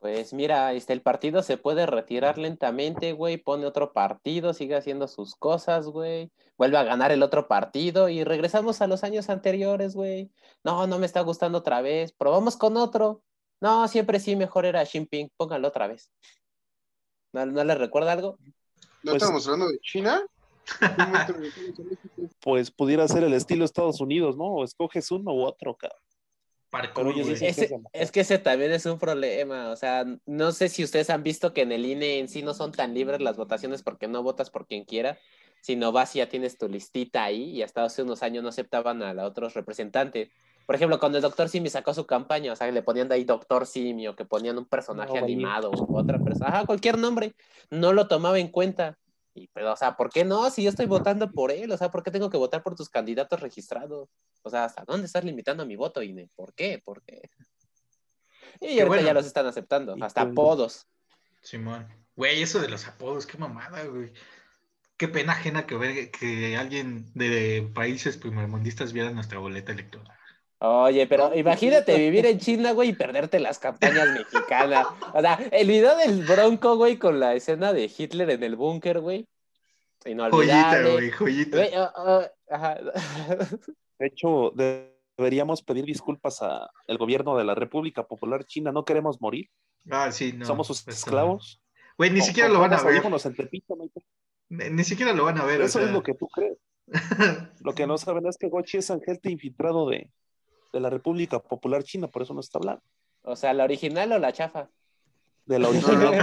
Pues 0.03 0.32
mira, 0.32 0.72
este, 0.72 0.92
el 0.94 1.00
partido 1.00 1.44
se 1.44 1.59
puede 1.59 1.86
retirar 1.86 2.36
lentamente, 2.36 3.12
güey, 3.12 3.36
pone 3.36 3.66
otro 3.66 3.92
partido, 3.92 4.53
sigue 4.53 4.74
haciendo 4.74 5.07
sus 5.07 5.36
cosas, 5.36 5.86
güey, 5.86 6.32
vuelve 6.59 6.76
a 6.76 6.82
ganar 6.82 7.12
el 7.12 7.22
otro 7.22 7.46
partido 7.46 8.09
y 8.09 8.24
regresamos 8.24 8.80
a 8.80 8.88
los 8.88 9.05
años 9.05 9.30
anteriores, 9.30 9.94
güey. 9.94 10.32
No, 10.64 10.88
no 10.88 10.98
me 10.98 11.07
está 11.07 11.20
gustando 11.20 11.59
otra 11.59 11.82
vez, 11.82 12.11
probamos 12.11 12.57
con 12.57 12.76
otro. 12.76 13.22
No, 13.61 13.86
siempre 13.86 14.18
sí, 14.18 14.34
mejor 14.34 14.66
era 14.66 14.82
Xi 14.84 14.98
Jinping, 14.98 15.30
pónganlo 15.36 15.68
otra 15.68 15.86
vez. 15.86 16.11
¿No, 17.32 17.46
¿No 17.46 17.62
les 17.62 17.78
recuerda 17.78 18.11
algo? 18.11 18.38
¿No 19.05 19.12
pues 19.12 19.22
estamos 19.22 19.46
hablando 19.46 19.68
de 19.68 19.78
China? 19.78 20.20
pues 22.40 22.72
pudiera 22.72 23.07
ser 23.07 23.22
el 23.22 23.34
estilo 23.34 23.64
Estados 23.64 24.00
Unidos, 24.00 24.36
¿no? 24.36 24.46
O 24.46 24.64
escoges 24.64 25.12
uno 25.12 25.32
u 25.32 25.44
otro, 25.44 25.76
cabrón 25.76 26.03
es 27.92 28.10
que 28.10 28.20
ese 28.20 28.38
también 28.38 28.72
es 28.72 28.86
un 28.86 28.98
problema, 28.98 29.68
o 29.70 29.76
sea, 29.76 30.06
no 30.24 30.52
sé 30.52 30.70
si 30.70 30.82
ustedes 30.82 31.10
han 31.10 31.22
visto 31.22 31.52
que 31.52 31.60
en 31.60 31.70
el 31.70 31.84
INE 31.84 32.18
en 32.18 32.28
sí 32.28 32.42
no 32.42 32.54
son 32.54 32.72
tan 32.72 32.94
libres 32.94 33.20
las 33.20 33.36
votaciones 33.36 33.82
porque 33.82 34.08
no 34.08 34.22
votas 34.22 34.48
por 34.48 34.66
quien 34.66 34.84
quiera, 34.84 35.18
sino 35.60 35.92
vas 35.92 36.16
y 36.16 36.20
ya 36.20 36.30
tienes 36.30 36.56
tu 36.56 36.68
listita 36.68 37.24
ahí 37.24 37.50
y 37.50 37.62
hasta 37.62 37.84
hace 37.84 38.02
unos 38.02 38.22
años 38.22 38.42
no 38.42 38.48
aceptaban 38.48 39.02
a 39.02 39.12
los 39.12 39.24
otros 39.24 39.52
representantes. 39.52 40.30
Por 40.64 40.74
ejemplo, 40.74 40.98
cuando 40.98 41.18
el 41.18 41.22
Doctor 41.22 41.50
Simi 41.50 41.68
sacó 41.68 41.92
su 41.92 42.06
campaña, 42.06 42.52
o 42.52 42.56
sea, 42.56 42.70
le 42.70 42.82
ponían 42.82 43.08
de 43.08 43.16
ahí 43.16 43.24
Doctor 43.24 43.66
Simi 43.66 44.08
o 44.08 44.16
que 44.16 44.24
ponían 44.24 44.56
un 44.56 44.64
personaje 44.64 45.18
animado 45.18 45.70
o 45.70 45.98
otra 45.98 46.18
persona, 46.20 46.48
ajá, 46.48 46.64
cualquier 46.64 46.96
nombre, 46.96 47.34
no 47.70 47.92
lo 47.92 48.08
tomaba 48.08 48.38
en 48.38 48.48
cuenta. 48.48 48.98
Y, 49.34 49.48
pero, 49.48 49.72
o 49.72 49.76
sea, 49.76 49.96
¿por 49.96 50.10
qué 50.10 50.24
no? 50.24 50.50
Si 50.50 50.62
yo 50.62 50.70
estoy 50.70 50.86
votando 50.86 51.30
por 51.30 51.50
él, 51.50 51.72
o 51.72 51.76
sea, 51.76 51.90
¿por 51.90 52.02
qué 52.02 52.10
tengo 52.10 52.28
que 52.28 52.36
votar 52.36 52.62
por 52.62 52.74
tus 52.74 52.90
candidatos 52.90 53.40
registrados? 53.40 54.08
O 54.42 54.50
sea, 54.50 54.64
¿hasta 54.64 54.84
dónde 54.84 55.06
estás 55.06 55.24
limitando 55.24 55.64
mi 55.64 55.76
voto, 55.76 56.02
INE? 56.02 56.28
¿Por 56.34 56.52
qué? 56.54 56.82
¿Por 56.84 57.02
qué? 57.02 57.30
Y 58.60 58.78
ahorita 58.80 59.02
ya 59.02 59.14
los 59.14 59.26
están 59.26 59.46
aceptando, 59.46 59.96
hasta 60.02 60.22
apodos. 60.22 60.86
Simón. 61.40 61.88
Güey, 62.14 62.42
eso 62.42 62.60
de 62.60 62.68
los 62.68 62.86
apodos, 62.86 63.26
qué 63.26 63.38
mamada, 63.38 63.84
güey. 63.84 64.12
Qué 64.98 65.08
pena 65.08 65.32
ajena 65.32 65.66
que 65.66 65.76
ver 65.76 66.10
que 66.10 66.56
alguien 66.56 67.10
de 67.14 67.68
países 67.74 68.18
primermundistas 68.18 68.92
viera 68.92 69.10
nuestra 69.10 69.38
boleta 69.38 69.72
electoral. 69.72 70.16
Oye, 70.64 71.08
pero 71.08 71.34
imagínate 71.34 71.98
vivir 71.98 72.24
en 72.24 72.38
China, 72.38 72.70
güey, 72.70 72.90
y 72.90 72.92
perderte 72.92 73.40
las 73.40 73.58
campañas 73.58 74.06
mexicanas. 74.16 74.86
O 75.12 75.20
sea, 75.20 75.34
el 75.50 75.66
video 75.66 75.96
del 75.96 76.22
Bronco, 76.24 76.76
güey, 76.76 76.98
con 76.98 77.18
la 77.18 77.34
escena 77.34 77.72
de 77.72 77.90
Hitler 77.96 78.30
en 78.30 78.44
el 78.44 78.54
búnker, 78.54 79.00
güey. 79.00 79.26
Joyita, 80.04 80.82
güey, 80.82 81.10
joyita. 81.10 81.92
Oh, 81.96 82.20
oh, 82.20 82.22
ajá. 82.48 82.78
De 83.98 84.06
hecho, 84.06 84.52
deberíamos 85.16 85.62
pedir 85.62 85.84
disculpas 85.84 86.40
al 86.42 86.98
gobierno 86.98 87.36
de 87.36 87.42
la 87.42 87.56
República 87.56 88.06
Popular 88.06 88.44
China. 88.44 88.70
No 88.70 88.84
queremos 88.84 89.20
morir. 89.20 89.50
Ah, 89.90 90.12
sí, 90.12 90.32
no. 90.32 90.46
Somos 90.46 90.68
sus 90.68 90.84
pues, 90.84 90.98
esclavos. 90.98 91.60
Güey, 91.98 92.10
ni 92.10 92.20
siquiera 92.20 92.48
lo 92.48 92.60
van 92.60 92.72
a 92.72 92.82
ver. 92.84 93.02
ni, 94.48 94.70
ni, 94.70 94.84
siquiera 94.84 95.12
lo 95.12 95.24
van 95.24 95.38
a 95.38 95.44
ver. 95.44 95.60
Eso 95.60 95.80
es 95.80 95.90
lo 95.90 96.04
que 96.04 96.14
tú 96.14 96.28
crees. 96.28 96.56
lo 97.64 97.74
que 97.74 97.88
no 97.88 97.98
saben 97.98 98.26
es 98.26 98.36
que 98.38 98.48
Gochi 98.48 98.78
es 98.78 98.90
agente 98.92 99.30
infiltrado 99.30 99.88
de, 99.88 100.10
de 100.72 100.80
la 100.80 100.90
República 100.90 101.38
Popular 101.38 101.84
China, 101.84 102.08
por 102.08 102.22
eso 102.22 102.34
no 102.34 102.40
está 102.40 102.58
hablando. 102.58 102.82
O 103.22 103.36
sea, 103.36 103.52
¿la 103.52 103.64
original 103.64 104.10
o 104.12 104.18
la 104.18 104.32
chafa? 104.32 104.70
De 105.44 105.58
la 105.58 105.68
original. 105.68 106.14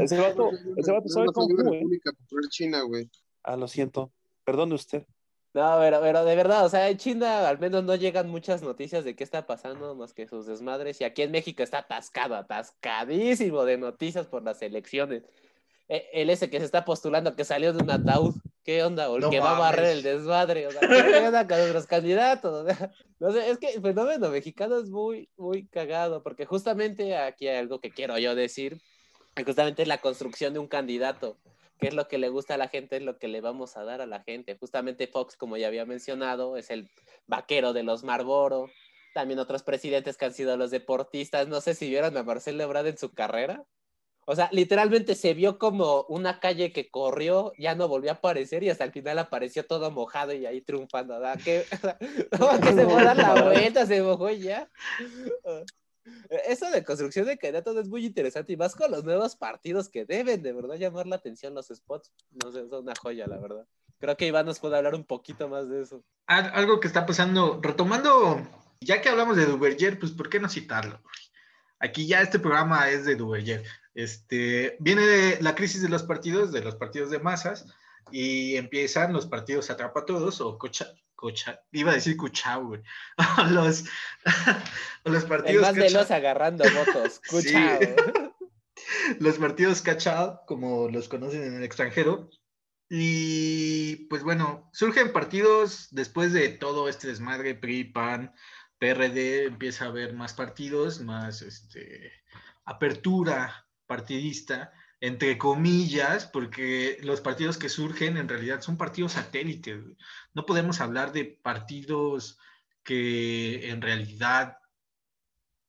ese 0.00 0.18
vato, 0.18 0.50
ese 0.76 0.92
vato 0.92 1.08
sabe 1.08 1.26
cómo 1.32 1.48
la 1.56 1.70
República 1.70 2.12
Popular 2.12 2.50
China, 2.50 2.82
güey. 2.82 3.10
Ah, 3.42 3.56
lo 3.56 3.68
siento. 3.68 4.12
Perdone 4.44 4.74
usted. 4.74 5.06
No, 5.54 5.76
pero, 5.78 6.00
pero 6.00 6.24
de 6.24 6.34
verdad, 6.34 6.64
o 6.64 6.68
sea, 6.68 6.90
en 6.90 6.96
China 6.96 7.48
al 7.48 7.60
menos 7.60 7.84
no 7.84 7.94
llegan 7.94 8.28
muchas 8.28 8.62
noticias 8.62 9.04
de 9.04 9.14
qué 9.14 9.22
está 9.22 9.46
pasando 9.46 9.94
más 9.94 10.12
que 10.12 10.26
sus 10.26 10.46
desmadres. 10.46 11.00
Y 11.00 11.04
aquí 11.04 11.22
en 11.22 11.30
México 11.30 11.62
está 11.62 11.78
atascado, 11.78 12.34
atascadísimo 12.34 13.64
de 13.64 13.78
noticias 13.78 14.26
por 14.26 14.42
las 14.42 14.60
elecciones. 14.62 15.22
E, 15.88 16.08
el 16.12 16.30
ese 16.30 16.50
que 16.50 16.58
se 16.58 16.64
está 16.64 16.84
postulando 16.84 17.36
que 17.36 17.44
salió 17.44 17.72
de 17.72 17.82
un 17.82 17.90
ataúd, 17.90 18.34
¿qué 18.64 18.82
onda? 18.82 19.10
O 19.10 19.16
el 19.16 19.28
que 19.30 19.40
va 19.40 19.56
a 19.56 19.60
barrer 19.60 19.86
el 19.86 20.02
desmadre, 20.02 20.66
o 20.66 20.72
sea, 20.72 20.80
¿qué 20.80 21.26
onda 21.26 21.46
con 21.46 21.58
nuestros 21.58 21.86
candidatos? 21.86 22.66
no 23.20 23.32
sé, 23.32 23.50
es 23.50 23.58
que 23.58 23.74
el 23.74 23.82
fenómeno 23.82 24.30
mexicano 24.30 24.78
es 24.78 24.88
muy, 24.90 25.28
muy 25.36 25.66
cagado, 25.66 26.22
porque 26.22 26.46
justamente 26.46 27.16
aquí 27.16 27.46
hay 27.46 27.58
algo 27.58 27.80
que 27.80 27.90
quiero 27.90 28.18
yo 28.18 28.34
decir, 28.34 28.80
justamente 29.44 29.86
la 29.86 29.98
construcción 29.98 30.54
de 30.54 30.58
un 30.58 30.66
candidato, 30.66 31.36
qué 31.78 31.88
es 31.88 31.94
lo 31.94 32.08
que 32.08 32.18
le 32.18 32.30
gusta 32.30 32.54
a 32.54 32.58
la 32.58 32.68
gente, 32.68 32.96
es 32.96 33.02
lo 33.02 33.18
que 33.18 33.28
le 33.28 33.40
vamos 33.40 33.76
a 33.76 33.84
dar 33.84 34.00
a 34.00 34.06
la 34.06 34.22
gente. 34.22 34.56
Justamente 34.58 35.06
Fox, 35.06 35.36
como 35.36 35.56
ya 35.56 35.66
había 35.66 35.84
mencionado, 35.84 36.56
es 36.56 36.70
el 36.70 36.88
vaquero 37.26 37.72
de 37.72 37.82
los 37.82 38.04
Marlboro, 38.04 38.70
también 39.12 39.38
otros 39.38 39.62
presidentes 39.62 40.16
que 40.16 40.24
han 40.24 40.34
sido 40.34 40.56
los 40.56 40.70
deportistas, 40.70 41.48
no 41.48 41.60
sé 41.60 41.74
si 41.74 41.88
vieron 41.88 42.16
a 42.16 42.22
Marcelo 42.22 42.64
Ebrard 42.64 42.86
en 42.86 42.98
su 42.98 43.12
carrera, 43.12 43.64
o 44.26 44.34
sea, 44.34 44.48
literalmente 44.52 45.14
se 45.14 45.34
vio 45.34 45.58
como 45.58 46.02
una 46.08 46.40
calle 46.40 46.72
que 46.72 46.90
corrió, 46.90 47.52
ya 47.58 47.74
no 47.74 47.88
volvió 47.88 48.10
a 48.10 48.14
aparecer 48.14 48.62
y 48.62 48.70
hasta 48.70 48.84
el 48.84 48.92
final 48.92 49.18
apareció 49.18 49.66
todo 49.66 49.90
mojado 49.90 50.32
y 50.32 50.46
ahí 50.46 50.60
triunfando. 50.60 51.14
¿verdad? 51.14 51.38
Que, 51.42 51.64
que 52.62 52.72
se 52.72 52.84
fue 52.84 53.00
a 53.00 53.04
dar 53.04 53.16
la 53.16 53.42
vuelta, 53.44 53.86
se 53.86 54.02
mojó 54.02 54.30
y 54.30 54.40
ya. 54.40 54.70
Eso 56.46 56.70
de 56.70 56.84
construcción 56.84 57.26
de 57.26 57.38
candidatos 57.38 57.76
es 57.76 57.88
muy 57.88 58.04
interesante 58.04 58.52
y 58.52 58.56
más 58.56 58.74
con 58.74 58.90
los 58.90 59.04
nuevos 59.04 59.36
partidos 59.36 59.88
que 59.88 60.04
deben 60.04 60.42
de 60.42 60.52
verdad 60.52 60.76
llamar 60.76 61.06
la 61.06 61.16
atención 61.16 61.54
los 61.54 61.68
spots. 61.68 62.12
No 62.42 62.52
sé, 62.52 62.60
es 62.60 62.72
una 62.72 62.92
joya, 63.00 63.26
la 63.26 63.38
verdad. 63.38 63.66
Creo 63.98 64.16
que 64.16 64.26
Iván 64.26 64.44
nos 64.44 64.60
puede 64.60 64.76
hablar 64.76 64.94
un 64.94 65.04
poquito 65.04 65.48
más 65.48 65.68
de 65.68 65.82
eso. 65.82 66.04
Algo 66.26 66.78
que 66.78 66.88
está 66.88 67.06
pasando, 67.06 67.58
retomando, 67.62 68.46
ya 68.80 69.00
que 69.00 69.08
hablamos 69.08 69.36
de 69.36 69.46
Duverger, 69.46 69.98
pues 69.98 70.12
¿por 70.12 70.28
qué 70.28 70.40
no 70.40 70.48
citarlo? 70.48 71.00
Aquí 71.78 72.06
ya 72.06 72.20
este 72.20 72.38
programa 72.38 72.90
es 72.90 73.06
de 73.06 73.14
Duverger. 73.14 73.64
Este, 73.94 74.76
viene 74.80 75.40
la 75.40 75.54
crisis 75.54 75.80
de 75.80 75.88
los 75.88 76.02
partidos, 76.02 76.52
de 76.52 76.62
los 76.62 76.74
partidos 76.74 77.10
de 77.10 77.20
masas, 77.20 77.66
y 78.10 78.56
empiezan 78.56 79.12
los 79.12 79.26
partidos 79.26 79.70
atrapatodos 79.70 80.40
o 80.40 80.58
cocha, 80.58 80.92
cocha, 81.14 81.62
iba 81.72 81.92
a 81.92 81.94
decir 81.94 82.16
cuchao, 82.16 82.66
güey. 82.66 82.82
los, 83.50 83.84
los 85.04 85.24
partidos. 85.24 85.68
El 85.68 85.82
más 85.82 85.92
los 85.92 86.10
agarrando 86.10 86.64
votos, 86.64 87.20
cuchao. 87.28 87.78
los 89.20 89.38
partidos 89.38 89.80
cachao, 89.80 90.40
como 90.46 90.88
los 90.88 91.08
conocen 91.08 91.44
en 91.44 91.54
el 91.56 91.64
extranjero. 91.64 92.28
Y 92.90 94.06
pues 94.06 94.22
bueno, 94.22 94.70
surgen 94.72 95.12
partidos 95.12 95.88
después 95.90 96.32
de 96.32 96.50
todo 96.50 96.88
este 96.88 97.08
desmadre, 97.08 97.54
PRI, 97.54 97.84
PAN, 97.84 98.34
PRD, 98.78 99.46
empieza 99.46 99.86
a 99.86 99.88
haber 99.88 100.12
más 100.12 100.34
partidos, 100.34 101.00
más 101.00 101.40
este, 101.40 102.12
apertura 102.64 103.63
partidista 103.94 104.72
entre 105.00 105.36
comillas, 105.36 106.24
porque 106.26 106.96
los 107.02 107.20
partidos 107.20 107.58
que 107.58 107.68
surgen 107.68 108.16
en 108.16 108.26
realidad 108.26 108.62
son 108.62 108.78
partidos 108.78 109.12
satélites. 109.12 109.84
No 110.32 110.46
podemos 110.46 110.80
hablar 110.80 111.12
de 111.12 111.26
partidos 111.26 112.38
que 112.82 113.68
en 113.68 113.82
realidad 113.82 114.56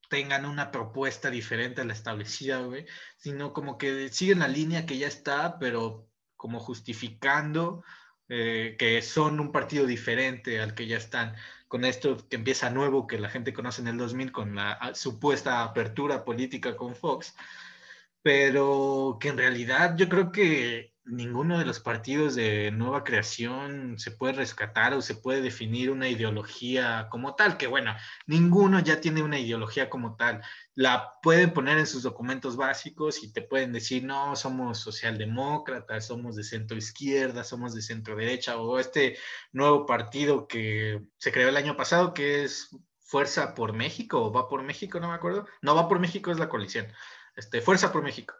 tengan 0.10 0.46
una 0.46 0.72
propuesta 0.72 1.30
diferente 1.30 1.82
a 1.82 1.84
la 1.84 1.92
establecida, 1.92 2.62
sino 3.18 3.52
como 3.52 3.78
que 3.78 4.08
siguen 4.08 4.40
la 4.40 4.48
línea 4.48 4.86
que 4.86 4.98
ya 4.98 5.08
está, 5.08 5.60
pero 5.60 6.08
como 6.38 6.62
justificando 6.62 7.84
eh, 8.30 8.78
que 8.80 9.02
son 9.02 9.42
un 9.42 9.52
partido 9.52 9.86
diferente 9.86 10.62
al 10.62 10.74
que 10.76 10.88
ya 10.88 10.96
están. 10.96 11.36
Con 11.68 11.84
esto 11.84 12.26
que 12.30 12.38
empieza 12.38 12.70
nuevo, 12.70 13.06
que 13.06 13.20
la 13.20 13.30
gente 13.30 13.54
conoce 13.54 13.82
en 13.82 13.90
el 13.90 13.98
2000 13.98 14.32
con 14.32 14.56
la 14.56 14.72
ah, 14.72 14.96
supuesta 14.96 15.64
apertura 15.64 16.24
política 16.24 16.78
con 16.78 16.96
Fox, 16.96 17.36
pero 18.26 19.20
que 19.22 19.28
en 19.30 19.38
realidad 19.38 19.96
yo 19.98 20.10
creo 20.10 20.32
que 20.32 20.96
ninguno 21.04 21.60
de 21.60 21.66
los 21.66 21.80
partidos 21.80 22.34
de 22.34 22.72
nueva 22.72 23.04
creación 23.04 24.00
se 24.00 24.10
puede 24.10 24.34
rescatar 24.34 24.96
o 24.96 25.02
se 25.04 25.14
puede 25.14 25.44
definir 25.44 25.92
una 25.92 26.10
ideología 26.10 27.08
como 27.12 27.36
tal, 27.36 27.56
que 27.56 27.68
bueno, 27.68 27.96
ninguno 28.26 28.80
ya 28.80 29.00
tiene 29.00 29.22
una 29.22 29.38
ideología 29.38 29.92
como 29.92 30.16
tal. 30.16 30.42
La 30.74 31.20
pueden 31.22 31.54
poner 31.54 31.78
en 31.78 31.86
sus 31.86 32.02
documentos 32.02 32.56
básicos 32.58 33.24
y 33.24 33.32
te 33.32 33.44
pueden 33.44 33.72
decir, 33.72 34.04
no, 34.04 34.36
somos 34.36 34.80
socialdemócratas, 34.80 36.08
somos 36.08 36.36
de 36.36 36.44
centro 36.44 36.78
izquierda, 36.78 37.44
somos 37.44 37.76
de 37.76 37.84
centro 37.84 38.16
derecha, 38.16 38.58
o 38.58 38.80
este 38.80 39.20
nuevo 39.52 39.86
partido 39.86 40.48
que 40.48 41.00
se 41.20 41.32
creó 41.32 41.50
el 41.50 41.58
año 41.58 41.78
pasado, 41.78 42.16
que 42.16 42.44
es 42.44 42.76
Fuerza 43.02 43.54
por 43.54 43.74
México, 43.74 44.20
o 44.20 44.34
va 44.34 44.50
por 44.50 44.64
México, 44.64 45.00
no 45.00 45.10
me 45.10 45.14
acuerdo. 45.14 45.46
No, 45.62 45.76
va 45.76 45.88
por 45.88 46.00
México 46.00 46.32
es 46.32 46.40
la 46.40 46.50
coalición 46.50 46.88
este, 47.36 47.62
Fuerza 47.62 47.92
por 47.92 48.04
México, 48.04 48.36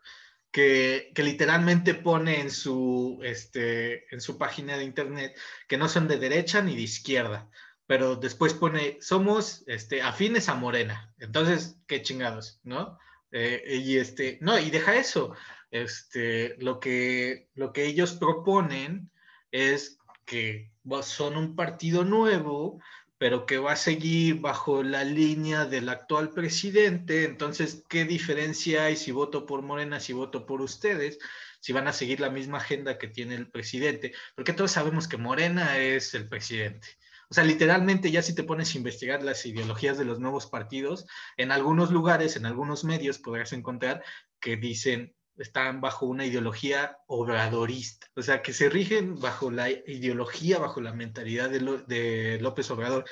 que, 0.52 1.12
literalmente 1.18 1.96
pone 1.96 2.40
en 2.40 2.50
su, 2.50 3.20
este, 3.24 4.14
en 4.14 4.22
su 4.22 4.38
página 4.38 4.78
de 4.78 4.86
internet 4.86 5.38
que 5.68 5.78
no 5.78 5.90
son 5.90 6.08
de 6.08 6.18
derecha 6.18 6.62
ni 6.62 6.76
de 6.76 6.82
izquierda, 6.82 7.50
pero 7.88 8.16
después 8.16 8.54
pone, 8.54 8.98
somos 9.02 9.64
este, 9.68 10.02
afines 10.02 10.50
a 10.50 10.56
Morena. 10.56 11.14
Entonces, 11.20 11.78
qué 11.88 12.02
chingados, 12.02 12.60
¿no? 12.64 12.98
Eh, 13.32 13.82
y 13.84 13.98
este, 13.98 14.38
no, 14.42 14.58
y 14.58 14.70
deja 14.70 14.96
eso. 14.96 15.36
Este, 15.72 16.56
lo, 16.60 16.80
que, 16.80 17.50
lo 17.54 17.74
que 17.74 17.86
ellos 17.86 18.14
proponen 18.14 19.12
es 19.52 20.00
que 20.26 20.72
son 21.04 21.38
un 21.38 21.56
partido 21.56 22.04
nuevo, 22.04 22.82
pero 23.18 23.46
que 23.46 23.58
va 23.58 23.74
a 23.74 23.78
seguir 23.78 24.42
bajo 24.42 24.84
la 24.84 25.04
línea 25.04 25.66
del 25.66 25.90
actual 25.90 26.32
presidente. 26.32 27.24
Entonces, 27.24 27.84
¿qué 27.90 28.06
diferencia 28.06 28.86
hay 28.86 28.96
si 28.96 29.12
voto 29.12 29.46
por 29.46 29.62
Morena, 29.62 30.00
si 30.00 30.14
voto 30.14 30.46
por 30.46 30.62
ustedes? 30.62 31.18
Si 31.62 31.74
van 31.74 31.88
a 31.88 31.94
seguir 31.94 32.20
la 32.20 32.30
misma 32.30 32.58
agenda 32.58 32.98
que 32.98 33.08
tiene 33.08 33.36
el 33.36 33.50
presidente, 33.50 34.14
porque 34.36 34.54
todos 34.54 34.72
sabemos 34.72 35.08
que 35.08 35.18
Morena 35.18 35.78
es 35.78 36.14
el 36.14 36.28
presidente. 36.28 36.88
O 37.30 37.34
sea, 37.34 37.44
literalmente 37.44 38.12
ya 38.12 38.22
si 38.22 38.36
te 38.36 38.44
pones 38.44 38.74
a 38.74 38.78
investigar 38.78 39.24
las 39.24 39.46
ideologías 39.46 39.98
de 39.98 40.06
los 40.06 40.20
nuevos 40.20 40.46
partidos, 40.46 41.08
en 41.38 41.52
algunos 41.52 41.92
lugares, 41.92 42.36
en 42.36 42.46
algunos 42.46 42.84
medios 42.84 43.18
podrás 43.18 43.52
encontrar 43.54 44.04
que 44.40 44.58
dicen 44.58 45.16
están 45.38 45.82
bajo 45.82 46.06
una 46.06 46.26
ideología 46.26 46.98
obradorista, 47.08 48.08
o 48.16 48.22
sea, 48.22 48.42
que 48.42 48.54
se 48.54 48.70
rigen 48.70 49.20
bajo 49.20 49.52
la 49.52 49.70
ideología, 49.70 50.60
bajo 50.60 50.82
la 50.82 50.94
mentalidad 50.94 51.50
de, 51.50 52.40
López 52.42 52.72
Obrador. 52.72 53.06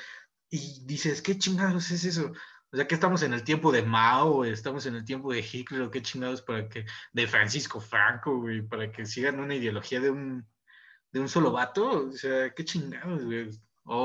Y 0.50 0.84
dices, 0.84 1.20
¿qué 1.20 1.38
chingados 1.38 1.90
es 1.90 2.04
eso? 2.04 2.32
O 2.72 2.76
sea, 2.76 2.86
que 2.86 2.94
estamos 2.94 3.22
en 3.22 3.34
el 3.34 3.44
tiempo 3.44 3.72
de 3.72 3.82
Mao, 3.82 4.44
estamos 4.44 4.86
en 4.86 4.96
el 4.96 5.04
tiempo 5.04 5.32
de 5.32 5.40
Hitler, 5.40 5.82
o 5.82 5.90
qué 5.90 6.02
chingados 6.02 6.42
para 6.42 6.68
que, 6.68 6.86
de 7.12 7.26
Francisco 7.26 7.80
Franco, 7.80 8.40
güey, 8.40 8.62
para 8.62 8.90
que 8.90 9.06
sigan 9.06 9.40
una 9.40 9.54
ideología 9.54 10.00
de 10.00 10.10
un, 10.10 10.46
de 11.12 11.20
un 11.20 11.28
solo 11.28 11.52
vato. 11.52 12.08
O 12.08 12.12
sea, 12.12 12.52
qué 12.54 12.64
chingados, 12.64 13.24
güey. 13.24 13.50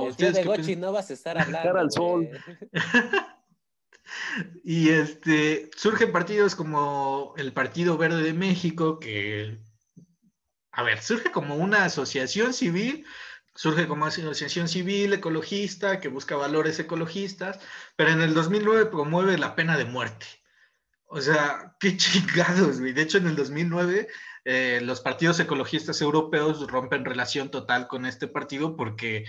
el 0.08 0.16
tío 0.16 0.32
de 0.32 0.44
Gochi 0.44 0.76
no 0.76 0.92
vas 0.92 1.10
a 1.10 1.14
estar 1.14 1.38
hablando. 1.38 1.78
al 1.78 1.92
sol. 1.92 2.30
Y 4.64 4.90
este, 4.90 5.70
surgen 5.76 6.12
partidos 6.12 6.56
como 6.56 7.34
el 7.38 7.54
Partido 7.54 7.98
Verde 7.98 8.24
de 8.24 8.34
México, 8.34 9.00
que, 9.00 9.60
a 10.72 10.84
ver, 10.84 11.02
surge 11.02 11.32
como 11.32 11.56
una 11.56 11.86
asociación 11.86 12.54
civil, 12.54 13.06
surge 13.56 13.88
como 13.88 14.06
asociación 14.06 14.68
civil 14.68 15.14
ecologista 15.14 16.00
que 16.00 16.08
busca 16.08 16.36
valores 16.36 16.80
ecologistas, 16.80 17.60
pero 17.96 18.12
en 18.12 18.22
el 18.22 18.34
2009 18.34 18.86
promueve 18.86 19.38
la 19.38 19.56
pena 19.56 19.78
de 19.78 19.86
muerte. 19.86 20.26
O 21.06 21.22
sea, 21.22 21.76
qué 21.80 21.98
chingados, 21.98 22.80
güey. 22.80 22.94
De 22.94 23.02
hecho, 23.02 23.18
en 23.18 23.28
el 23.28 23.36
2009 23.36 24.08
eh, 24.46 24.80
los 24.82 25.02
partidos 25.02 25.40
ecologistas 25.40 26.02
europeos 26.02 26.66
rompen 26.68 27.06
relación 27.06 27.52
total 27.52 27.88
con 27.88 28.06
este 28.06 28.28
partido 28.28 28.76
porque, 28.76 29.26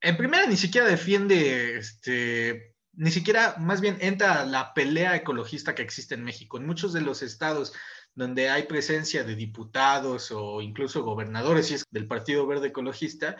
en 0.00 0.16
primera, 0.16 0.46
ni 0.46 0.56
siquiera 0.56 0.86
defiende 0.86 1.78
este, 1.78 2.75
ni 2.96 3.10
siquiera, 3.10 3.56
más 3.58 3.80
bien 3.80 3.98
entra 4.00 4.44
la 4.46 4.72
pelea 4.72 5.14
ecologista 5.16 5.74
que 5.74 5.82
existe 5.82 6.14
en 6.14 6.24
México. 6.24 6.56
En 6.56 6.66
muchos 6.66 6.92
de 6.92 7.02
los 7.02 7.22
estados 7.22 7.74
donde 8.14 8.48
hay 8.48 8.62
presencia 8.62 9.22
de 9.24 9.36
diputados 9.36 10.30
o 10.30 10.62
incluso 10.62 11.04
gobernadores, 11.04 11.70
y 11.70 11.74
es 11.74 11.84
del 11.90 12.08
Partido 12.08 12.46
Verde 12.46 12.68
Ecologista, 12.68 13.36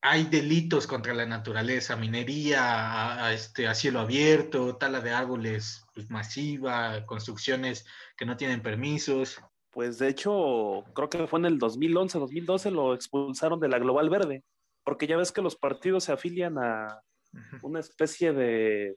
hay 0.00 0.24
delitos 0.24 0.86
contra 0.86 1.14
la 1.14 1.26
naturaleza, 1.26 1.94
minería 1.94 3.24
a, 3.24 3.32
este, 3.34 3.68
a 3.68 3.74
cielo 3.74 4.00
abierto, 4.00 4.76
tala 4.76 5.00
de 5.00 5.10
árboles 5.10 5.84
pues, 5.94 6.10
masiva, 6.10 7.04
construcciones 7.06 7.86
que 8.16 8.24
no 8.24 8.36
tienen 8.36 8.62
permisos. 8.62 9.40
Pues 9.70 9.98
de 9.98 10.08
hecho, 10.08 10.84
creo 10.94 11.08
que 11.08 11.26
fue 11.26 11.38
en 11.38 11.46
el 11.46 11.58
2011, 11.58 12.18
2012 12.18 12.70
lo 12.70 12.94
expulsaron 12.94 13.60
de 13.60 13.68
la 13.68 13.78
Global 13.78 14.10
Verde, 14.10 14.42
porque 14.84 15.06
ya 15.06 15.16
ves 15.16 15.30
que 15.30 15.42
los 15.42 15.56
partidos 15.56 16.04
se 16.04 16.12
afilian 16.12 16.58
a, 16.58 17.02
una 17.62 17.80
especie 17.80 18.32
de, 18.32 18.96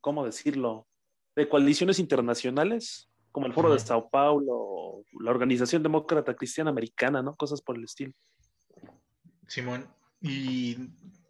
¿cómo 0.00 0.24
decirlo? 0.24 0.86
De 1.34 1.48
coaliciones 1.48 1.98
internacionales, 1.98 3.10
como 3.32 3.46
el 3.46 3.52
Foro 3.52 3.72
de 3.72 3.78
Sao 3.78 4.08
Paulo, 4.08 5.02
la 5.20 5.30
Organización 5.30 5.82
Demócrata 5.82 6.34
Cristiana 6.34 6.70
Americana, 6.70 7.22
¿no? 7.22 7.36
Cosas 7.36 7.60
por 7.60 7.76
el 7.76 7.84
estilo. 7.84 8.12
Simón, 9.46 9.88
y 10.20 10.76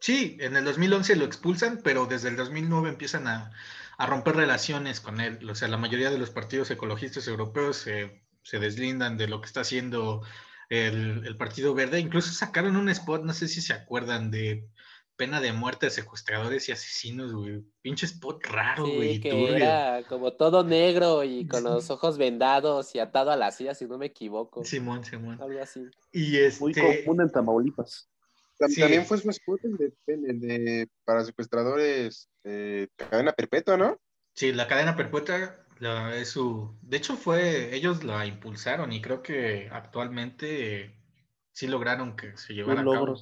sí, 0.01 0.37
en 0.41 0.57
el 0.57 0.64
2011 0.64 1.16
lo 1.16 1.24
expulsan, 1.24 1.80
pero 1.82 2.07
desde 2.07 2.28
el 2.28 2.37
2009 2.37 2.91
empiezan 2.91 3.26
a, 3.26 3.51
romper 3.99 4.37
relaciones 4.37 5.01
con 5.01 5.20
él. 5.20 5.49
O 5.49 5.55
sea, 5.55 5.68
la 5.68 5.78
mayoría 5.78 6.11
de 6.11 6.18
los 6.18 6.30
partidos 6.30 6.70
ecologistas 6.70 7.26
europeos 7.28 7.78
se, 7.78 8.22
deslindan 8.53 9.16
de 9.16 9.26
lo 9.26 9.41
que 9.41 9.47
está 9.47 9.62
haciendo 9.62 10.22
el, 10.68 11.26
el, 11.26 11.37
Partido 11.37 11.74
Verde. 11.74 11.99
Incluso 11.99 12.32
sacaron 12.32 12.76
un 12.76 12.89
spot, 12.91 13.24
no 13.24 13.32
sé 13.32 13.49
si 13.49 13.61
se 13.61 13.72
acuerdan, 13.72 14.30
de 14.30 14.68
pena 15.17 15.41
de 15.41 15.53
muerte 15.53 15.87
de 15.87 15.91
secuestradores 15.91 16.69
y 16.69 16.73
asesinos, 16.73 17.33
güey. 17.33 17.64
Pinche 17.83 18.07
spot 18.07 18.45
raro, 18.45 18.87
güey. 18.87 19.21
que 19.21 19.57
era 19.57 20.03
como 20.09 20.33
todo 20.33 20.62
negro 20.62 21.25
y 21.25 21.47
con 21.49 21.64
los 21.64 21.91
ojos 21.91 22.19
vendados 22.19 22.95
y 22.95 22.99
atado 22.99 23.31
a 23.31 23.37
la 23.37 23.51
silla, 23.51 23.75
si 23.75 23.87
no 23.87 23.99
me 23.99 24.07
equivoco. 24.07 24.64
Simón, 24.64 25.05
Simón. 25.05 25.41
Algo 25.41 25.61
así. 25.61 25.85
Y 26.12 26.37
este... 26.37 26.61
Muy 26.61 26.75
común 27.05 27.23
en 27.23 27.31
Tamaulipas. 27.31 28.09
También 28.59 29.05
fue 29.05 29.19
su 29.19 29.29
spot 29.31 29.61
de, 29.62 29.93
de, 30.07 30.89
para 31.05 31.25
secuestradores 31.25 32.31
de 32.43 32.89
cadena 32.97 33.33
perpetua, 33.33 33.77
¿no? 33.77 34.01
Sí, 34.35 34.53
la 34.53 34.67
cadena 34.67 34.97
perpetua 34.97 35.59
es 36.14 36.31
su... 36.31 36.75
De 36.81 36.97
hecho, 36.97 37.17
fue... 37.17 37.75
Ellos 37.75 38.03
la 38.05 38.25
impulsaron 38.25 38.93
y 38.93 39.03
creo 39.03 39.23
que 39.23 39.69
actualmente 39.71 40.95
sí 41.53 41.67
lograron 41.67 42.17
que 42.17 42.37
se 42.37 42.55
llevara 42.55 42.81
a 42.81 42.85
cabo. 42.85 43.17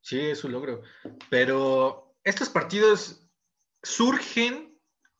Sí, 0.00 0.20
es 0.20 0.44
un 0.44 0.52
logro. 0.52 0.82
Pero 1.30 2.16
estos 2.24 2.48
partidos 2.48 3.28
surgen 3.82 4.68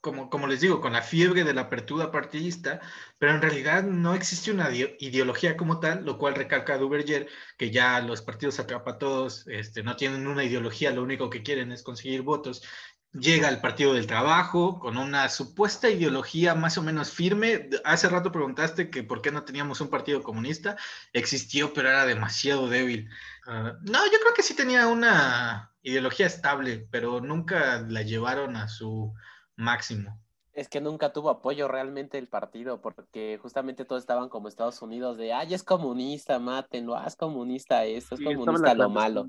como, 0.01 0.31
como 0.31 0.47
les 0.47 0.61
digo, 0.61 0.81
con 0.81 0.93
la 0.93 1.03
fiebre 1.03 1.45
de 1.45 1.55
la 1.55 1.63
apertura 1.63 2.11
partidista, 2.11 2.81
pero 3.19 3.35
en 3.35 3.43
realidad 3.43 3.83
no 3.83 4.15
existe 4.15 4.51
una 4.53 4.71
ideología 4.71 5.57
como 5.57 5.81
tal, 5.81 6.05
lo 6.05 6.19
cual 6.19 6.35
recalca 6.37 6.79
Duverger, 6.79 7.29
que 7.57 7.71
ya 7.71 8.01
los 8.01 8.23
partidos 8.23 8.61
atrapa 8.61 8.99
todos, 8.99 9.47
este, 9.49 9.83
no 9.83 9.97
tienen 9.97 10.27
una 10.27 10.45
ideología, 10.45 10.93
lo 10.93 11.03
único 11.03 11.31
que 11.31 11.43
quieren 11.43 11.73
es 11.73 11.83
conseguir 11.83 12.23
votos. 12.23 12.63
Llega 13.13 13.49
el 13.49 13.61
Partido 13.63 13.95
del 13.95 14.07
Trabajo 14.07 14.79
con 14.79 14.99
una 14.99 15.31
supuesta 15.31 15.89
ideología 15.89 16.55
más 16.55 16.77
o 16.77 16.83
menos 16.83 17.11
firme. 17.11 17.71
Hace 17.83 18.07
rato 18.09 18.31
preguntaste 18.31 18.91
que 18.91 19.03
por 19.03 19.23
qué 19.23 19.33
no 19.33 19.45
teníamos 19.45 19.81
un 19.81 19.89
partido 19.89 20.23
comunista. 20.23 20.77
Existió, 21.15 21.73
pero 21.73 21.89
era 21.89 22.05
demasiado 22.05 22.69
débil. 22.69 23.09
Ah, 23.51 23.79
no, 23.81 24.05
yo 24.05 24.19
creo 24.21 24.35
que 24.37 24.43
sí 24.43 24.55
tenía 24.55 24.87
una 24.89 25.73
ideología 25.81 26.27
estable, 26.27 26.87
pero 26.91 27.23
nunca 27.23 27.81
la 27.89 28.03
llevaron 28.03 28.57
a 28.57 28.69
su 28.69 29.15
máximo. 29.57 30.21
Es 30.53 30.69
que 30.69 30.83
nunca 30.83 31.15
tuvo 31.15 31.31
apoyo 31.31 31.67
realmente 31.67 32.19
el 32.19 32.29
partido, 32.29 32.83
porque 32.83 33.39
justamente 33.41 33.87
todos 33.87 34.03
estaban 34.03 34.29
como 34.29 34.49
Estados 34.49 34.83
Unidos 34.83 35.17
de, 35.17 35.33
ay, 35.33 35.55
es 35.55 35.63
comunista, 35.63 36.39
mátenlo, 36.39 36.95
haz 36.95 37.17
comunista 37.17 37.87
esto, 37.87 38.17
es 38.17 38.21
comunista 38.23 38.75
lo 38.75 38.91
malo. 38.91 39.27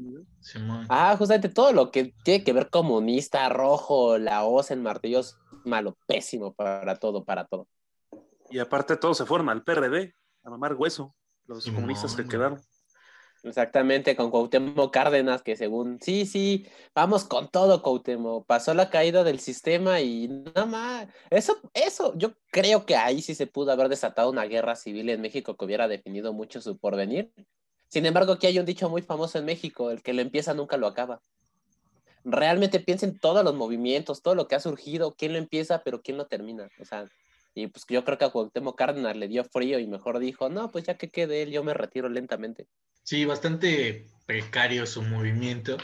Ah, 0.90 1.16
justamente 1.18 1.48
todo 1.48 1.72
lo 1.72 1.90
que 1.90 2.14
tiene 2.26 2.44
que 2.44 2.52
ver 2.52 2.70
comunista, 2.70 3.48
rojo, 3.48 4.18
la 4.18 4.44
hoz 4.44 4.72
en 4.72 4.84
martillos, 4.84 5.38
malo, 5.64 5.98
pésimo 6.08 6.54
para 6.54 6.98
todo, 6.98 7.24
para 7.24 7.46
todo. 7.46 7.70
Y 8.50 8.60
aparte 8.60 8.98
todo 8.98 9.14
se 9.14 9.26
forma, 9.26 9.54
el 9.54 9.64
PRD, 9.64 10.14
a 10.44 10.50
mamar 10.50 10.74
hueso, 10.74 11.16
los 11.46 11.64
comunistas 11.64 12.18
que 12.18 12.28
quedaron. 12.28 12.60
Exactamente, 13.44 14.16
con 14.18 14.32
Cuauhtémoc 14.32 14.92
Cárdenas, 14.92 15.42
que 15.42 15.56
según, 15.56 16.00
sí, 16.02 16.26
sí, 16.26 16.68
vamos 16.94 17.24
con 17.24 17.50
todo, 17.50 17.82
Cuauhtémoc. 17.82 18.46
Pasó 18.46 18.74
la 18.74 18.90
caída 18.90 19.24
del 19.24 19.40
sistema 19.40 20.02
y 20.02 20.28
nada 20.28 20.66
más. 20.66 21.08
Eso, 21.30 21.58
eso, 21.74 22.14
yo 22.18 22.34
creo 22.52 22.86
que 22.86 22.98
ahí 22.98 23.22
sí 23.22 23.36
se 23.36 23.48
pudo 23.48 23.72
haber 23.72 23.88
desatado 23.88 24.30
una 24.30 24.44
guerra 24.44 24.76
civil 24.76 25.10
en 25.10 25.22
México 25.22 25.56
que 25.56 25.66
hubiera 25.66 25.88
definido 25.88 26.34
mucho 26.34 26.60
su 26.60 26.78
porvenir. 26.78 27.32
Sin 27.88 28.06
embargo, 28.06 28.34
aquí 28.34 28.48
hay 28.48 28.60
un 28.60 28.66
dicho 28.66 28.90
muy 28.90 29.02
famoso 29.02 29.40
en 29.40 29.46
México, 29.46 29.90
el 29.90 30.04
que 30.04 30.14
lo 30.14 30.22
empieza 30.22 30.54
nunca 30.54 30.76
lo 30.78 30.88
acaba. 30.88 31.22
Realmente 32.26 32.82
piensen 32.82 33.18
todos 33.20 33.44
los 33.46 33.56
movimientos, 33.56 34.22
todo 34.22 34.36
lo 34.36 34.48
que 34.48 34.56
ha 34.56 34.60
surgido, 34.60 35.16
quién 35.16 35.32
lo 35.32 35.40
empieza, 35.40 35.82
pero 35.84 36.02
quién 36.02 36.18
lo 36.18 36.28
termina. 36.28 36.70
O 36.80 36.86
sea, 36.86 37.08
y 37.56 37.68
pues 37.68 37.86
yo 37.88 38.04
creo 38.04 38.18
que 38.18 38.26
a 38.26 38.30
Cuauhtémoc 38.30 38.78
Cárdenas 38.78 39.16
le 39.16 39.28
dio 39.28 39.44
frío 39.46 39.80
y 39.80 39.88
mejor 39.88 40.20
dijo, 40.20 40.50
no, 40.50 40.70
pues 40.72 40.84
ya 40.86 40.98
que 40.98 41.10
quede 41.10 41.42
él, 41.42 41.52
yo 41.52 41.64
me 41.64 41.74
retiro 41.74 42.10
lentamente. 42.10 42.68
Sí, 43.10 43.26
bastante 43.26 44.06
precario 44.28 44.86
su 44.86 45.02
movimiento. 45.02 45.78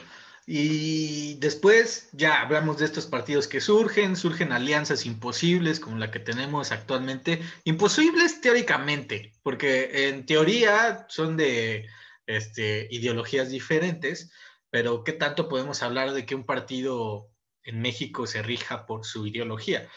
Y 0.45 1.33
después 1.39 2.07
ya 2.11 2.39
hablamos 2.39 2.77
de 2.77 2.85
estos 2.85 3.07
partidos 3.07 3.47
que 3.47 3.61
surgen, 3.61 4.15
surgen 4.15 4.51
alianzas 4.51 5.07
imposibles 5.07 5.79
como 5.79 5.97
la 5.97 6.11
que 6.11 6.19
tenemos 6.19 6.71
actualmente. 6.71 7.41
Imposibles 7.63 8.41
teóricamente, 8.41 9.33
porque 9.41 10.07
en 10.07 10.27
teoría 10.27 11.07
son 11.09 11.35
de 11.35 11.87
este, 12.27 12.87
ideologías 12.91 13.49
diferentes, 13.49 14.31
pero 14.69 15.03
¿qué 15.03 15.13
tanto 15.13 15.49
podemos 15.49 15.81
hablar 15.81 16.13
de 16.13 16.27
que 16.27 16.35
un 16.35 16.45
partido 16.45 17.31
en 17.63 17.81
México 17.81 18.27
se 18.27 18.43
rija 18.43 18.85
por 18.85 19.03
su 19.03 19.25
ideología? 19.25 19.89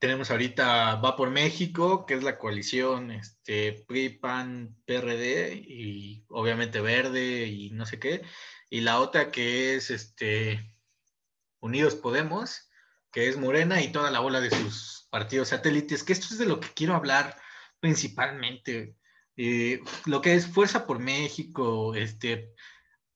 Tenemos 0.00 0.30
ahorita 0.30 0.96
Va 0.96 1.14
por 1.14 1.30
México, 1.30 2.06
que 2.06 2.14
es 2.14 2.24
la 2.24 2.38
coalición 2.38 3.10
este, 3.10 3.84
PRI, 3.86 4.08
PAN, 4.08 4.74
PRD 4.86 5.54
y 5.54 6.24
obviamente 6.30 6.80
Verde 6.80 7.46
y 7.46 7.70
no 7.70 7.84
sé 7.86 8.00
qué. 8.00 8.22
Y 8.70 8.80
la 8.80 8.98
otra 8.98 9.30
que 9.30 9.76
es 9.76 9.90
este, 9.90 10.74
Unidos 11.60 11.94
Podemos, 11.96 12.70
que 13.12 13.28
es 13.28 13.36
Morena 13.36 13.82
y 13.82 13.92
toda 13.92 14.10
la 14.10 14.20
bola 14.20 14.40
de 14.40 14.50
sus 14.50 15.06
partidos 15.10 15.48
satélites, 15.48 16.02
que 16.02 16.14
esto 16.14 16.28
es 16.30 16.38
de 16.38 16.46
lo 16.46 16.60
que 16.60 16.68
quiero 16.74 16.94
hablar 16.94 17.36
principalmente. 17.78 18.96
Eh, 19.36 19.82
lo 20.06 20.22
que 20.22 20.34
es 20.34 20.46
Fuerza 20.46 20.86
por 20.86 20.98
México, 20.98 21.94
este, 21.94 22.54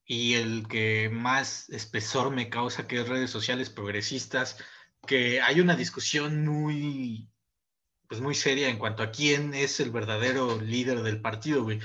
y 0.05 0.35
el 0.35 0.69
que 0.69 1.09
más 1.11 1.71
espesor 1.71 2.31
me 2.31 2.51
causa, 2.51 2.87
que 2.87 3.01
es 3.01 3.09
redes 3.09 3.31
sociales 3.31 3.71
progresistas, 3.71 4.59
que 5.07 5.41
hay 5.41 5.61
una 5.61 5.77
discusión 5.77 6.47
muy, 6.47 7.29
pues 8.09 8.21
muy 8.21 8.35
seria 8.35 8.69
en 8.69 8.79
cuanto 8.79 9.03
a 9.03 9.11
quién 9.11 9.55
es 9.55 9.81
el 9.81 9.91
verdadero 9.91 10.61
líder 10.61 11.03
del 11.03 11.21
partido, 11.21 11.63
güey. 11.65 11.81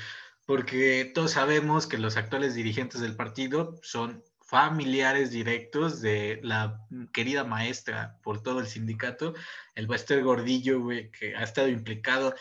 Porque 0.45 1.11
todos 1.13 1.32
sabemos 1.32 1.88
que 1.88 1.97
los 1.97 2.17
actuales 2.17 2.55
dirigentes 2.55 3.01
del 3.01 3.15
partido 3.15 3.80
son 3.84 4.24
familiares 4.49 5.30
directos 5.30 6.01
de 6.01 6.39
la 6.41 6.84
querida 7.13 7.43
maestra 7.43 8.17
por 8.24 8.41
todo 8.41 8.59
el 8.59 8.67
sindicato, 8.67 9.36
el 9.76 9.86
Bester 9.86 10.24
Gordillo, 10.24 10.82
güey, 10.82 11.11
que 11.11 11.36
ha 11.36 11.43
estado 11.43 11.67
implicado 11.67 12.34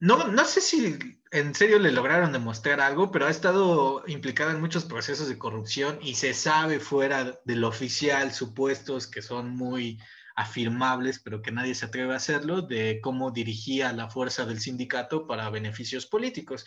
no, 0.00 0.28
no 0.28 0.44
sé 0.44 0.60
si 0.60 0.98
en 1.30 1.54
serio 1.54 1.78
le 1.78 1.92
lograron 1.92 2.32
demostrar 2.32 2.80
algo, 2.80 3.10
pero 3.10 3.26
ha 3.26 3.30
estado 3.30 4.04
implicada 4.06 4.52
en 4.52 4.60
muchos 4.60 4.84
procesos 4.84 5.28
de 5.28 5.38
corrupción 5.38 5.98
y 6.00 6.14
se 6.14 6.34
sabe 6.34 6.80
fuera 6.80 7.40
del 7.44 7.64
oficial 7.64 8.32
supuestos 8.32 9.06
que 9.06 9.22
son 9.22 9.50
muy 9.50 9.98
afirmables, 10.36 11.18
pero 11.18 11.42
que 11.42 11.50
nadie 11.50 11.74
se 11.74 11.86
atreve 11.86 12.12
a 12.12 12.18
hacerlo, 12.18 12.62
de 12.62 13.00
cómo 13.02 13.32
dirigía 13.32 13.92
la 13.92 14.08
fuerza 14.08 14.46
del 14.46 14.60
sindicato 14.60 15.26
para 15.26 15.50
beneficios 15.50 16.06
políticos. 16.06 16.64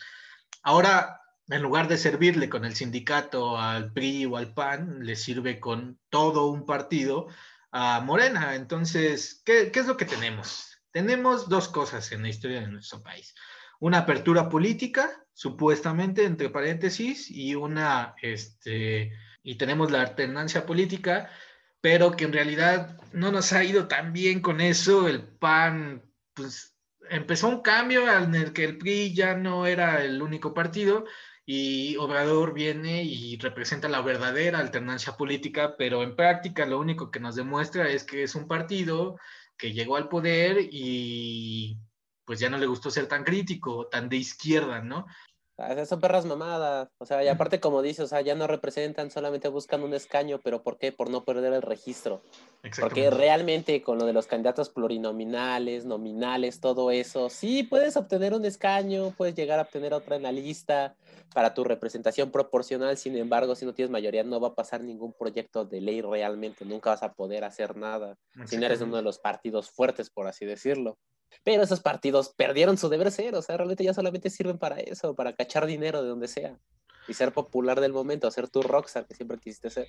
Ahora, 0.62 1.22
en 1.48 1.62
lugar 1.62 1.88
de 1.88 1.96
servirle 1.96 2.50
con 2.50 2.66
el 2.66 2.74
sindicato 2.74 3.58
al 3.58 3.92
PRI 3.92 4.26
o 4.26 4.36
al 4.36 4.52
PAN, 4.52 4.98
le 5.00 5.16
sirve 5.16 5.58
con 5.58 5.98
todo 6.10 6.46
un 6.46 6.66
partido 6.66 7.28
a 7.70 8.00
Morena. 8.00 8.54
Entonces, 8.54 9.42
¿qué, 9.44 9.70
qué 9.72 9.80
es 9.80 9.86
lo 9.86 9.96
que 9.96 10.04
tenemos? 10.04 10.71
Tenemos 10.92 11.48
dos 11.48 11.68
cosas 11.68 12.12
en 12.12 12.22
la 12.22 12.28
historia 12.28 12.60
de 12.60 12.68
nuestro 12.68 13.02
país. 13.02 13.34
Una 13.80 13.98
apertura 13.98 14.48
política, 14.48 15.10
supuestamente, 15.32 16.24
entre 16.24 16.50
paréntesis, 16.50 17.30
y 17.30 17.54
una, 17.54 18.14
este, 18.22 19.12
y 19.42 19.56
tenemos 19.56 19.90
la 19.90 20.02
alternancia 20.02 20.64
política, 20.66 21.30
pero 21.80 22.12
que 22.12 22.24
en 22.24 22.32
realidad 22.32 23.00
no 23.12 23.32
nos 23.32 23.52
ha 23.52 23.64
ido 23.64 23.88
tan 23.88 24.12
bien 24.12 24.40
con 24.40 24.60
eso. 24.60 25.08
El 25.08 25.26
PAN, 25.26 26.02
pues, 26.34 26.76
empezó 27.10 27.48
un 27.48 27.62
cambio 27.62 28.10
en 28.10 28.34
el 28.34 28.52
que 28.52 28.64
el 28.64 28.78
PRI 28.78 29.14
ya 29.14 29.34
no 29.34 29.66
era 29.66 30.04
el 30.04 30.22
único 30.22 30.54
partido 30.54 31.04
y 31.44 31.96
Obrador 31.96 32.54
viene 32.54 33.02
y 33.02 33.36
representa 33.38 33.88
la 33.88 34.00
verdadera 34.00 34.60
alternancia 34.60 35.16
política, 35.16 35.74
pero 35.76 36.02
en 36.02 36.14
práctica 36.14 36.66
lo 36.66 36.78
único 36.78 37.10
que 37.10 37.20
nos 37.20 37.34
demuestra 37.34 37.88
es 37.88 38.04
que 38.04 38.22
es 38.22 38.34
un 38.36 38.46
partido 38.46 39.18
que 39.62 39.72
llegó 39.72 39.94
al 39.94 40.08
poder 40.08 40.58
y 40.72 41.78
pues 42.24 42.40
ya 42.40 42.50
no 42.50 42.58
le 42.58 42.66
gustó 42.66 42.90
ser 42.90 43.06
tan 43.06 43.22
crítico, 43.22 43.86
tan 43.86 44.08
de 44.08 44.16
izquierda, 44.16 44.82
¿no? 44.82 45.06
Esas 45.70 45.88
son 45.88 46.00
perras 46.00 46.24
mamadas. 46.24 46.88
O 46.98 47.06
sea, 47.06 47.22
y 47.22 47.28
aparte, 47.28 47.60
como 47.60 47.82
dice, 47.82 48.02
o 48.02 48.06
sea, 48.06 48.20
ya 48.20 48.34
no 48.34 48.46
representan, 48.46 49.10
solamente 49.10 49.48
buscan 49.48 49.82
un 49.82 49.94
escaño, 49.94 50.40
pero 50.42 50.62
¿por 50.62 50.78
qué? 50.78 50.92
Por 50.92 51.10
no 51.10 51.24
perder 51.24 51.52
el 51.52 51.62
registro. 51.62 52.22
Porque 52.80 53.10
realmente 53.10 53.82
con 53.82 53.98
lo 53.98 54.06
de 54.06 54.12
los 54.12 54.26
candidatos 54.26 54.70
plurinominales, 54.70 55.84
nominales, 55.84 56.60
todo 56.60 56.90
eso, 56.90 57.28
sí 57.28 57.62
puedes 57.62 57.96
obtener 57.96 58.34
un 58.34 58.44
escaño, 58.44 59.12
puedes 59.16 59.34
llegar 59.34 59.58
a 59.58 59.62
obtener 59.62 59.94
otra 59.94 60.16
en 60.16 60.22
la 60.22 60.32
lista 60.32 60.94
para 61.34 61.54
tu 61.54 61.64
representación 61.64 62.30
proporcional. 62.30 62.96
Sin 62.96 63.16
embargo, 63.16 63.54
si 63.54 63.64
no 63.64 63.74
tienes 63.74 63.90
mayoría, 63.90 64.22
no 64.22 64.40
va 64.40 64.48
a 64.48 64.54
pasar 64.54 64.82
ningún 64.82 65.12
proyecto 65.12 65.64
de 65.64 65.80
ley 65.80 66.00
realmente. 66.00 66.64
Nunca 66.64 66.90
vas 66.90 67.02
a 67.02 67.12
poder 67.12 67.44
hacer 67.44 67.76
nada 67.76 68.16
si 68.46 68.56
no 68.56 68.66
eres 68.66 68.80
uno 68.80 68.96
de 68.96 69.02
los 69.02 69.18
partidos 69.18 69.70
fuertes, 69.70 70.10
por 70.10 70.26
así 70.26 70.44
decirlo. 70.44 70.98
Pero 71.44 71.62
esos 71.62 71.80
partidos 71.80 72.32
perdieron 72.36 72.76
su 72.78 72.88
deber 72.88 73.10
ser, 73.10 73.34
o 73.34 73.42
sea, 73.42 73.56
realmente 73.56 73.84
ya 73.84 73.94
solamente 73.94 74.30
sirven 74.30 74.58
para 74.58 74.76
eso, 74.80 75.14
para 75.14 75.34
cachar 75.34 75.66
dinero 75.66 76.02
de 76.02 76.08
donde 76.08 76.28
sea 76.28 76.58
y 77.08 77.14
ser 77.14 77.32
popular 77.32 77.80
del 77.80 77.92
momento, 77.92 78.30
ser 78.30 78.48
tu 78.48 78.62
rockstar 78.62 79.06
que 79.06 79.14
siempre 79.14 79.38
quisiste 79.38 79.70
ser. 79.70 79.88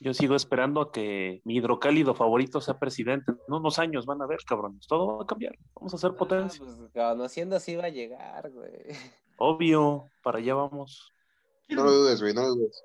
Yo 0.00 0.14
sigo 0.14 0.34
esperando 0.34 0.80
a 0.80 0.92
que 0.92 1.40
mi 1.44 1.56
hidrocálido 1.56 2.14
favorito 2.14 2.60
sea 2.60 2.78
presidente. 2.78 3.32
En 3.32 3.54
unos 3.54 3.78
años 3.78 4.06
van 4.06 4.22
a 4.22 4.26
ver, 4.26 4.40
cabrones, 4.46 4.86
todo 4.86 5.18
va 5.18 5.24
a 5.24 5.26
cambiar. 5.26 5.56
Vamos 5.74 5.92
a 5.92 5.96
hacer 5.96 6.12
ah, 6.14 6.16
potencia. 6.16 6.64
Pues, 6.64 6.90
conociendo 6.92 7.56
así 7.56 7.76
va 7.76 7.84
a 7.84 7.90
llegar, 7.90 8.50
güey. 8.50 8.72
Obvio, 9.38 10.10
para 10.22 10.38
allá 10.38 10.54
vamos. 10.54 11.12
No 11.68 11.84
lo 11.84 11.92
dudes, 11.92 12.20
güey, 12.20 12.34
no 12.34 12.42
lo 12.42 12.54
dudes. 12.54 12.82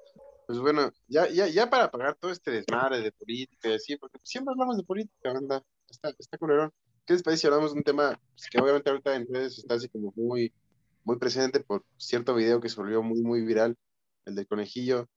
Pues 0.47 0.60
bueno, 0.60 0.91
ya, 1.07 1.30
ya, 1.30 1.47
ya 1.47 1.70
para 1.70 1.91
pagar 1.91 2.16
todo 2.16 2.32
este 2.32 2.49
desmadre 2.49 3.01
de 3.01 3.12
política 3.12 3.70
y 3.70 3.74
así, 3.74 3.97
porque 3.97 4.18
siempre 4.24 4.51
hablamos 4.53 4.78
de 4.78 4.84
política, 4.84 5.32
banda. 5.32 5.64
Está, 5.88 6.10
está 6.18 6.38
culerón. 6.38 6.72
¿Qué 7.10 7.14
les 7.14 7.24
parece 7.24 7.41
si 7.41 7.47
hablamos 7.47 7.74
de 7.74 7.80
un 7.80 7.84
tema 7.84 8.22
pues, 8.36 8.47
que 8.51 8.62
obviamente 8.62 8.88
ahorita 8.88 9.16
en 9.16 9.26
redes 9.26 9.57
está 9.57 9.74
así 9.74 9.89
como 9.89 10.14
muy, 10.16 10.53
muy 11.03 11.18
presente 11.18 11.60
por 11.60 11.84
cierto 11.97 12.36
video 12.36 12.62
que 12.62 12.70
se 12.70 12.76
volvió 12.76 13.01
muy, 13.01 13.24
muy 13.24 13.41
viral, 13.43 13.76
el 14.26 14.36
del 14.36 14.45
conejillo, 14.45 15.07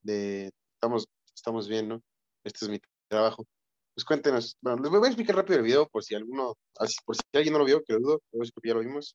de 0.00 0.50
estamos, 0.72 1.06
estamos 1.36 1.68
bien, 1.68 1.88
¿no? 1.88 2.02
Este 2.42 2.64
es 2.64 2.70
mi 2.70 2.80
trabajo. 3.06 3.46
Pues 3.94 4.06
cuéntenos, 4.06 4.56
bueno, 4.62 4.82
les 4.82 4.90
voy 4.90 5.04
a 5.04 5.08
explicar 5.08 5.36
rápido 5.36 5.58
el 5.58 5.64
video 5.64 5.86
por 5.90 6.02
si 6.02 6.14
alguno, 6.14 6.56
por 7.04 7.16
si 7.16 7.22
alguien 7.34 7.52
no 7.52 7.58
lo 7.58 7.66
vio, 7.66 7.82
que 7.84 7.92
lo 7.92 8.00
dudo, 8.00 8.22
que 8.30 8.68
ya 8.68 8.72
lo 8.72 8.80
vimos. 8.80 9.14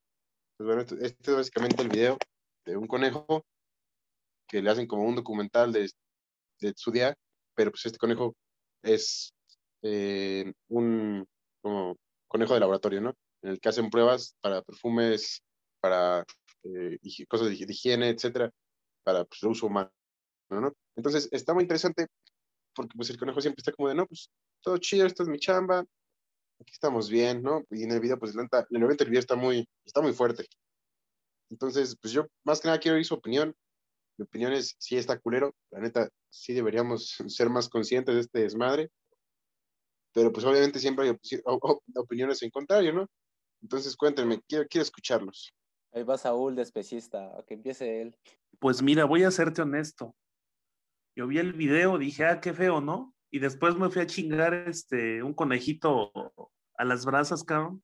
Pues 0.57 0.67
bueno, 0.67 0.83
este, 0.83 0.95
este, 1.07 1.31
es 1.31 1.37
básicamente 1.37 1.81
el 1.81 1.89
video 1.89 2.19
de 2.65 2.77
un 2.77 2.85
conejo 2.85 3.43
que 4.47 4.61
le 4.61 4.69
hacen 4.69 4.85
como 4.85 5.05
un 5.05 5.15
documental 5.15 5.73
de, 5.73 5.89
de 6.59 6.73
su 6.75 6.91
día, 6.91 7.15
pero 7.55 7.71
pues 7.71 7.87
este 7.87 7.97
conejo 7.97 8.35
es 8.83 9.33
eh, 9.81 10.53
un 10.67 11.25
conejo 12.27 12.53
de 12.53 12.59
laboratorio, 12.59 13.01
¿no? 13.01 13.13
En 13.41 13.51
el 13.51 13.59
que 13.59 13.69
hacen 13.69 13.89
pruebas 13.89 14.35
para 14.41 14.61
perfumes, 14.61 15.41
para 15.79 16.25
eh, 16.63 16.97
cosas 17.27 17.49
de, 17.49 17.55
higiene, 17.55 18.09
etcétera, 18.09 18.51
para 19.03 19.25
pues, 19.25 19.41
el 19.43 19.49
uso 19.49 19.67
humano, 19.67 19.91
¿no? 20.49 20.73
Entonces, 20.95 21.29
está 21.31 21.53
muy 21.53 21.63
interesante 21.63 22.07
porque 22.73 22.95
pues 22.95 23.09
el 23.09 23.17
conejo 23.17 23.41
siempre 23.41 23.61
está 23.61 23.71
como 23.71 23.89
de, 23.89 23.95
no, 23.95 24.05
pues 24.05 24.29
todo 24.61 24.77
chido, 24.77 25.07
esta 25.07 25.23
es 25.23 25.29
mi 25.29 25.39
chamba, 25.39 25.83
aquí 26.59 26.71
estamos 26.71 27.09
bien, 27.09 27.41
¿no? 27.41 27.63
Y 27.71 27.83
en 27.83 27.91
el 27.91 27.99
video, 27.99 28.19
pues, 28.19 28.33
el 28.35 28.39
evento 28.83 29.03
el 29.03 29.09
video 29.09 29.19
está 29.19 29.35
muy, 29.35 29.67
está 29.85 30.01
muy 30.01 30.13
fuerte. 30.13 30.45
Entonces, 31.49 31.95
pues 32.01 32.13
yo 32.13 32.27
más 32.43 32.59
que 32.59 32.67
nada 32.67 32.79
quiero 32.79 32.97
oír 32.97 33.05
su 33.05 33.15
opinión. 33.15 33.55
Mi 34.17 34.23
opinión 34.23 34.51
es, 34.53 34.75
sí 34.79 34.97
está 34.97 35.19
culero, 35.19 35.55
la 35.71 35.79
neta, 35.79 36.09
sí 36.29 36.53
deberíamos 36.53 37.15
ser 37.27 37.49
más 37.49 37.69
conscientes 37.69 38.15
de 38.15 38.21
este 38.21 38.39
desmadre, 38.39 38.89
pero 40.13 40.31
pues 40.31 40.45
obviamente 40.45 40.79
siempre 40.79 41.09
hay 41.09 41.17
opiniones 41.95 42.41
en 42.41 42.49
contrario, 42.49 42.93
¿no? 42.93 43.07
Entonces 43.61 43.95
cuéntenme, 43.95 44.41
quiero, 44.47 44.65
quiero 44.69 44.83
escucharlos. 44.83 45.53
Ahí 45.93 46.03
va 46.03 46.17
Saúl 46.17 46.55
de 46.55 46.61
especista, 46.61 47.37
a 47.37 47.43
que 47.43 47.55
empiece 47.55 48.01
él. 48.01 48.15
Pues 48.59 48.81
mira, 48.81 49.05
voy 49.05 49.23
a 49.23 49.31
serte 49.31 49.61
honesto. 49.61 50.15
Yo 51.15 51.27
vi 51.27 51.39
el 51.39 51.53
video, 51.53 51.97
dije, 51.97 52.25
ah, 52.25 52.39
qué 52.39 52.53
feo, 52.53 52.81
¿no? 52.81 53.15
Y 53.31 53.39
después 53.39 53.75
me 53.75 53.89
fui 53.89 54.01
a 54.01 54.07
chingar 54.07 54.53
este, 54.53 55.23
un 55.23 55.33
conejito 55.33 56.11
a 56.77 56.85
las 56.85 57.05
brasas, 57.05 57.43
cabrón. 57.43 57.83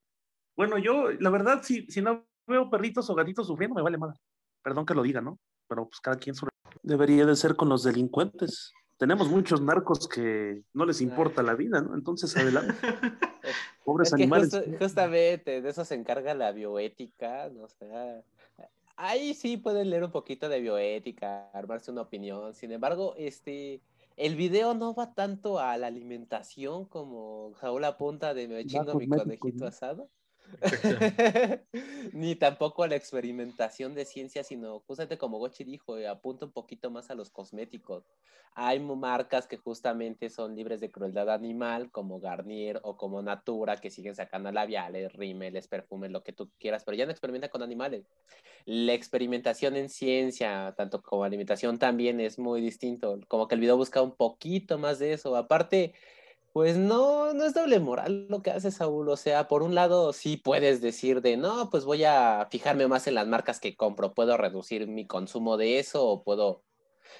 Bueno, 0.56 0.78
yo, 0.78 1.10
la 1.10 1.30
verdad, 1.30 1.62
si, 1.62 1.86
si 1.88 2.00
no 2.00 2.26
veo 2.46 2.70
perritos 2.70 3.10
o 3.10 3.14
gatitos 3.14 3.46
sufriendo, 3.46 3.74
me 3.74 3.82
vale 3.82 3.98
madre. 3.98 4.18
Perdón 4.62 4.86
que 4.86 4.94
lo 4.94 5.02
diga, 5.02 5.20
¿no? 5.20 5.38
Pero 5.68 5.88
pues 5.88 6.00
cada 6.00 6.16
quien 6.16 6.36
debería 6.82 7.26
de 7.26 7.36
ser 7.36 7.56
con 7.56 7.68
los 7.68 7.82
delincuentes. 7.82 8.72
Tenemos 8.96 9.28
muchos 9.28 9.60
narcos 9.60 10.08
que 10.08 10.62
no 10.72 10.86
les 10.86 11.00
importa 11.00 11.42
la 11.42 11.54
vida, 11.54 11.80
¿no? 11.80 11.94
Entonces, 11.94 12.36
adelante. 12.36 12.74
Pobres 13.84 14.12
animales. 14.12 14.50
justamente 14.78 15.60
de 15.60 15.68
eso 15.68 15.84
se 15.84 15.94
encarga 15.94 16.32
la 16.34 16.52
bioética, 16.52 17.50
¿no? 17.50 17.68
sé. 17.68 18.24
ahí 18.96 19.34
sí 19.34 19.56
pueden 19.56 19.90
leer 19.90 20.04
un 20.04 20.12
poquito 20.12 20.48
de 20.48 20.60
bioética, 20.60 21.50
armarse 21.52 21.90
una 21.90 22.02
opinión. 22.02 22.54
Sin 22.54 22.72
embargo, 22.72 23.14
este, 23.18 23.82
el 24.16 24.36
video 24.36 24.74
no 24.74 24.94
va 24.94 25.12
tanto 25.12 25.58
a 25.58 25.76
la 25.76 25.88
alimentación 25.88 26.84
como 26.86 27.52
Saúl 27.60 27.84
apunta 27.84 28.32
de 28.32 28.48
me 28.48 28.64
chingo 28.64 28.94
mi 28.94 29.08
conejito 29.08 29.66
asado. 29.66 30.08
Ni 32.12 32.36
tampoco 32.36 32.82
a 32.82 32.88
la 32.88 32.96
experimentación 32.96 33.94
de 33.94 34.04
ciencia, 34.04 34.44
sino 34.44 34.80
justamente 34.80 35.18
como 35.18 35.38
Gochi 35.38 35.64
dijo, 35.64 35.98
eh, 35.98 36.06
apunta 36.06 36.46
un 36.46 36.52
poquito 36.52 36.90
más 36.90 37.10
a 37.10 37.14
los 37.14 37.30
cosméticos. 37.30 38.04
Hay 38.56 38.78
marcas 38.78 39.48
que 39.48 39.56
justamente 39.56 40.30
son 40.30 40.54
libres 40.54 40.80
de 40.80 40.92
crueldad 40.92 41.28
animal, 41.30 41.90
como 41.90 42.20
Garnier 42.20 42.78
o 42.84 42.96
como 42.96 43.20
Natura, 43.20 43.78
que 43.78 43.90
siguen 43.90 44.14
sacando 44.14 44.52
labiales, 44.52 45.12
rímeles, 45.12 45.66
perfumes, 45.66 46.12
lo 46.12 46.22
que 46.22 46.32
tú 46.32 46.50
quieras, 46.60 46.84
pero 46.84 46.96
ya 46.96 47.04
no 47.04 47.10
experimenta 47.10 47.48
con 47.48 47.62
animales. 47.62 48.06
La 48.64 48.92
experimentación 48.92 49.74
en 49.76 49.88
ciencia, 49.88 50.72
tanto 50.76 51.02
como 51.02 51.24
alimentación, 51.24 51.80
también 51.80 52.20
es 52.20 52.38
muy 52.38 52.60
distinto. 52.60 53.18
Como 53.26 53.48
que 53.48 53.56
el 53.56 53.60
video 53.60 53.76
busca 53.76 54.00
un 54.02 54.14
poquito 54.14 54.78
más 54.78 55.00
de 55.00 55.14
eso. 55.14 55.34
Aparte, 55.34 55.94
pues 56.54 56.76
no, 56.76 57.34
no 57.34 57.44
es 57.46 57.52
doble 57.52 57.80
moral 57.80 58.28
lo 58.28 58.40
que 58.40 58.52
hace 58.52 58.70
Saúl. 58.70 59.08
O 59.08 59.16
sea, 59.16 59.48
por 59.48 59.64
un 59.64 59.74
lado 59.74 60.12
sí 60.12 60.36
puedes 60.36 60.80
decir 60.80 61.20
de, 61.20 61.36
no, 61.36 61.68
pues 61.68 61.84
voy 61.84 62.04
a 62.04 62.46
fijarme 62.48 62.86
más 62.86 63.08
en 63.08 63.16
las 63.16 63.26
marcas 63.26 63.58
que 63.58 63.74
compro. 63.74 64.14
Puedo 64.14 64.36
reducir 64.36 64.86
mi 64.86 65.04
consumo 65.04 65.56
de 65.56 65.80
eso 65.80 66.06
o 66.06 66.22
puedo 66.22 66.62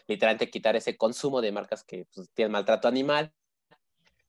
literalmente 0.07 0.51
quitar 0.51 0.77
ese 0.77 0.97
consumo 0.97 1.41
de 1.41 1.51
marcas 1.51 1.83
que 1.83 2.07
pues, 2.15 2.31
tienen 2.33 2.53
maltrato 2.53 2.87
animal. 2.87 3.33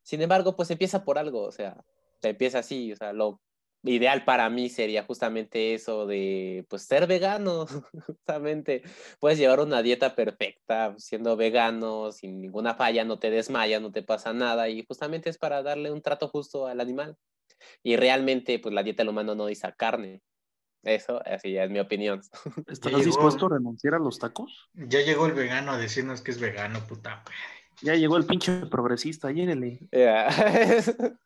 Sin 0.02 0.24
embargo, 0.24 0.56
pues 0.56 0.72
empieza 0.72 1.04
por 1.06 1.20
algo, 1.20 1.44
o 1.44 1.52
sea, 1.52 1.86
empieza 2.24 2.58
así, 2.58 2.92
o 2.92 2.96
sea, 2.96 3.14
lo 3.14 3.42
ideal 3.86 4.26
para 4.26 4.50
mí 4.50 4.70
sería 4.70 5.04
justamente 5.04 5.74
eso 5.74 6.06
de, 6.06 6.66
pues, 6.70 6.84
ser 6.84 7.08
vegano, 7.08 7.66
justamente. 8.06 8.84
Puedes 9.20 9.38
llevar 9.38 9.60
una 9.60 9.82
dieta 9.82 10.16
perfecta 10.16 10.96
siendo 10.98 11.38
vegano, 11.38 12.12
sin 12.12 12.42
ninguna 12.42 12.74
falla, 12.76 13.06
no 13.06 13.20
te 13.20 13.30
desmayas, 13.30 13.82
no 13.82 13.92
te 13.92 14.04
pasa 14.04 14.34
nada, 14.34 14.70
y 14.70 14.86
justamente 14.86 15.30
es 15.30 15.38
para 15.38 15.64
darle 15.64 15.92
un 15.92 16.02
trato 16.02 16.28
justo 16.28 16.68
al 16.68 16.82
animal. 16.82 17.16
Y 17.84 17.96
realmente, 17.96 18.60
pues, 18.60 18.74
la 18.74 18.84
dieta 18.84 19.04
del 19.04 19.10
humano 19.10 19.36
no 19.36 19.46
dice 19.46 19.72
carne. 19.78 20.22
Eso, 20.84 21.20
así 21.26 21.58
es 21.58 21.70
mi 21.70 21.80
opinión. 21.80 22.22
¿Estás 22.68 23.04
dispuesto 23.04 23.48
a 23.48 23.50
renunciar 23.50 23.96
a 23.96 24.00
los 24.00 24.20
tacos? 24.20 24.70
Ya 24.74 25.02
llegó 25.02 25.26
el 25.26 25.34
vegano 25.34 25.72
a 25.72 25.78
decirnos 25.78 26.22
que 26.22 26.32
es 26.32 26.40
vegano, 26.40 26.80
puta. 26.88 27.24
Ya 27.82 27.96
llegó 27.96 28.18
el 28.18 28.26
pinche 28.26 28.68
progresista, 28.68 29.32
lléguele. 29.32 29.80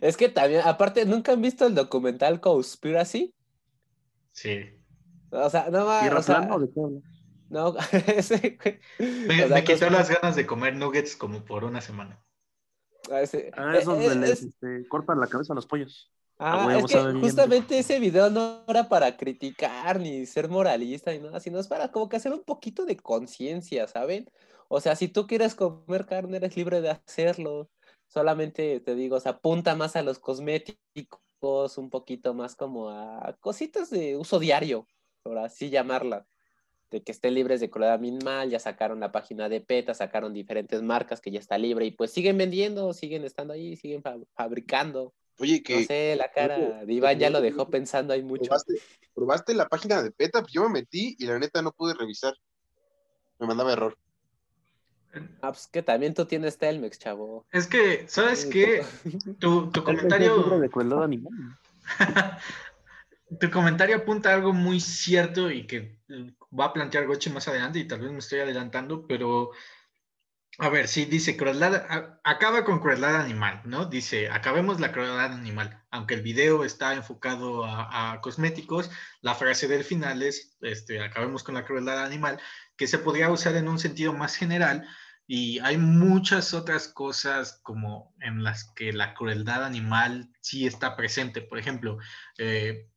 Es 0.00 0.16
que 0.16 0.28
también, 0.28 0.62
aparte, 0.64 1.04
¿nunca 1.04 1.32
han 1.32 1.42
visto 1.42 1.66
el 1.66 1.74
documental 1.74 2.40
Conspiracy? 2.40 3.34
Sí. 4.32 4.60
O 5.30 5.50
sea, 5.50 5.68
no 5.70 5.84
va. 5.86 6.00
O 6.18 6.22
sea, 6.22 6.40
de 6.40 7.02
No, 7.48 7.74
ese, 8.16 8.58
Me, 8.98 9.64
quitó 9.64 9.90
las 9.90 10.10
ganas 10.10 10.36
de 10.36 10.46
comer 10.46 10.76
nuggets 10.76 11.16
como 11.16 11.44
por 11.44 11.64
una 11.64 11.80
semana. 11.80 12.22
Ah, 13.10 13.20
ese, 13.20 13.50
ah 13.56 13.76
es 13.76 13.84
donde 13.84 14.14
les 14.14 14.42
este, 14.42 14.88
cortan 14.88 15.20
la 15.20 15.26
cabeza 15.26 15.52
a 15.52 15.56
los 15.56 15.66
pollos. 15.66 16.10
Ah, 16.38 16.76
es 16.76 16.86
que 16.86 16.98
justamente 17.20 17.78
ese 17.78 18.00
video 18.00 18.28
no 18.28 18.64
era 18.66 18.88
para 18.88 19.16
criticar 19.16 20.00
ni 20.00 20.26
ser 20.26 20.48
moralista 20.48 21.12
ni 21.12 21.20
nada, 21.20 21.38
sino 21.38 21.60
es 21.60 21.68
para 21.68 21.92
como 21.92 22.08
que 22.08 22.16
hacer 22.16 22.32
un 22.32 22.42
poquito 22.42 22.84
de 22.84 22.96
conciencia, 22.96 23.86
¿saben? 23.86 24.28
O 24.68 24.80
sea, 24.80 24.96
si 24.96 25.06
tú 25.06 25.28
quieres 25.28 25.54
comer 25.54 26.06
carne, 26.06 26.38
eres 26.38 26.56
libre 26.56 26.80
de 26.80 26.90
hacerlo. 26.90 27.70
Solamente 28.14 28.78
te 28.78 28.94
digo, 28.94 29.16
o 29.16 29.20
sea, 29.20 29.32
apunta 29.32 29.74
más 29.74 29.96
a 29.96 30.02
los 30.04 30.20
cosméticos, 30.20 31.78
un 31.78 31.90
poquito 31.90 32.32
más 32.32 32.54
como 32.54 32.88
a 32.88 33.36
cositas 33.40 33.90
de 33.90 34.16
uso 34.16 34.38
diario, 34.38 34.86
por 35.24 35.36
así 35.38 35.68
llamarla. 35.68 36.24
De 36.92 37.02
que 37.02 37.10
estén 37.10 37.34
libres 37.34 37.58
de 37.58 37.70
crueldad 37.70 37.94
animal, 37.94 38.50
ya 38.50 38.60
sacaron 38.60 39.00
la 39.00 39.10
página 39.10 39.48
de 39.48 39.60
PETA, 39.60 39.94
sacaron 39.94 40.32
diferentes 40.32 40.80
marcas 40.80 41.20
que 41.20 41.32
ya 41.32 41.40
está 41.40 41.58
libre 41.58 41.86
y 41.86 41.90
pues 41.90 42.12
siguen 42.12 42.38
vendiendo, 42.38 42.92
siguen 42.92 43.24
estando 43.24 43.52
ahí, 43.52 43.74
siguen 43.76 44.00
fabricando. 44.36 45.12
Oye, 45.40 45.60
que. 45.64 45.80
No 45.80 45.86
sé, 45.86 46.14
la 46.14 46.30
cara 46.30 46.84
de 46.84 46.92
Iván 46.92 47.18
ya 47.18 47.30
lo 47.30 47.40
dejó 47.40 47.68
pensando 47.68 48.14
ahí 48.14 48.22
mucho. 48.22 48.44
¿Probaste, 48.44 48.74
¿Probaste 49.12 49.54
la 49.54 49.68
página 49.68 50.04
de 50.04 50.12
PETA? 50.12 50.42
Pues 50.42 50.52
yo 50.52 50.62
me 50.68 50.68
metí 50.68 51.16
y 51.18 51.26
la 51.26 51.36
neta 51.40 51.62
no 51.62 51.72
pude 51.72 51.94
revisar. 51.94 52.34
Me 53.40 53.48
mandaba 53.48 53.72
error. 53.72 53.98
Ah, 55.42 55.52
pues 55.52 55.66
que 55.66 55.82
también 55.82 56.14
tú 56.14 56.24
tienes 56.24 56.58
Telmex, 56.58 56.98
chavo. 56.98 57.46
Es 57.52 57.66
que, 57.66 58.04
¿sabes 58.08 58.46
qué? 58.46 58.84
Tu, 59.40 59.70
tu 59.70 59.84
comentario. 59.84 60.44
tu 63.40 63.50
comentario 63.50 63.96
apunta 63.96 64.30
a 64.30 64.34
algo 64.34 64.52
muy 64.52 64.80
cierto 64.80 65.50
y 65.50 65.66
que 65.66 65.98
va 66.58 66.66
a 66.66 66.72
plantear 66.72 67.06
Goche 67.06 67.30
más 67.30 67.48
adelante 67.48 67.78
y 67.78 67.88
tal 67.88 68.00
vez 68.00 68.10
me 68.12 68.18
estoy 68.18 68.40
adelantando, 68.40 69.06
pero 69.06 69.50
a 70.58 70.68
ver, 70.68 70.86
sí, 70.86 71.04
dice 71.04 71.36
crueldad, 71.36 72.18
acaba 72.22 72.64
con 72.64 72.78
crueldad 72.78 73.16
animal, 73.16 73.60
¿no? 73.64 73.86
Dice, 73.86 74.30
acabemos 74.30 74.78
la 74.78 74.92
crueldad 74.92 75.32
animal. 75.32 75.82
Aunque 75.90 76.14
el 76.14 76.22
video 76.22 76.64
está 76.64 76.94
enfocado 76.94 77.64
a, 77.64 78.12
a, 78.12 78.20
cosméticos, 78.20 78.88
la 79.20 79.34
frase 79.34 79.66
del 79.66 79.82
final 79.82 80.22
es, 80.22 80.56
este, 80.60 81.00
acabemos 81.00 81.42
con 81.42 81.56
la 81.56 81.64
crueldad 81.64 82.04
animal, 82.04 82.40
que 82.76 82.86
se 82.86 82.98
podría 82.98 83.30
usar 83.30 83.56
en 83.56 83.68
un 83.68 83.80
sentido 83.80 84.12
más 84.12 84.36
general, 84.36 84.86
y 85.26 85.58
hay 85.60 85.78
muchas 85.78 86.52
otras 86.52 86.88
cosas 86.88 87.60
como 87.62 88.14
en 88.20 88.42
las 88.42 88.64
que 88.72 88.92
la 88.92 89.14
crueldad 89.14 89.64
animal 89.64 90.30
sí 90.40 90.66
está 90.66 90.96
presente. 90.96 91.40
Por 91.40 91.58
ejemplo, 91.58 91.98
eh, 92.38 92.88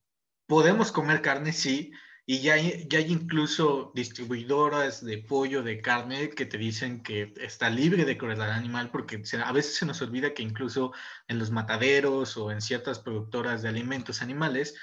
podemos 0.46 0.92
comer 0.92 1.22
carne, 1.22 1.54
sí, 1.54 1.94
y 2.26 2.42
ya 2.42 2.56
hay, 2.56 2.86
ya 2.90 3.00
hay 3.00 3.12
incluso 3.14 3.94
distribuidoras 3.96 5.04
de 5.04 5.20
pollo, 5.20 5.64
de 5.64 5.82
carne, 5.82 6.30
que 6.30 6.46
te 6.46 6.58
dicen 6.58 7.02
que 7.02 7.34
está 7.38 7.70
libre 7.70 8.04
de 8.04 8.18
crueldad 8.18 8.52
animal, 8.52 8.92
porque 8.92 9.24
a 9.42 9.52
veces 9.54 9.76
se 9.76 9.86
nos 9.86 10.02
olvida 10.02 10.34
que 10.34 10.44
incluso 10.44 10.92
en 11.30 11.40
los 11.40 11.52
mataderos 11.52 12.36
o 12.36 12.52
en 12.52 12.60
ciertas 12.60 13.00
productoras 13.00 13.62
de 13.62 13.70
alimentos 13.70 14.22
animales, 14.22 14.76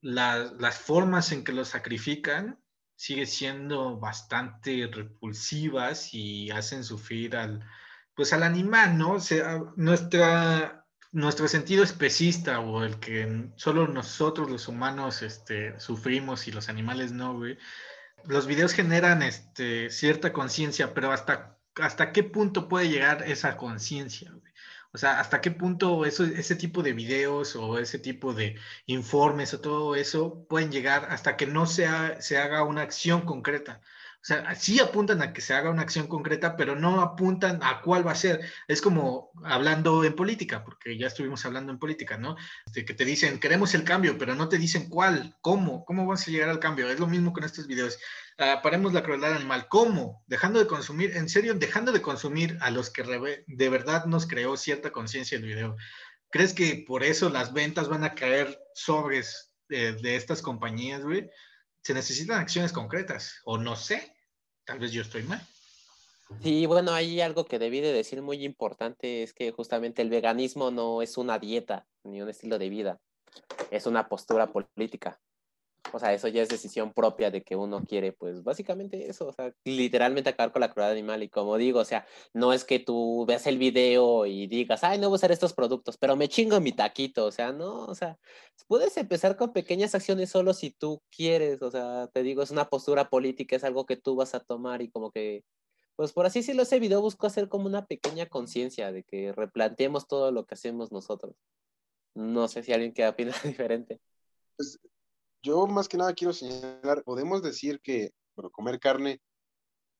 las 0.00 0.78
formas 0.78 1.32
en 1.32 1.42
que 1.42 1.52
los 1.52 1.68
sacrifican 1.68 2.60
sigue 2.96 3.26
siendo 3.26 3.98
bastante 3.98 4.88
repulsivas 4.92 6.12
y 6.14 6.50
hacen 6.50 6.82
sufrir 6.82 7.36
al, 7.36 7.64
pues 8.14 8.32
al 8.32 8.42
animal, 8.42 8.98
¿no? 8.98 9.12
O 9.12 9.20
sea, 9.20 9.60
nuestra, 9.76 10.86
nuestro 11.12 11.46
sentido 11.46 11.84
especista 11.84 12.60
o 12.60 12.82
el 12.82 12.98
que 12.98 13.50
solo 13.56 13.86
nosotros 13.86 14.50
los 14.50 14.66
humanos 14.68 15.22
este, 15.22 15.78
sufrimos 15.78 16.48
y 16.48 16.52
los 16.52 16.68
animales 16.68 17.12
no, 17.12 17.36
güey. 17.36 17.58
Los 18.24 18.46
videos 18.46 18.72
generan 18.72 19.22
este, 19.22 19.90
cierta 19.90 20.32
conciencia, 20.32 20.94
pero 20.94 21.12
hasta, 21.12 21.58
hasta 21.76 22.12
qué 22.12 22.24
punto 22.24 22.68
puede 22.68 22.88
llegar 22.88 23.22
esa 23.26 23.56
conciencia. 23.56 24.32
O 24.96 24.98
sea, 24.98 25.20
¿hasta 25.20 25.42
qué 25.42 25.50
punto 25.50 26.06
eso, 26.06 26.24
ese 26.24 26.56
tipo 26.56 26.82
de 26.82 26.94
videos 26.94 27.54
o 27.54 27.78
ese 27.78 27.98
tipo 27.98 28.32
de 28.32 28.56
informes 28.86 29.52
o 29.52 29.60
todo 29.60 29.94
eso 29.94 30.46
pueden 30.48 30.72
llegar 30.72 31.08
hasta 31.10 31.36
que 31.36 31.46
no 31.46 31.66
se, 31.66 31.86
se 32.22 32.38
haga 32.38 32.64
una 32.64 32.80
acción 32.80 33.26
concreta? 33.26 33.82
O 34.26 34.28
sea, 34.28 34.56
sí 34.56 34.80
apuntan 34.80 35.22
a 35.22 35.32
que 35.32 35.40
se 35.40 35.54
haga 35.54 35.70
una 35.70 35.82
acción 35.82 36.08
concreta, 36.08 36.56
pero 36.56 36.74
no 36.74 37.00
apuntan 37.00 37.60
a 37.62 37.80
cuál 37.80 38.04
va 38.04 38.10
a 38.10 38.16
ser. 38.16 38.40
Es 38.66 38.82
como 38.82 39.30
hablando 39.44 40.02
en 40.02 40.16
política, 40.16 40.64
porque 40.64 40.98
ya 40.98 41.06
estuvimos 41.06 41.46
hablando 41.46 41.70
en 41.70 41.78
política, 41.78 42.18
¿no? 42.18 42.34
Que 42.74 42.82
te 42.82 43.04
dicen, 43.04 43.38
queremos 43.38 43.72
el 43.74 43.84
cambio, 43.84 44.18
pero 44.18 44.34
no 44.34 44.48
te 44.48 44.58
dicen 44.58 44.88
cuál, 44.88 45.36
cómo, 45.42 45.84
cómo 45.84 46.06
vas 46.06 46.26
a 46.26 46.32
llegar 46.32 46.48
al 46.48 46.58
cambio. 46.58 46.90
Es 46.90 46.98
lo 46.98 47.06
mismo 47.06 47.32
con 47.32 47.44
estos 47.44 47.68
videos. 47.68 48.00
Uh, 48.36 48.60
paremos 48.64 48.92
la 48.92 49.04
crueldad 49.04 49.32
animal. 49.32 49.68
¿Cómo? 49.68 50.24
Dejando 50.26 50.58
de 50.58 50.66
consumir, 50.66 51.16
en 51.16 51.28
serio, 51.28 51.54
dejando 51.54 51.92
de 51.92 52.02
consumir 52.02 52.58
a 52.62 52.72
los 52.72 52.90
que 52.90 53.04
de 53.46 53.68
verdad 53.68 54.06
nos 54.06 54.26
creó 54.26 54.56
cierta 54.56 54.90
conciencia 54.90 55.38
el 55.38 55.44
video. 55.44 55.76
¿Crees 56.32 56.52
que 56.52 56.84
por 56.84 57.04
eso 57.04 57.30
las 57.30 57.52
ventas 57.52 57.88
van 57.88 58.02
a 58.02 58.16
caer 58.16 58.58
sobres 58.74 59.52
de, 59.68 59.92
de 59.92 60.16
estas 60.16 60.42
compañías, 60.42 61.04
güey? 61.04 61.30
Se 61.82 61.94
necesitan 61.94 62.40
acciones 62.40 62.72
concretas, 62.72 63.40
o 63.44 63.56
no 63.56 63.76
sé, 63.76 64.15
Tal 64.66 64.78
vez 64.80 64.92
yo 64.92 65.02
estoy 65.02 65.22
mal. 65.22 65.40
Sí, 66.42 66.66
bueno, 66.66 66.92
hay 66.92 67.20
algo 67.20 67.44
que 67.44 67.60
debí 67.60 67.80
de 67.80 67.92
decir 67.92 68.20
muy 68.20 68.44
importante, 68.44 69.22
es 69.22 69.32
que 69.32 69.52
justamente 69.52 70.02
el 70.02 70.10
veganismo 70.10 70.72
no 70.72 71.00
es 71.00 71.16
una 71.16 71.38
dieta 71.38 71.86
ni 72.02 72.20
un 72.20 72.28
estilo 72.28 72.58
de 72.58 72.68
vida, 72.68 73.00
es 73.70 73.86
una 73.86 74.08
postura 74.08 74.48
política. 74.48 75.20
O 75.92 75.98
sea, 75.98 76.12
eso 76.12 76.28
ya 76.28 76.42
es 76.42 76.48
decisión 76.48 76.92
propia 76.92 77.30
de 77.30 77.42
que 77.42 77.56
uno 77.56 77.82
quiere, 77.84 78.12
pues 78.12 78.42
básicamente 78.42 79.08
eso, 79.08 79.28
o 79.28 79.32
sea, 79.32 79.52
literalmente 79.64 80.30
acabar 80.30 80.52
con 80.52 80.60
la 80.60 80.72
crueldad 80.72 80.92
animal. 80.92 81.22
Y 81.22 81.28
como 81.28 81.56
digo, 81.56 81.80
o 81.80 81.84
sea, 81.84 82.06
no 82.34 82.52
es 82.52 82.64
que 82.64 82.78
tú 82.78 83.24
veas 83.26 83.46
el 83.46 83.58
video 83.58 84.26
y 84.26 84.46
digas, 84.46 84.84
ay, 84.84 84.98
no 84.98 85.08
voy 85.08 85.14
a 85.14 85.16
usar 85.16 85.32
estos 85.32 85.52
productos, 85.54 85.96
pero 85.96 86.16
me 86.16 86.28
chingo 86.28 86.60
mi 86.60 86.72
taquito, 86.72 87.26
o 87.26 87.32
sea, 87.32 87.52
no, 87.52 87.84
o 87.86 87.94
sea, 87.94 88.18
puedes 88.66 88.96
empezar 88.96 89.36
con 89.36 89.52
pequeñas 89.52 89.94
acciones 89.94 90.30
solo 90.30 90.54
si 90.54 90.70
tú 90.70 91.02
quieres, 91.10 91.62
o 91.62 91.70
sea, 91.70 92.08
te 92.12 92.22
digo, 92.22 92.42
es 92.42 92.50
una 92.50 92.68
postura 92.68 93.08
política, 93.08 93.56
es 93.56 93.64
algo 93.64 93.86
que 93.86 93.96
tú 93.96 94.16
vas 94.16 94.34
a 94.34 94.40
tomar 94.40 94.82
y 94.82 94.90
como 94.90 95.10
que, 95.10 95.44
pues 95.96 96.12
por 96.12 96.26
así 96.26 96.40
decirlo, 96.40 96.62
ese 96.62 96.80
video 96.80 97.00
busco 97.00 97.26
hacer 97.26 97.48
como 97.48 97.66
una 97.66 97.86
pequeña 97.86 98.26
conciencia 98.26 98.92
de 98.92 99.02
que 99.04 99.32
replanteemos 99.32 100.06
todo 100.08 100.32
lo 100.32 100.46
que 100.46 100.54
hacemos 100.54 100.92
nosotros. 100.92 101.34
No 102.14 102.48
sé 102.48 102.62
si 102.62 102.72
alguien 102.72 102.92
que 102.94 103.06
opina 103.06 103.32
diferente. 103.44 104.00
Pues 104.56 104.78
yo 105.42 105.66
más 105.66 105.88
que 105.88 105.96
nada 105.96 106.14
quiero 106.14 106.32
señalar, 106.32 107.02
podemos 107.04 107.42
decir 107.42 107.80
que, 107.80 108.10
bueno, 108.36 108.50
comer 108.50 108.78
carne 108.80 109.20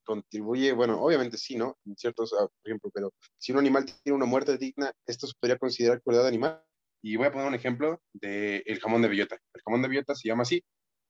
contribuye, 0.04 0.72
bueno, 0.72 1.00
obviamente 1.02 1.36
sí, 1.36 1.56
¿no? 1.56 1.76
En 1.84 1.96
ciertos, 1.96 2.30
por 2.30 2.50
ejemplo, 2.64 2.90
pero 2.94 3.12
si 3.38 3.52
un 3.52 3.58
animal 3.58 3.86
tiene 4.02 4.16
una 4.16 4.26
muerte 4.26 4.56
digna, 4.56 4.92
esto 5.06 5.26
se 5.26 5.34
podría 5.38 5.58
considerar 5.58 6.00
crueldad 6.02 6.26
animal. 6.26 6.62
Y 7.02 7.16
voy 7.16 7.26
a 7.26 7.32
poner 7.32 7.46
un 7.46 7.54
ejemplo 7.54 8.00
del 8.12 8.62
el 8.66 8.80
jamón 8.80 9.02
de 9.02 9.08
bellota. 9.08 9.38
El 9.52 9.62
jamón 9.62 9.82
de 9.82 9.88
bellota 9.88 10.14
se 10.14 10.28
llama 10.28 10.42
así 10.42 10.64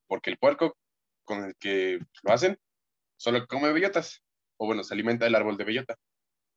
porque 0.08 0.30
el 0.30 0.38
puerco 0.38 0.76
con 1.24 1.44
el 1.44 1.56
que 1.56 1.98
lo 2.22 2.32
hacen 2.32 2.58
solo 3.18 3.46
come 3.46 3.72
bellotas, 3.72 4.22
o 4.58 4.66
bueno, 4.66 4.84
se 4.84 4.94
alimenta 4.94 5.24
del 5.24 5.34
árbol 5.34 5.56
de 5.56 5.64
bellota. 5.64 5.96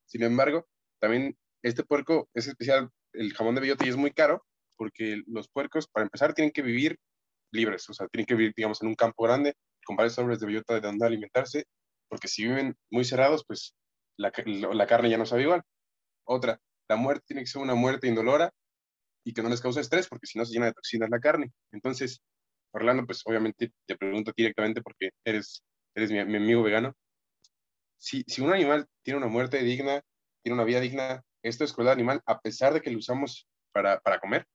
Sin 0.06 0.24
embargo, 0.24 0.68
también 1.00 1.38
este 1.64 1.84
puerco 1.84 2.30
es 2.34 2.48
especial, 2.48 2.90
el 3.14 3.34
jamón 3.34 3.56
de 3.56 3.62
bellota, 3.62 3.86
y 3.86 3.90
es 3.90 3.96
muy 3.96 4.12
caro 4.12 4.46
porque 4.78 5.22
los 5.28 5.50
puercos, 5.50 5.88
para 5.88 6.06
empezar, 6.06 6.34
tienen 6.34 6.52
que 6.52 6.62
vivir 6.62 6.98
libres, 7.52 7.90
o 7.90 7.94
sea, 7.94 8.08
tienen 8.08 8.26
que 8.26 8.36
vivir, 8.36 8.54
digamos, 8.56 8.82
en 8.82 8.90
un 8.90 8.96
campo 8.96 9.24
grande, 9.24 9.56
con 9.86 9.96
varios 9.96 10.18
árboles 10.20 10.40
de 10.40 10.46
bellota 10.48 10.76
de 10.76 10.82
donde 10.82 11.06
alimentarse, 11.06 11.66
porque 12.08 12.28
si 12.28 12.44
viven 12.44 12.76
muy 12.92 13.06
cerrados, 13.06 13.44
pues 13.46 13.74
la, 14.18 14.32
la 14.74 14.88
carne 14.88 15.10
ya 15.10 15.18
no 15.18 15.26
sabe 15.26 15.44
igual. 15.44 15.64
Otra, 16.26 16.60
la 16.90 16.96
muerte 16.96 17.24
tiene 17.28 17.44
que 17.44 17.48
ser 17.48 17.62
una 17.62 17.76
muerte 17.76 18.08
indolora 18.08 18.52
y 19.24 19.34
que 19.34 19.42
no 19.42 19.50
les 19.50 19.62
cause 19.62 19.82
estrés, 19.82 20.08
porque 20.08 20.28
si 20.28 20.38
no 20.38 20.46
se 20.46 20.54
llena 20.54 20.68
de 20.68 20.74
toxinas 20.74 21.10
la 21.10 21.20
carne. 21.20 21.52
Entonces, 21.72 22.22
Orlando, 22.72 23.06
pues 23.06 23.22
obviamente 23.26 23.72
te 23.86 23.98
pregunto 23.98 24.32
directamente 24.36 24.82
porque 24.82 25.12
eres, 25.24 25.64
eres 25.96 26.12
mi, 26.12 26.20
amigo 26.20 26.64
vegano. 26.64 26.94
Si, 27.98 28.24
si 28.28 28.42
un 28.42 28.54
animal 28.54 28.88
tiene 29.04 29.18
una 29.18 29.28
muerte 29.28 29.62
digna, 29.62 30.02
tiene 30.44 30.56
una 30.56 30.64
vida 30.64 30.80
digna, 30.80 31.24
¿esto 31.44 31.64
es 31.64 31.74
crueldad 31.74 31.94
animal 31.94 32.22
a 32.26 32.40
pesar 32.40 32.74
de 32.74 32.82
que 32.82 32.92
lo 32.92 32.98
usamos 32.98 33.48
para, 33.72 34.00
para 34.00 34.20
comer? 34.20 34.46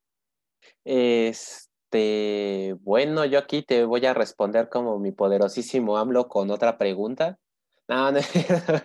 Es, 0.84 1.70
este, 1.94 2.74
bueno, 2.82 3.24
yo 3.24 3.38
aquí 3.38 3.62
te 3.62 3.84
voy 3.84 4.04
a 4.06 4.14
responder 4.14 4.68
como 4.68 4.98
mi 4.98 5.12
poderosísimo 5.12 5.96
AMLO 5.96 6.28
con 6.28 6.50
otra 6.50 6.76
pregunta. 6.76 7.38
No, 7.86 8.10
no, 8.12 8.18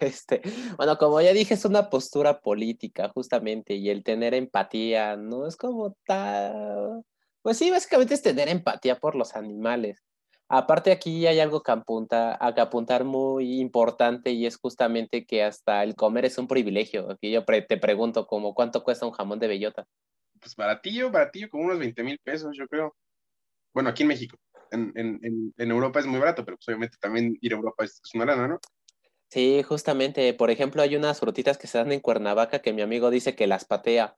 este, 0.01 0.41
bueno, 0.77 0.97
como 0.97 1.19
ya 1.21 1.33
dije, 1.33 1.55
es 1.55 1.65
una 1.65 1.89
postura 1.89 2.41
política, 2.41 3.09
justamente, 3.09 3.75
y 3.75 3.89
el 3.89 4.03
tener 4.03 4.33
empatía, 4.33 5.15
no 5.15 5.47
es 5.47 5.55
como 5.55 5.95
tal. 6.05 7.03
Pues 7.41 7.57
sí, 7.57 7.71
básicamente 7.71 8.13
es 8.13 8.21
tener 8.21 8.47
empatía 8.49 8.99
por 8.99 9.15
los 9.15 9.35
animales. 9.35 9.97
Aparte, 10.49 10.91
aquí 10.91 11.25
hay 11.27 11.39
algo 11.39 11.61
que, 11.63 11.71
apunta, 11.71 12.37
a 12.39 12.53
que 12.53 12.61
apuntar 12.61 13.05
muy 13.05 13.59
importante 13.59 14.31
y 14.31 14.45
es 14.45 14.57
justamente 14.57 15.25
que 15.25 15.43
hasta 15.43 15.83
el 15.83 15.95
comer 15.95 16.25
es 16.25 16.37
un 16.37 16.47
privilegio. 16.47 17.11
Aquí 17.11 17.31
yo 17.31 17.43
te 17.45 17.77
pregunto, 17.77 18.27
como, 18.27 18.53
¿cuánto 18.53 18.83
cuesta 18.83 19.05
un 19.05 19.13
jamón 19.13 19.39
de 19.39 19.47
bellota? 19.47 19.87
Pues 20.39 20.55
baratillo, 20.55 21.11
baratillo, 21.11 21.49
como 21.49 21.65
unos 21.65 21.79
20 21.79 22.03
mil 22.03 22.19
pesos, 22.19 22.55
yo 22.57 22.67
creo. 22.67 22.95
Bueno, 23.73 23.89
aquí 23.89 24.03
en 24.03 24.09
México. 24.09 24.37
En, 24.71 24.91
en, 24.95 25.53
en, 25.57 25.71
Europa 25.71 25.99
es 25.99 26.05
muy 26.05 26.19
barato, 26.19 26.45
pero 26.45 26.57
pues 26.57 26.67
obviamente 26.67 26.97
también 26.99 27.37
ir 27.41 27.53
a 27.53 27.57
Europa 27.57 27.83
es, 27.83 28.01
una 28.13 28.25
lana, 28.25 28.47
¿no? 28.47 28.59
Sí, 29.29 29.63
justamente. 29.63 30.33
Por 30.33 30.51
ejemplo, 30.51 30.81
hay 30.81 30.95
unas 30.95 31.19
frutitas 31.19 31.57
que 31.57 31.67
se 31.67 31.77
dan 31.77 31.91
en 31.91 31.99
Cuernavaca 31.99 32.59
que 32.59 32.73
mi 32.73 32.81
amigo 32.81 33.09
dice 33.09 33.35
que 33.35 33.47
las 33.47 33.65
patea. 33.65 34.17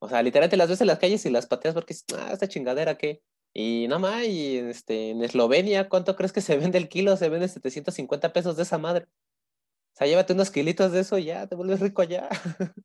O 0.00 0.08
sea, 0.08 0.22
literalmente 0.22 0.56
las 0.56 0.68
ves 0.68 0.80
en 0.80 0.86
las 0.86 0.98
calles 0.98 1.24
y 1.26 1.30
las 1.30 1.46
pateas 1.46 1.74
porque 1.74 1.94
ah, 2.16 2.30
esta 2.32 2.48
chingadera, 2.48 2.96
¿qué? 2.98 3.22
Y 3.54 3.86
nada 3.88 3.98
más, 3.98 4.24
y 4.24 4.58
este, 4.58 5.10
en 5.10 5.22
Eslovenia, 5.22 5.88
¿cuánto 5.88 6.16
crees 6.16 6.32
que 6.32 6.40
se 6.40 6.56
vende 6.58 6.78
el 6.78 6.88
kilo? 6.88 7.16
Se 7.16 7.28
vende 7.28 7.48
750 7.48 8.32
pesos 8.32 8.56
de 8.56 8.62
esa 8.62 8.78
madre 8.78 9.06
sea, 9.98 10.06
llévate 10.06 10.32
unos 10.32 10.50
kilitos 10.50 10.92
de 10.92 11.00
eso 11.00 11.18
y 11.18 11.24
ya, 11.24 11.46
te 11.46 11.56
vuelves 11.56 11.80
rico 11.80 12.02
allá. 12.02 12.28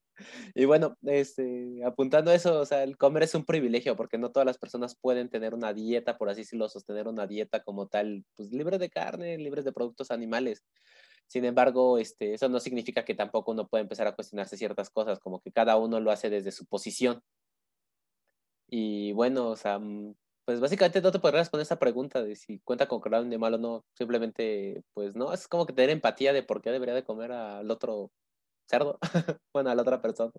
y 0.56 0.66
bueno, 0.66 0.98
este, 1.04 1.84
apuntando 1.86 2.32
a 2.32 2.36
eso, 2.36 2.60
o 2.60 2.66
sea, 2.66 2.84
el 2.84 2.98
comer 2.98 3.24
es 3.24 3.36
un 3.36 3.46
privilegio 3.46 3.96
porque 3.96 4.18
no 4.18 4.32
todas 4.32 4.46
las 4.46 4.58
personas 4.58 4.96
pueden 5.00 5.30
tener 5.30 5.54
una 5.54 5.74
dieta, 5.74 6.18
por 6.18 6.30
así 6.30 6.42
decirlo, 6.42 6.70
sostener 6.70 7.08
una 7.08 7.28
dieta 7.28 7.64
como 7.64 7.88
tal, 7.88 8.26
pues 8.36 8.52
libre 8.52 8.80
de 8.80 8.90
carne, 8.90 9.38
libre 9.38 9.64
de 9.64 9.72
productos 9.72 10.12
animales. 10.12 10.64
Sin 11.28 11.46
embargo, 11.46 11.98
este, 12.00 12.34
eso 12.34 12.50
no 12.50 12.60
significa 12.60 13.06
que 13.06 13.16
tampoco 13.16 13.52
uno 13.52 13.68
puede 13.68 13.84
empezar 13.84 14.08
a 14.08 14.16
cuestionarse 14.16 14.58
ciertas 14.58 14.90
cosas, 14.90 15.20
como 15.20 15.40
que 15.42 15.52
cada 15.52 15.78
uno 15.78 16.00
lo 16.00 16.12
hace 16.12 16.30
desde 16.30 16.52
su 16.52 16.66
posición. 16.66 17.22
Y 18.68 19.14
bueno, 19.14 19.50
o 19.50 19.56
sea, 19.56 19.80
mm, 19.80 20.16
pues 20.46 20.60
básicamente 20.60 21.02
no 21.02 21.12
te 21.12 21.20
podría 21.20 21.42
responder 21.42 21.64
esa 21.64 21.80
pregunta 21.80 22.22
de 22.22 22.36
si 22.36 22.60
cuenta 22.60 22.88
con 22.88 23.00
crueldad 23.00 23.22
animal 23.26 23.56
o 23.56 23.58
no. 23.58 23.86
Simplemente, 23.98 24.84
pues 24.94 25.16
no, 25.16 25.34
es 25.34 25.48
como 25.48 25.66
que 25.66 25.74
tener 25.74 25.90
empatía 25.90 26.34
de 26.34 26.44
por 26.44 26.62
qué 26.62 26.72
debería 26.72 26.96
de 26.96 27.04
comer 27.04 27.32
al 27.32 27.70
otro 27.72 28.12
cerdo, 28.70 29.00
bueno, 29.54 29.70
a 29.70 29.76
la 29.76 29.82
otra 29.82 30.02
persona. 30.02 30.32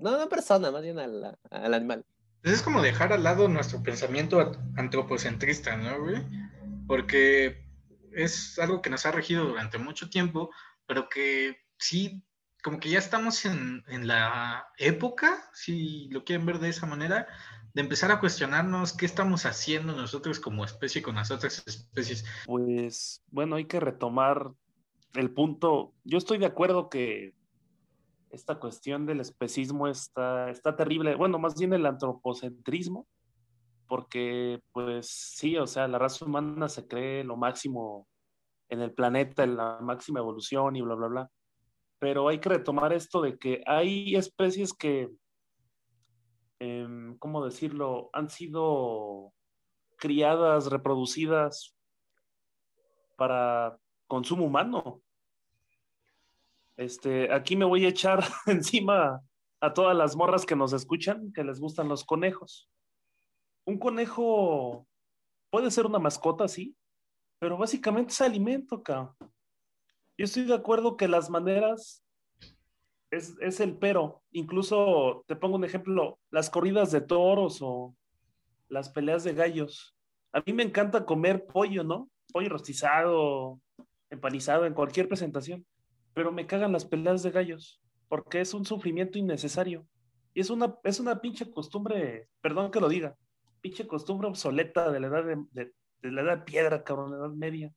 No, 0.00 0.16
no 0.16 0.28
persona, 0.28 0.70
más 0.70 0.82
bien 0.82 0.98
al, 0.98 1.36
al 1.50 1.74
animal. 1.74 2.04
Es 2.42 2.62
como 2.62 2.80
dejar 2.80 3.12
al 3.12 3.24
lado 3.24 3.48
nuestro 3.48 3.82
pensamiento 3.82 4.52
antropocentrista, 4.76 5.76
¿no? 5.76 5.96
Porque 6.86 7.66
es 8.12 8.58
algo 8.58 8.80
que 8.80 8.90
nos 8.90 9.04
ha 9.04 9.10
regido 9.10 9.44
durante 9.46 9.78
mucho 9.78 10.08
tiempo, 10.08 10.50
pero 10.86 11.08
que 11.08 11.56
sí, 11.78 12.24
como 12.62 12.78
que 12.78 12.90
ya 12.90 12.98
estamos 12.98 13.44
en, 13.44 13.82
en 13.88 14.06
la 14.06 14.68
época, 14.78 15.50
si 15.52 16.08
lo 16.10 16.24
quieren 16.24 16.46
ver 16.46 16.60
de 16.60 16.68
esa 16.68 16.86
manera, 16.86 17.26
de 17.74 17.82
empezar 17.82 18.10
a 18.10 18.20
cuestionarnos 18.20 18.96
qué 18.96 19.06
estamos 19.06 19.46
haciendo 19.46 19.94
nosotros 19.94 20.40
como 20.40 20.64
especie 20.64 21.02
con 21.02 21.16
las 21.16 21.30
otras 21.30 21.62
especies. 21.66 22.24
Pues 22.46 23.22
bueno, 23.30 23.56
hay 23.56 23.66
que 23.66 23.80
retomar 23.80 24.50
el 25.14 25.30
punto. 25.32 25.94
Yo 26.04 26.18
estoy 26.18 26.38
de 26.38 26.46
acuerdo 26.46 26.88
que 26.88 27.34
esta 28.30 28.58
cuestión 28.58 29.06
del 29.06 29.20
especismo 29.20 29.88
está, 29.88 30.50
está 30.50 30.76
terrible. 30.76 31.14
Bueno, 31.14 31.38
más 31.38 31.54
bien 31.54 31.72
el 31.72 31.86
antropocentrismo, 31.86 33.06
porque 33.86 34.60
pues 34.72 35.08
sí, 35.08 35.56
o 35.56 35.66
sea, 35.66 35.88
la 35.88 35.98
raza 35.98 36.24
humana 36.24 36.68
se 36.68 36.86
cree 36.86 37.24
lo 37.24 37.36
máximo 37.36 38.06
en 38.68 38.80
el 38.80 38.92
planeta, 38.92 39.42
en 39.42 39.56
la 39.56 39.78
máxima 39.80 40.20
evolución 40.20 40.76
y 40.76 40.82
bla, 40.82 40.94
bla, 40.94 41.08
bla. 41.08 41.30
Pero 41.98 42.28
hay 42.28 42.38
que 42.38 42.48
retomar 42.48 42.92
esto 42.92 43.20
de 43.20 43.36
que 43.36 43.62
hay 43.66 44.14
especies 44.14 44.72
que 44.72 45.10
Em, 46.60 47.16
¿cómo 47.18 47.42
decirlo? 47.42 48.10
Han 48.12 48.28
sido 48.28 49.32
criadas, 49.96 50.66
reproducidas 50.66 51.74
para 53.16 53.78
consumo 54.06 54.44
humano. 54.44 55.02
Este, 56.76 57.32
aquí 57.32 57.56
me 57.56 57.64
voy 57.64 57.86
a 57.86 57.88
echar 57.88 58.22
encima 58.46 59.22
a 59.60 59.72
todas 59.72 59.96
las 59.96 60.16
morras 60.16 60.44
que 60.44 60.56
nos 60.56 60.74
escuchan, 60.74 61.32
que 61.32 61.44
les 61.44 61.60
gustan 61.60 61.88
los 61.88 62.04
conejos. 62.04 62.70
Un 63.64 63.78
conejo 63.78 64.86
puede 65.50 65.70
ser 65.70 65.86
una 65.86 65.98
mascota, 65.98 66.46
sí, 66.46 66.76
pero 67.38 67.56
básicamente 67.56 68.12
es 68.12 68.20
alimento, 68.20 68.82
cabrón. 68.82 69.16
Yo 70.18 70.24
estoy 70.24 70.44
de 70.44 70.54
acuerdo 70.54 70.98
que 70.98 71.08
las 71.08 71.30
maneras 71.30 72.04
es, 73.10 73.60
el 73.60 73.76
pero. 73.76 74.22
Incluso 74.32 75.24
te 75.26 75.36
pongo 75.36 75.56
un 75.56 75.64
ejemplo, 75.64 76.18
las 76.30 76.50
corridas 76.50 76.92
de 76.92 77.00
toros 77.00 77.58
o 77.60 77.94
las 78.68 78.88
peleas 78.90 79.24
de 79.24 79.34
gallos. 79.34 79.96
A 80.32 80.42
mí 80.46 80.52
me 80.52 80.62
encanta 80.62 81.04
comer 81.04 81.46
pollo, 81.46 81.82
¿no? 81.82 82.08
Pollo 82.32 82.48
rostizado, 82.48 83.60
empanizado 84.10 84.66
en 84.66 84.74
cualquier 84.74 85.08
presentación, 85.08 85.66
pero 86.14 86.30
me 86.30 86.46
cagan 86.46 86.72
las 86.72 86.84
peleas 86.84 87.22
de 87.22 87.30
gallos, 87.30 87.80
porque 88.08 88.40
es 88.40 88.54
un 88.54 88.64
sufrimiento 88.64 89.18
innecesario. 89.18 89.86
Y 90.32 90.40
es 90.40 90.50
una, 90.50 90.76
es 90.84 91.00
una 91.00 91.20
pinche 91.20 91.50
costumbre, 91.50 92.28
perdón 92.40 92.70
que 92.70 92.80
lo 92.80 92.88
diga, 92.88 93.16
pinche 93.60 93.86
costumbre 93.86 94.28
obsoleta 94.28 94.90
de 94.92 95.00
la 95.00 95.08
edad 95.08 95.24
de, 95.24 95.72
la 96.02 96.22
edad 96.22 96.38
de 96.38 96.44
piedra, 96.44 96.84
cabrón, 96.84 97.10
la 97.10 97.18
edad 97.18 97.34
media. 97.34 97.72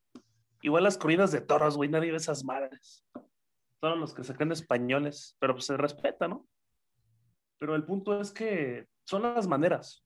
Igual 0.62 0.84
las 0.84 0.96
corridas 0.96 1.32
de 1.32 1.40
toros, 1.40 1.76
güey, 1.76 1.90
nadie 1.90 2.12
ve 2.12 2.16
esas 2.16 2.44
madres. 2.44 3.04
Todos 3.84 3.98
los 3.98 4.14
que 4.14 4.24
sacan 4.24 4.50
españoles, 4.50 5.36
pero 5.38 5.52
pues 5.52 5.66
se 5.66 5.76
respeta, 5.76 6.26
¿no? 6.26 6.48
Pero 7.58 7.76
el 7.76 7.84
punto 7.84 8.18
es 8.18 8.32
que 8.32 8.86
son 9.04 9.20
las 9.24 9.46
maneras, 9.46 10.02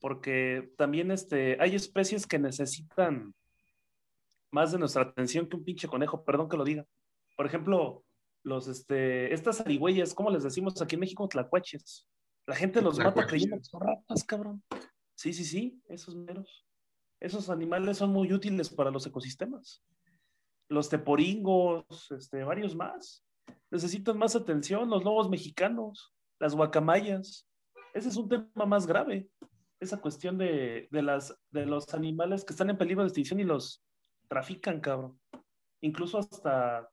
porque 0.00 0.74
también 0.76 1.10
este, 1.10 1.56
hay 1.62 1.74
especies 1.74 2.26
que 2.26 2.38
necesitan 2.38 3.34
más 4.50 4.72
de 4.72 4.78
nuestra 4.78 5.00
atención 5.00 5.48
que 5.48 5.56
un 5.56 5.64
pinche 5.64 5.88
conejo, 5.88 6.26
perdón 6.26 6.50
que 6.50 6.58
lo 6.58 6.64
diga. 6.64 6.84
Por 7.38 7.46
ejemplo, 7.46 8.04
los, 8.42 8.68
este, 8.68 9.32
estas 9.32 9.62
arigüeyas, 9.62 10.12
¿cómo 10.12 10.28
les 10.30 10.42
decimos 10.42 10.82
aquí 10.82 10.96
en 10.96 11.00
México? 11.00 11.26
Tlacuaches. 11.26 12.06
La 12.46 12.54
gente 12.54 12.82
los 12.82 12.98
mata 12.98 13.26
creyendo 13.26 13.56
que 13.56 13.64
son 13.64 13.80
ratas, 13.80 14.24
cabrón. 14.24 14.62
Sí, 15.14 15.32
sí, 15.32 15.46
sí, 15.46 15.80
esos 15.88 16.14
meros. 16.16 16.66
Esos 17.18 17.48
animales 17.48 17.96
son 17.96 18.10
muy 18.10 18.30
útiles 18.30 18.68
para 18.68 18.90
los 18.90 19.06
ecosistemas. 19.06 19.82
Los 20.70 20.88
teporingos, 20.88 22.10
este, 22.10 22.42
varios 22.44 22.74
más. 22.74 23.24
Necesitan 23.70 24.16
más 24.16 24.34
atención, 24.34 24.88
los 24.88 25.04
lobos 25.04 25.28
mexicanos, 25.28 26.14
las 26.38 26.54
guacamayas. 26.54 27.46
Ese 27.92 28.08
es 28.08 28.16
un 28.16 28.28
tema 28.28 28.66
más 28.66 28.86
grave. 28.86 29.28
Esa 29.80 30.00
cuestión 30.00 30.38
de, 30.38 30.88
de, 30.90 31.02
las, 31.02 31.38
de 31.50 31.66
los 31.66 31.92
animales 31.92 32.44
que 32.44 32.52
están 32.52 32.70
en 32.70 32.78
peligro 32.78 33.02
de 33.02 33.08
extinción 33.08 33.40
y 33.40 33.44
los 33.44 33.84
trafican, 34.28 34.80
cabrón. 34.80 35.20
Incluso 35.82 36.18
hasta 36.18 36.88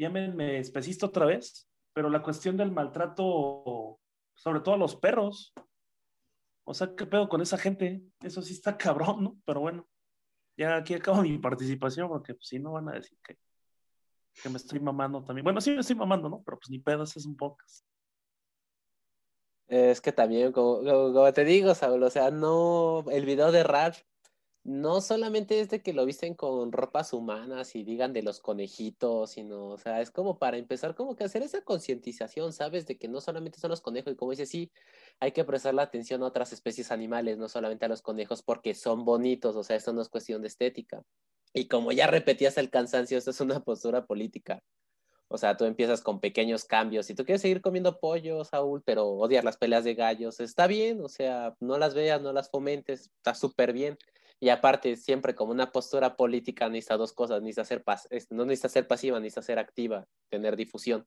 llámenme 0.00 0.58
especista 0.58 1.06
otra 1.06 1.26
vez, 1.26 1.68
pero 1.92 2.08
la 2.08 2.22
cuestión 2.22 2.56
del 2.56 2.72
maltrato, 2.72 4.00
sobre 4.34 4.60
todo 4.60 4.74
a 4.74 4.78
los 4.78 4.96
perros. 4.96 5.52
O 6.64 6.72
sea, 6.72 6.94
¿qué 6.96 7.06
pedo 7.06 7.28
con 7.28 7.42
esa 7.42 7.58
gente? 7.58 8.02
Eso 8.22 8.40
sí 8.40 8.54
está 8.54 8.78
cabrón, 8.78 9.24
¿no? 9.24 9.36
Pero 9.44 9.60
bueno, 9.60 9.86
ya 10.56 10.76
aquí 10.76 10.94
acabo 10.94 11.22
mi 11.22 11.38
participación 11.38 12.08
porque 12.08 12.34
pues, 12.34 12.48
si 12.48 12.58
no 12.58 12.72
van 12.72 12.88
a 12.88 12.92
decir 12.92 13.18
que, 13.22 13.38
que 14.42 14.48
me 14.48 14.56
estoy 14.56 14.80
mamando 14.80 15.24
también. 15.24 15.44
Bueno, 15.44 15.60
sí 15.60 15.70
me 15.70 15.80
estoy 15.80 15.96
mamando, 15.96 16.28
¿no? 16.28 16.42
Pero 16.44 16.58
pues 16.58 16.70
ni 16.70 16.78
pedos 16.78 17.16
es 17.16 17.26
un 17.26 17.36
pocas. 17.36 17.84
Es 19.68 20.00
que 20.00 20.10
también, 20.10 20.50
como, 20.50 21.32
te 21.32 21.44
digo, 21.44 21.74
Saúl, 21.76 22.02
o 22.02 22.10
sea, 22.10 22.32
no, 22.32 23.04
el 23.10 23.24
video 23.24 23.52
de 23.52 23.62
Ralph 23.62 23.98
no 24.62 25.00
solamente 25.00 25.60
es 25.60 25.70
de 25.70 25.82
que 25.82 25.92
lo 25.92 26.04
visten 26.04 26.34
con 26.34 26.72
ropas 26.72 27.12
humanas 27.12 27.74
y 27.74 27.82
digan 27.82 28.12
de 28.12 28.22
los 28.22 28.40
conejitos, 28.40 29.30
sino, 29.30 29.68
o 29.68 29.78
sea, 29.78 30.00
es 30.02 30.10
como 30.10 30.38
para 30.38 30.58
empezar 30.58 30.94
como 30.94 31.16
que 31.16 31.24
hacer 31.24 31.42
esa 31.42 31.62
concientización, 31.62 32.52
¿sabes? 32.52 32.86
De 32.86 32.98
que 32.98 33.08
no 33.08 33.20
solamente 33.20 33.58
son 33.58 33.70
los 33.70 33.80
conejos, 33.80 34.12
y 34.12 34.16
como 34.16 34.32
dice, 34.32 34.46
sí, 34.46 34.70
hay 35.18 35.32
que 35.32 35.44
prestar 35.44 35.74
la 35.74 35.82
atención 35.82 36.22
a 36.22 36.26
otras 36.26 36.52
especies 36.52 36.92
animales, 36.92 37.38
no 37.38 37.48
solamente 37.48 37.86
a 37.86 37.88
los 37.88 38.02
conejos 38.02 38.42
porque 38.42 38.74
son 38.74 39.04
bonitos, 39.04 39.56
o 39.56 39.64
sea, 39.64 39.76
esto 39.76 39.92
no 39.92 40.02
es 40.02 40.08
cuestión 40.08 40.42
de 40.42 40.48
estética. 40.48 41.02
Y 41.52 41.66
como 41.66 41.92
ya 41.92 42.06
repetías 42.06 42.58
el 42.58 42.70
cansancio, 42.70 43.18
esto 43.18 43.30
es 43.30 43.40
una 43.40 43.60
postura 43.60 44.06
política. 44.06 44.62
O 45.32 45.38
sea, 45.38 45.56
tú 45.56 45.64
empiezas 45.64 46.00
con 46.00 46.20
pequeños 46.20 46.64
cambios. 46.64 47.06
Si 47.06 47.14
tú 47.14 47.24
quieres 47.24 47.40
seguir 47.40 47.60
comiendo 47.60 48.00
pollo, 48.00 48.44
Saúl, 48.44 48.82
pero 48.84 49.06
odiar 49.06 49.44
las 49.44 49.56
peleas 49.56 49.84
de 49.84 49.94
gallos, 49.94 50.40
está 50.40 50.66
bien. 50.66 51.00
O 51.04 51.08
sea, 51.08 51.54
no 51.60 51.78
las 51.78 51.94
veas, 51.94 52.20
no 52.20 52.32
las 52.32 52.50
fomentes, 52.50 53.12
está 53.16 53.34
súper 53.34 53.72
bien. 53.72 53.96
Y 54.40 54.48
aparte, 54.48 54.96
siempre 54.96 55.34
como 55.34 55.52
una 55.52 55.70
postura 55.70 56.16
política 56.16 56.68
necesita 56.68 56.96
dos 56.96 57.12
cosas, 57.12 57.42
necesita 57.42 57.64
ser 57.64 57.84
no 58.30 58.46
necesita 58.46 58.68
ser 58.70 58.88
pasiva, 58.88 59.20
necesita 59.20 59.42
ser 59.42 59.58
activa, 59.58 60.08
tener 60.30 60.56
difusión. 60.56 61.06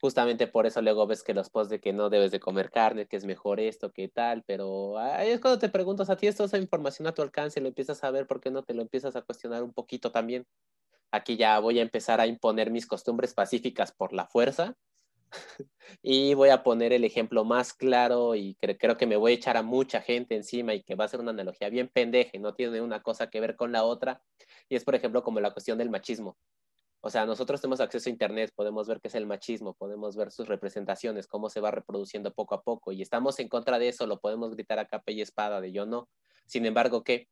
Justamente 0.00 0.46
por 0.46 0.66
eso 0.66 0.80
luego 0.80 1.06
ves 1.08 1.24
que 1.24 1.34
los 1.34 1.50
posts 1.50 1.70
de 1.70 1.80
que 1.80 1.92
no 1.92 2.08
debes 2.08 2.30
de 2.30 2.38
comer 2.38 2.70
carne, 2.70 3.06
que 3.08 3.16
es 3.16 3.24
mejor 3.24 3.58
esto, 3.58 3.92
que 3.92 4.08
tal, 4.08 4.44
pero 4.46 4.96
ahí 4.98 5.30
es 5.30 5.40
cuando 5.40 5.58
te 5.58 5.68
preguntas 5.70 6.08
a 6.08 6.16
ti, 6.16 6.28
esto 6.28 6.44
esa 6.44 6.58
información 6.58 7.08
a 7.08 7.14
tu 7.14 7.22
alcance, 7.22 7.60
lo 7.60 7.68
empiezas 7.68 8.04
a 8.04 8.10
ver, 8.12 8.26
¿por 8.26 8.40
qué 8.40 8.50
no 8.50 8.62
te 8.62 8.74
lo 8.74 8.82
empiezas 8.82 9.16
a 9.16 9.22
cuestionar 9.22 9.64
un 9.64 9.72
poquito 9.72 10.12
también? 10.12 10.46
Aquí 11.10 11.36
ya 11.36 11.58
voy 11.58 11.80
a 11.80 11.82
empezar 11.82 12.20
a 12.20 12.26
imponer 12.26 12.70
mis 12.70 12.86
costumbres 12.86 13.34
pacíficas 13.34 13.92
por 13.92 14.12
la 14.12 14.26
fuerza, 14.26 14.76
y 16.02 16.34
voy 16.34 16.48
a 16.50 16.62
poner 16.62 16.92
el 16.92 17.04
ejemplo 17.04 17.44
más 17.44 17.72
claro 17.72 18.34
y 18.34 18.56
creo 18.56 18.96
que 18.96 19.06
me 19.06 19.16
voy 19.16 19.32
a 19.32 19.34
echar 19.34 19.56
a 19.56 19.62
mucha 19.62 20.00
gente 20.00 20.34
encima 20.34 20.74
y 20.74 20.82
que 20.82 20.94
va 20.94 21.04
a 21.04 21.08
ser 21.08 21.20
una 21.20 21.30
analogía 21.30 21.68
bien 21.68 21.88
pendeja 21.88 22.38
no 22.38 22.54
tiene 22.54 22.80
una 22.80 23.02
cosa 23.02 23.30
que 23.30 23.40
ver 23.40 23.56
con 23.56 23.72
la 23.72 23.84
otra. 23.84 24.22
Y 24.68 24.76
es, 24.76 24.84
por 24.84 24.94
ejemplo, 24.94 25.22
como 25.22 25.40
la 25.40 25.52
cuestión 25.52 25.78
del 25.78 25.90
machismo. 25.90 26.36
O 27.00 27.10
sea, 27.10 27.26
nosotros 27.26 27.60
tenemos 27.60 27.80
acceso 27.80 28.08
a 28.08 28.12
Internet, 28.12 28.52
podemos 28.54 28.88
ver 28.88 29.00
qué 29.00 29.08
es 29.08 29.14
el 29.14 29.26
machismo, 29.26 29.74
podemos 29.74 30.16
ver 30.16 30.32
sus 30.32 30.48
representaciones, 30.48 31.28
cómo 31.28 31.48
se 31.48 31.60
va 31.60 31.70
reproduciendo 31.70 32.32
poco 32.32 32.56
a 32.56 32.62
poco, 32.62 32.90
y 32.90 33.02
estamos 33.02 33.38
en 33.38 33.48
contra 33.48 33.78
de 33.78 33.88
eso, 33.88 34.06
lo 34.06 34.18
podemos 34.18 34.54
gritar 34.54 34.80
a 34.80 34.86
capa 34.86 35.12
y 35.12 35.20
espada 35.20 35.60
de 35.60 35.70
yo 35.70 35.86
no. 35.86 36.08
Sin 36.44 36.66
embargo, 36.66 37.04
¿qué? 37.04 37.28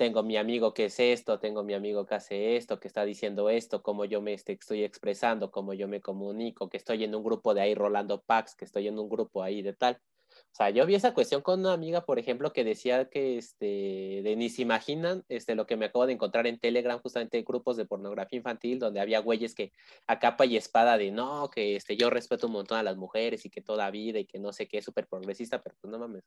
Tengo 0.00 0.22
mi 0.22 0.38
amigo 0.38 0.72
que 0.72 0.86
es 0.86 0.98
esto, 0.98 1.38
tengo 1.38 1.62
mi 1.62 1.74
amigo 1.74 2.06
que 2.06 2.14
hace 2.14 2.56
esto, 2.56 2.80
que 2.80 2.88
está 2.88 3.04
diciendo 3.04 3.50
esto, 3.50 3.82
cómo 3.82 4.06
yo 4.06 4.22
me 4.22 4.32
este, 4.32 4.52
estoy 4.54 4.82
expresando, 4.82 5.50
cómo 5.50 5.74
yo 5.74 5.88
me 5.88 6.00
comunico, 6.00 6.70
que 6.70 6.78
estoy 6.78 7.04
en 7.04 7.14
un 7.14 7.22
grupo 7.22 7.52
de 7.52 7.60
ahí 7.60 7.74
rolando 7.74 8.22
packs, 8.22 8.54
que 8.54 8.64
estoy 8.64 8.88
en 8.88 8.98
un 8.98 9.10
grupo 9.10 9.42
ahí 9.42 9.60
de 9.60 9.74
tal. 9.74 10.00
O 10.30 10.54
sea, 10.54 10.70
yo 10.70 10.86
vi 10.86 10.94
esa 10.94 11.12
cuestión 11.12 11.42
con 11.42 11.60
una 11.60 11.74
amiga, 11.74 12.06
por 12.06 12.18
ejemplo, 12.18 12.50
que 12.54 12.64
decía 12.64 13.10
que 13.10 13.36
este, 13.36 14.22
de 14.24 14.36
ni 14.38 14.48
se 14.48 14.62
imaginan 14.62 15.22
este, 15.28 15.54
lo 15.54 15.66
que 15.66 15.76
me 15.76 15.84
acabo 15.84 16.06
de 16.06 16.14
encontrar 16.14 16.46
en 16.46 16.58
Telegram, 16.58 16.98
justamente 16.98 17.42
grupos 17.42 17.76
de 17.76 17.84
pornografía 17.84 18.38
infantil, 18.38 18.78
donde 18.78 19.00
había 19.00 19.18
güeyes 19.18 19.54
que 19.54 19.70
a 20.06 20.18
capa 20.18 20.46
y 20.46 20.56
espada 20.56 20.96
de 20.96 21.10
no, 21.10 21.50
que 21.50 21.76
este, 21.76 21.98
yo 21.98 22.08
respeto 22.08 22.46
un 22.46 22.54
montón 22.54 22.78
a 22.78 22.82
las 22.82 22.96
mujeres 22.96 23.44
y 23.44 23.50
que 23.50 23.60
toda 23.60 23.90
vida 23.90 24.18
y 24.18 24.24
que 24.24 24.38
no 24.38 24.54
sé 24.54 24.66
qué, 24.66 24.80
súper 24.80 25.06
progresista, 25.06 25.60
pero 25.60 25.76
pues 25.78 25.90
no 25.90 25.98
mames, 25.98 26.24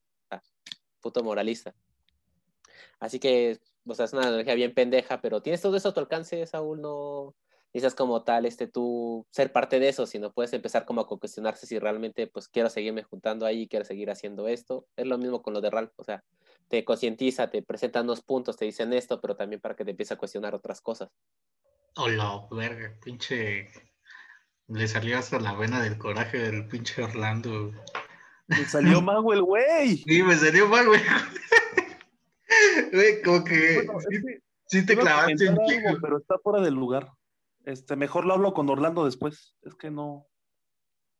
puto 1.01 1.23
moralista. 1.23 1.73
Así 2.99 3.19
que, 3.19 3.59
o 3.85 3.93
sea, 3.93 4.05
es 4.05 4.13
una 4.13 4.23
analogía 4.23 4.55
bien 4.55 4.73
pendeja, 4.73 5.21
pero 5.21 5.41
tienes 5.41 5.61
todo 5.61 5.75
eso 5.75 5.89
a 5.89 5.93
tu 5.93 5.99
alcance, 5.99 6.45
Saúl, 6.45 6.81
no 6.81 7.35
necesitas 7.73 7.95
como 7.95 8.23
tal, 8.23 8.45
este, 8.45 8.67
tú 8.67 9.25
ser 9.31 9.51
parte 9.51 9.79
de 9.79 9.89
eso, 9.89 10.05
sino 10.05 10.31
puedes 10.31 10.53
empezar 10.53 10.85
como 10.85 11.01
a 11.01 11.07
cuestionarse 11.07 11.65
si 11.65 11.79
realmente, 11.79 12.27
pues, 12.27 12.47
quiero 12.47 12.69
seguirme 12.69 13.03
juntando 13.03 13.45
ahí, 13.45 13.67
quiero 13.67 13.83
seguir 13.83 14.11
haciendo 14.11 14.47
esto. 14.47 14.85
Es 14.95 15.07
lo 15.07 15.17
mismo 15.17 15.41
con 15.41 15.53
lo 15.53 15.61
de 15.61 15.71
Ralph, 15.71 15.91
o 15.95 16.03
sea, 16.03 16.23
te 16.67 16.85
concientiza, 16.85 17.49
te 17.49 17.63
presentan 17.63 18.03
unos 18.03 18.21
puntos, 18.21 18.57
te 18.57 18.65
dicen 18.65 18.93
esto, 18.93 19.19
pero 19.19 19.35
también 19.35 19.59
para 19.59 19.75
que 19.75 19.83
te 19.83 19.91
empieces 19.91 20.13
a 20.13 20.17
cuestionar 20.17 20.53
otras 20.53 20.81
cosas. 20.81 21.09
Hola, 21.95 22.47
verga, 22.51 22.95
pinche... 23.03 23.69
Le 24.67 24.87
salió 24.87 25.17
hasta 25.17 25.39
la 25.39 25.53
vena 25.53 25.81
del 25.81 25.97
coraje 25.97 26.37
del 26.37 26.67
pinche 26.67 27.03
Orlando. 27.03 27.71
Me 28.47 28.65
salió 28.65 29.01
mago 29.01 29.33
el 29.33 29.43
güey. 29.43 29.97
Sí, 29.97 30.23
me 30.23 30.35
salió 30.35 30.67
mago 30.67 30.89
güey. 30.89 31.01
Como 33.23 33.43
que 33.43 33.87
sí, 34.67 34.85
te 34.85 34.97
clavaste 34.97 35.49
un 35.49 35.65
chico. 35.65 35.97
Pero 36.01 36.17
está 36.17 36.37
fuera 36.39 36.61
del 36.61 36.73
lugar. 36.73 37.11
Este, 37.65 37.95
mejor 37.95 38.25
lo 38.25 38.33
hablo 38.33 38.53
con 38.53 38.69
Orlando 38.69 39.05
después. 39.05 39.55
Es 39.63 39.75
que 39.75 39.91
no. 39.91 40.27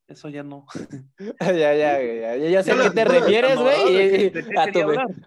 Eso 0.07 0.27
ya 0.29 0.43
no. 0.43 0.65
ya, 1.39 1.73
ya, 1.73 2.01
ya, 2.01 2.35
ya, 2.35 2.63
sé 2.63 2.73
a 2.73 2.83
qué 2.83 2.89
te 2.89 3.05
refieres, 3.05 3.57
güey. 3.57 4.31
A, 4.57 4.71
tu, 4.71 4.79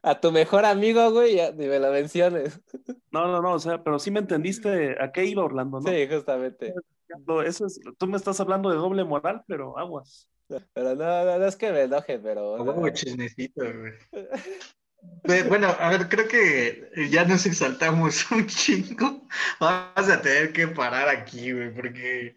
a 0.02 0.20
tu 0.20 0.32
mejor 0.32 0.66
amigo, 0.66 1.10
güey, 1.12 1.36
ni 1.56 1.66
me 1.66 1.78
lo 1.78 1.90
menciones. 1.90 2.60
no, 3.10 3.26
no, 3.26 3.40
no, 3.40 3.54
o 3.54 3.58
sea, 3.58 3.82
pero 3.82 3.98
sí 3.98 4.10
me 4.10 4.20
entendiste 4.20 4.96
a 5.02 5.12
qué 5.12 5.24
iba 5.24 5.44
Orlando, 5.44 5.80
¿no? 5.80 5.90
Sí, 5.90 6.06
justamente. 6.06 6.74
Eso 7.46 7.66
es, 7.66 7.80
tú 7.98 8.06
me 8.06 8.16
estás 8.16 8.38
hablando 8.40 8.68
de 8.68 8.76
doble 8.76 9.04
moral, 9.04 9.42
pero 9.46 9.78
aguas. 9.78 10.28
Pero 10.48 10.94
no, 10.94 11.38
no, 11.38 11.46
es 11.46 11.56
que 11.56 11.72
me 11.72 11.82
enoje, 11.82 12.18
pero. 12.18 12.56
Como 12.58 12.88
chismecito, 12.90 13.62
güey. 13.62 13.92
Bueno, 15.48 15.68
a 15.68 15.90
ver, 15.90 16.08
creo 16.08 16.28
que 16.28 17.08
ya 17.10 17.24
nos 17.24 17.46
exaltamos 17.46 18.30
un 18.30 18.46
chingo. 18.46 19.26
Vamos 19.60 20.08
a 20.08 20.22
tener 20.22 20.52
que 20.52 20.68
parar 20.68 21.08
aquí, 21.08 21.52
güey, 21.52 21.74
porque 21.74 22.36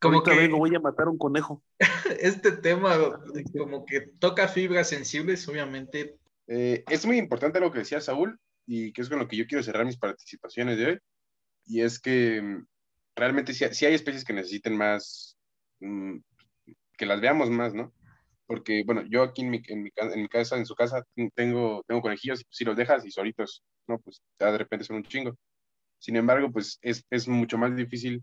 como 0.00 0.22
que 0.22 0.34
vengo, 0.34 0.58
voy 0.58 0.74
a 0.74 0.80
matar 0.80 1.08
un 1.08 1.18
conejo. 1.18 1.62
Este 2.20 2.52
tema 2.52 3.20
como 3.56 3.84
que 3.84 4.00
toca 4.18 4.48
fibras 4.48 4.88
sensibles, 4.88 5.46
obviamente. 5.48 6.16
Eh, 6.46 6.84
es 6.88 7.04
muy 7.06 7.18
importante 7.18 7.60
lo 7.60 7.72
que 7.72 7.80
decía 7.80 8.00
Saúl 8.00 8.38
y 8.66 8.92
que 8.92 9.02
es 9.02 9.08
con 9.08 9.18
lo 9.18 9.28
que 9.28 9.36
yo 9.36 9.46
quiero 9.46 9.64
cerrar 9.64 9.84
mis 9.84 9.96
participaciones 9.96 10.78
de 10.78 10.86
hoy. 10.86 10.98
Y 11.66 11.80
es 11.80 11.98
que 11.98 12.40
mm, 12.40 12.66
realmente 13.16 13.52
sí, 13.52 13.64
hay 13.64 13.94
especies 13.94 14.24
que 14.24 14.32
necesiten 14.32 14.76
más, 14.76 15.36
mm, 15.80 16.18
que 16.96 17.06
las 17.06 17.20
veamos 17.20 17.50
más, 17.50 17.74
¿no? 17.74 17.92
Porque, 18.46 18.82
bueno, 18.86 19.02
yo 19.08 19.22
aquí 19.22 19.42
en 19.42 19.50
mi, 19.50 19.62
en 19.66 19.82
mi, 19.82 19.90
casa, 20.28 20.56
en 20.56 20.66
su 20.66 20.74
casa, 20.74 21.02
tengo, 21.34 21.82
tengo 21.86 22.00
conejillos 22.00 22.44
si 22.48 22.64
los 22.64 22.76
dejas 22.76 23.04
y 23.04 23.10
solitos, 23.10 23.62
¿no? 23.88 23.98
Pues 23.98 24.22
ya 24.38 24.52
de 24.52 24.58
repente 24.58 24.84
son 24.84 24.96
un 24.96 25.04
chingo. 25.04 25.36
Sin 25.98 26.16
embargo, 26.16 26.50
pues 26.52 26.78
es, 26.82 27.04
es 27.10 27.26
mucho 27.28 27.58
más 27.58 27.74
difícil 27.74 28.22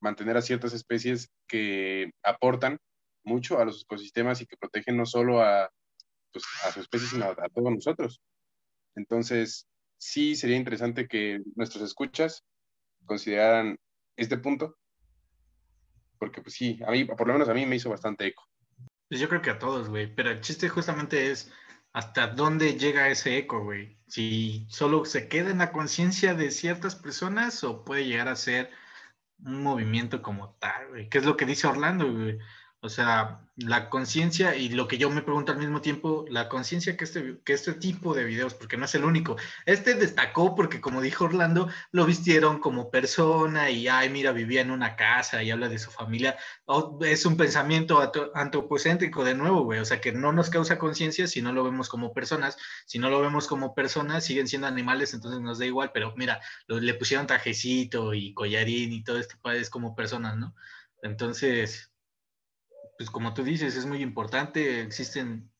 mantener 0.00 0.36
a 0.36 0.42
ciertas 0.42 0.74
especies 0.74 1.30
que 1.46 2.10
aportan 2.22 2.78
mucho 3.24 3.58
a 3.58 3.64
los 3.64 3.82
ecosistemas 3.82 4.40
y 4.40 4.46
que 4.46 4.56
protegen 4.56 4.96
no 4.96 5.06
solo 5.06 5.40
a, 5.42 5.70
pues, 6.32 6.44
a 6.64 6.72
su 6.72 6.80
especie, 6.80 7.08
sino 7.08 7.24
a, 7.26 7.48
todos 7.48 7.72
nosotros. 7.72 8.20
Entonces, 8.94 9.66
sí 9.98 10.36
sería 10.36 10.56
interesante 10.56 11.08
que 11.08 11.40
nuestros 11.54 11.82
escuchas 11.82 12.44
consideraran 13.06 13.78
este 14.16 14.36
punto, 14.38 14.76
porque 16.18 16.42
pues 16.42 16.54
sí, 16.54 16.78
a 16.86 16.90
mí, 16.90 17.04
por 17.04 17.26
lo 17.26 17.34
menos 17.34 17.48
a 17.48 17.54
mí 17.54 17.66
me 17.66 17.76
hizo 17.76 17.90
bastante 17.90 18.26
eco. 18.26 18.44
Pues 19.08 19.20
yo 19.20 19.28
creo 19.28 19.42
que 19.42 19.50
a 19.50 19.58
todos, 19.58 19.88
güey, 19.88 20.12
pero 20.12 20.30
el 20.30 20.40
chiste 20.40 20.68
justamente 20.68 21.30
es 21.30 21.52
hasta 21.92 22.26
dónde 22.28 22.76
llega 22.78 23.08
ese 23.08 23.38
eco, 23.38 23.62
güey. 23.62 23.98
Si 24.08 24.66
solo 24.68 25.04
se 25.04 25.28
queda 25.28 25.50
en 25.50 25.58
la 25.58 25.72
conciencia 25.72 26.34
de 26.34 26.50
ciertas 26.50 26.96
personas 26.96 27.62
o 27.64 27.84
puede 27.84 28.06
llegar 28.06 28.28
a 28.28 28.36
ser 28.36 28.70
un 29.38 29.62
movimiento 29.62 30.22
como 30.22 30.54
tal, 30.54 30.88
güey. 30.88 31.08
¿Qué 31.08 31.18
es 31.18 31.24
lo 31.24 31.36
que 31.36 31.46
dice 31.46 31.66
Orlando, 31.66 32.12
güey? 32.12 32.38
O 32.80 32.88
sea, 32.88 33.40
la 33.56 33.88
conciencia 33.88 34.54
y 34.54 34.68
lo 34.68 34.86
que 34.86 34.98
yo 34.98 35.10
me 35.10 35.22
pregunto 35.22 35.50
al 35.50 35.58
mismo 35.58 35.80
tiempo, 35.80 36.26
la 36.28 36.48
conciencia 36.48 36.96
que 36.96 37.04
este, 37.04 37.40
que 37.44 37.54
este 37.54 37.72
tipo 37.72 38.14
de 38.14 38.24
videos, 38.24 38.54
porque 38.54 38.76
no 38.76 38.84
es 38.84 38.94
el 38.94 39.04
único, 39.04 39.36
este 39.64 39.94
destacó 39.94 40.54
porque 40.54 40.80
como 40.80 41.00
dijo 41.00 41.24
Orlando, 41.24 41.68
lo 41.90 42.04
vistieron 42.04 42.60
como 42.60 42.90
persona 42.90 43.70
y, 43.70 43.88
ay, 43.88 44.10
mira, 44.10 44.32
vivía 44.32 44.60
en 44.60 44.70
una 44.70 44.94
casa 44.94 45.42
y 45.42 45.50
habla 45.50 45.68
de 45.68 45.78
su 45.78 45.90
familia. 45.90 46.36
es 47.00 47.24
un 47.26 47.36
pensamiento 47.36 48.12
antropocéntrico 48.34 49.24
de 49.24 49.34
nuevo, 49.34 49.64
güey, 49.64 49.80
o 49.80 49.84
sea, 49.84 50.00
que 50.00 50.12
no 50.12 50.32
nos 50.32 50.50
causa 50.50 50.78
conciencia 50.78 51.26
si 51.26 51.40
no 51.42 51.52
lo 51.52 51.64
vemos 51.64 51.88
como 51.88 52.12
personas, 52.12 52.58
si 52.84 52.98
no 52.98 53.08
lo 53.10 53.20
vemos 53.20 53.46
como 53.48 53.74
personas, 53.74 54.24
siguen 54.24 54.48
siendo 54.48 54.66
animales, 54.68 55.14
entonces 55.14 55.40
nos 55.40 55.58
da 55.58 55.66
igual, 55.66 55.90
pero 55.94 56.14
mira, 56.16 56.40
le 56.68 56.94
pusieron 56.94 57.26
trajecito 57.26 58.12
y 58.14 58.34
collarín 58.34 58.92
y 58.92 59.02
todo 59.02 59.18
esto, 59.18 59.36
es 59.52 59.70
como 59.70 59.96
personas, 59.96 60.36
¿no? 60.36 60.54
Entonces 61.02 61.90
pues 62.98 63.10
como 63.10 63.34
tú 63.34 63.44
dices, 63.44 63.76
es 63.76 63.86
muy 63.86 64.02
importante. 64.02 64.80
Existen, 64.80 65.50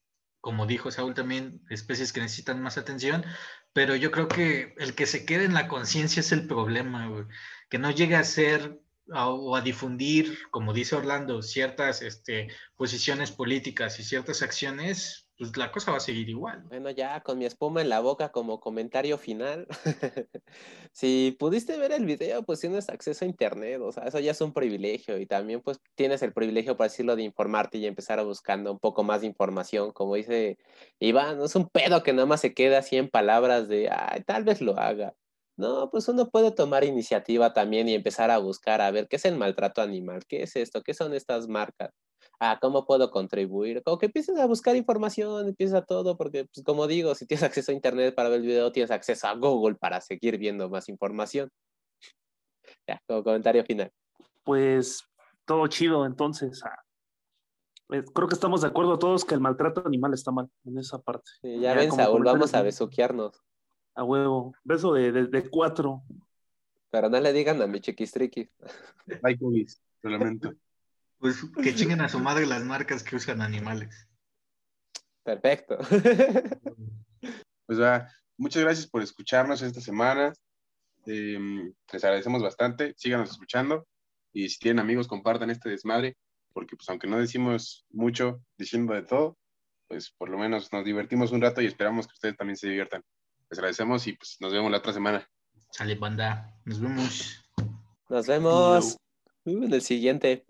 como 0.41 0.67
dijo 0.67 0.91
Saúl 0.91 1.15
también, 1.15 1.63
especies 1.71 2.13
que 2.13 2.21
necesitan 2.21 2.63
más 2.63 2.79
atención, 2.79 3.25
pero 3.73 3.97
yo 3.97 4.11
creo 4.11 4.29
que 4.29 4.75
el 4.79 4.95
que 4.95 5.07
se 5.07 5.25
quede 5.25 5.45
en 5.45 5.55
la 5.55 5.69
conciencia 5.69 6.21
es 6.21 6.33
el 6.33 6.47
problema, 6.47 7.27
que 7.69 7.79
no 7.79 7.91
llegue 7.91 8.17
a 8.17 8.25
ser 8.25 8.81
o 9.09 9.57
a 9.57 9.61
difundir, 9.61 10.39
como 10.51 10.73
dice 10.73 10.97
Orlando, 10.97 11.43
ciertas 11.43 12.03
este, 12.03 12.49
posiciones 12.75 13.31
políticas 13.31 14.01
y 14.01 14.05
ciertas 14.05 14.43
acciones, 14.43 15.26
pues 15.39 15.57
la 15.57 15.71
cosa 15.71 15.91
va 15.91 15.99
a 15.99 16.01
seguir 16.01 16.29
igual. 16.31 16.63
Bueno, 16.69 16.91
ya 16.91 17.21
con 17.23 17.39
mi 17.39 17.45
espuma 17.45 17.83
en 17.83 17.91
la 17.91 18.01
boca 18.01 18.33
como 18.33 18.59
comentario 18.59 19.19
final. 19.19 19.67
si 20.93 21.37
pudiste 21.39 21.77
ver 21.79 21.93
el 21.93 22.07
video, 22.07 22.43
pues 22.43 22.61
tienes 22.61 22.89
acceso 22.89 23.25
a 23.25 23.29
internet, 23.29 23.81
o 23.83 23.93
sea, 23.93 24.05
eso 24.05 24.19
ya 24.19 24.31
es 24.31 24.41
un 24.41 24.53
privilegio 24.55 25.19
y 25.19 25.27
también 25.27 25.61
pues 25.61 25.79
tienes 25.95 26.23
el 26.23 26.33
privilegio, 26.33 26.77
para 26.77 26.89
decirlo, 26.89 27.17
de 27.17 27.23
informarte 27.25 27.79
y 27.79 27.87
empezar 27.87 28.19
a 28.19 28.23
buscando 28.23 28.73
un 28.73 28.79
poco 28.79 29.05
más 29.05 29.21
de 29.21 29.27
información, 29.27 29.93
como 29.93 30.15
dice 30.15 30.59
Iván, 30.99 31.39
no 31.39 31.45
es 31.45 31.55
un 31.55 31.69
pedo 31.69 32.03
que 32.03 32.13
nada 32.15 32.27
más 32.27 32.41
se 32.41 32.55
queda 32.55 32.79
así 32.79 32.97
en 32.97 33.09
palabras 33.11 33.69
de, 33.69 33.91
ay, 33.91 34.23
tal 34.25 34.45
vez 34.45 34.61
lo 34.63 34.79
haga. 34.79 35.15
No, 35.57 35.91
pues 35.91 36.09
uno 36.09 36.29
puede 36.31 36.51
tomar 36.51 36.85
iniciativa 36.85 37.53
también 37.55 37.89
y 37.89 37.95
empezar 37.95 38.31
a 38.31 38.39
buscar 38.39 38.81
a 38.83 38.91
ver 38.91 39.09
qué 39.09 39.17
es 39.17 39.25
el 39.25 39.37
maltrato 39.37 39.83
animal, 39.83 40.25
qué 40.27 40.43
es 40.43 40.57
esto, 40.57 40.83
qué 40.83 40.93
son 40.95 41.15
estas 41.15 41.49
marcas 41.49 41.93
ah, 42.41 42.59
¿cómo 42.61 42.85
puedo 42.87 43.11
contribuir? 43.11 43.83
Como 43.83 43.99
que 43.99 44.07
empieces 44.07 44.39
a 44.39 44.47
buscar 44.47 44.77
información, 44.77 45.49
empieza 45.49 45.83
todo, 45.83 46.17
porque, 46.17 46.47
pues, 46.47 46.65
como 46.65 46.87
digo, 46.87 47.15
si 47.15 47.27
tienes 47.27 47.43
acceso 47.43 47.73
a 47.73 47.75
Internet 47.75 48.15
para 48.15 48.29
ver 48.29 48.41
el 48.41 48.47
video, 48.47 48.73
tienes 48.73 48.91
acceso 48.91 49.27
a 49.27 49.35
Google 49.35 49.77
para 49.77 50.01
seguir 50.01 50.39
viendo 50.39 50.69
más 50.69 50.89
información. 50.89 51.51
Ya, 52.87 53.01
como 53.07 53.25
comentario 53.25 53.65
final. 53.65 53.91
Pues 54.45 55.05
todo 55.45 55.67
chido, 55.69 56.07
entonces. 56.07 56.63
Ah, 56.65 56.83
eh, 57.91 58.05
creo 58.15 58.29
que 58.29 58.35
estamos 58.35 58.63
de 58.63 58.69
acuerdo 58.69 58.99
todos 58.99 59.25
que 59.25 59.35
el 59.35 59.41
maltrato 59.41 59.83
animal 59.87 60.13
está 60.13 60.33
mal 60.33 60.49
en 60.65 60.79
esa 60.79 60.99
parte. 60.99 61.31
ya, 61.43 61.75
ven, 61.75 61.93
Saúl, 61.93 62.25
vamos 62.25 62.55
a 62.55 62.63
besuquearnos. 62.63 63.41
A 63.95 64.05
huevo, 64.05 64.55
beso 64.65 64.93
de, 64.93 65.11
de, 65.11 65.49
cuatro. 65.49 66.03
Pero 66.91 67.09
no 67.09 67.19
le 67.19 67.33
digan 67.33 67.63
a 67.63 67.67
mi 67.67 67.81
chiquistriqui. 67.81 68.51
Ay, 69.23 69.39
solamente. 70.03 70.51
Pues 71.19 71.39
que 71.63 71.75
chinguen 71.75 72.01
a 72.01 72.09
su 72.09 72.19
madre 72.19 72.47
las 72.47 72.65
marcas 72.65 73.03
que 73.03 73.17
usan 73.17 73.43
animales. 73.43 74.09
Perfecto. 75.23 75.79
Pues 77.67 77.81
va, 77.81 78.09
muchas 78.37 78.63
gracias 78.63 78.87
por 78.87 79.03
escucharnos 79.03 79.61
esta 79.61 79.81
semana. 79.81 80.33
Em, 81.05 81.75
les 81.93 82.05
agradecemos 82.05 82.41
bastante. 82.41 82.95
Síganos 82.97 83.31
escuchando. 83.31 83.89
Y 84.33 84.49
si 84.49 84.61
tienen 84.61 84.79
amigos, 84.79 85.09
compartan 85.09 85.51
este 85.51 85.71
desmadre. 85.71 86.17
Porque 86.53 86.77
pues 86.77 86.89
aunque 86.89 87.09
no 87.09 87.19
decimos 87.19 87.85
mucho 87.91 88.41
diciendo 88.57 88.95
de 88.95 89.03
todo, 89.03 89.37
pues 89.89 90.13
por 90.17 90.29
lo 90.29 90.39
menos 90.39 90.73
nos 90.73 90.85
divertimos 90.85 91.33
un 91.33 91.43
rato 91.43 91.61
y 91.61 91.67
esperamos 91.67 92.07
que 92.07 92.15
ustedes 92.15 92.37
también 92.37 92.57
se 92.57 92.69
diviertan. 92.69 93.03
Les 93.51 93.59
agradecemos 93.59 94.07
y 94.07 94.13
pues 94.13 94.37
nos 94.41 94.53
vemos 94.53 94.71
la 94.71 94.79
otra 94.79 94.93
semana. 94.93 95.29
Sale, 95.71 95.97
banda. 95.97 96.57
Nos 96.65 96.81
vemos. 96.81 97.45
Nos 98.09 98.27
vemos. 98.27 98.97
en 99.45 99.73
el 99.73 99.83
siguiente. 99.83 100.45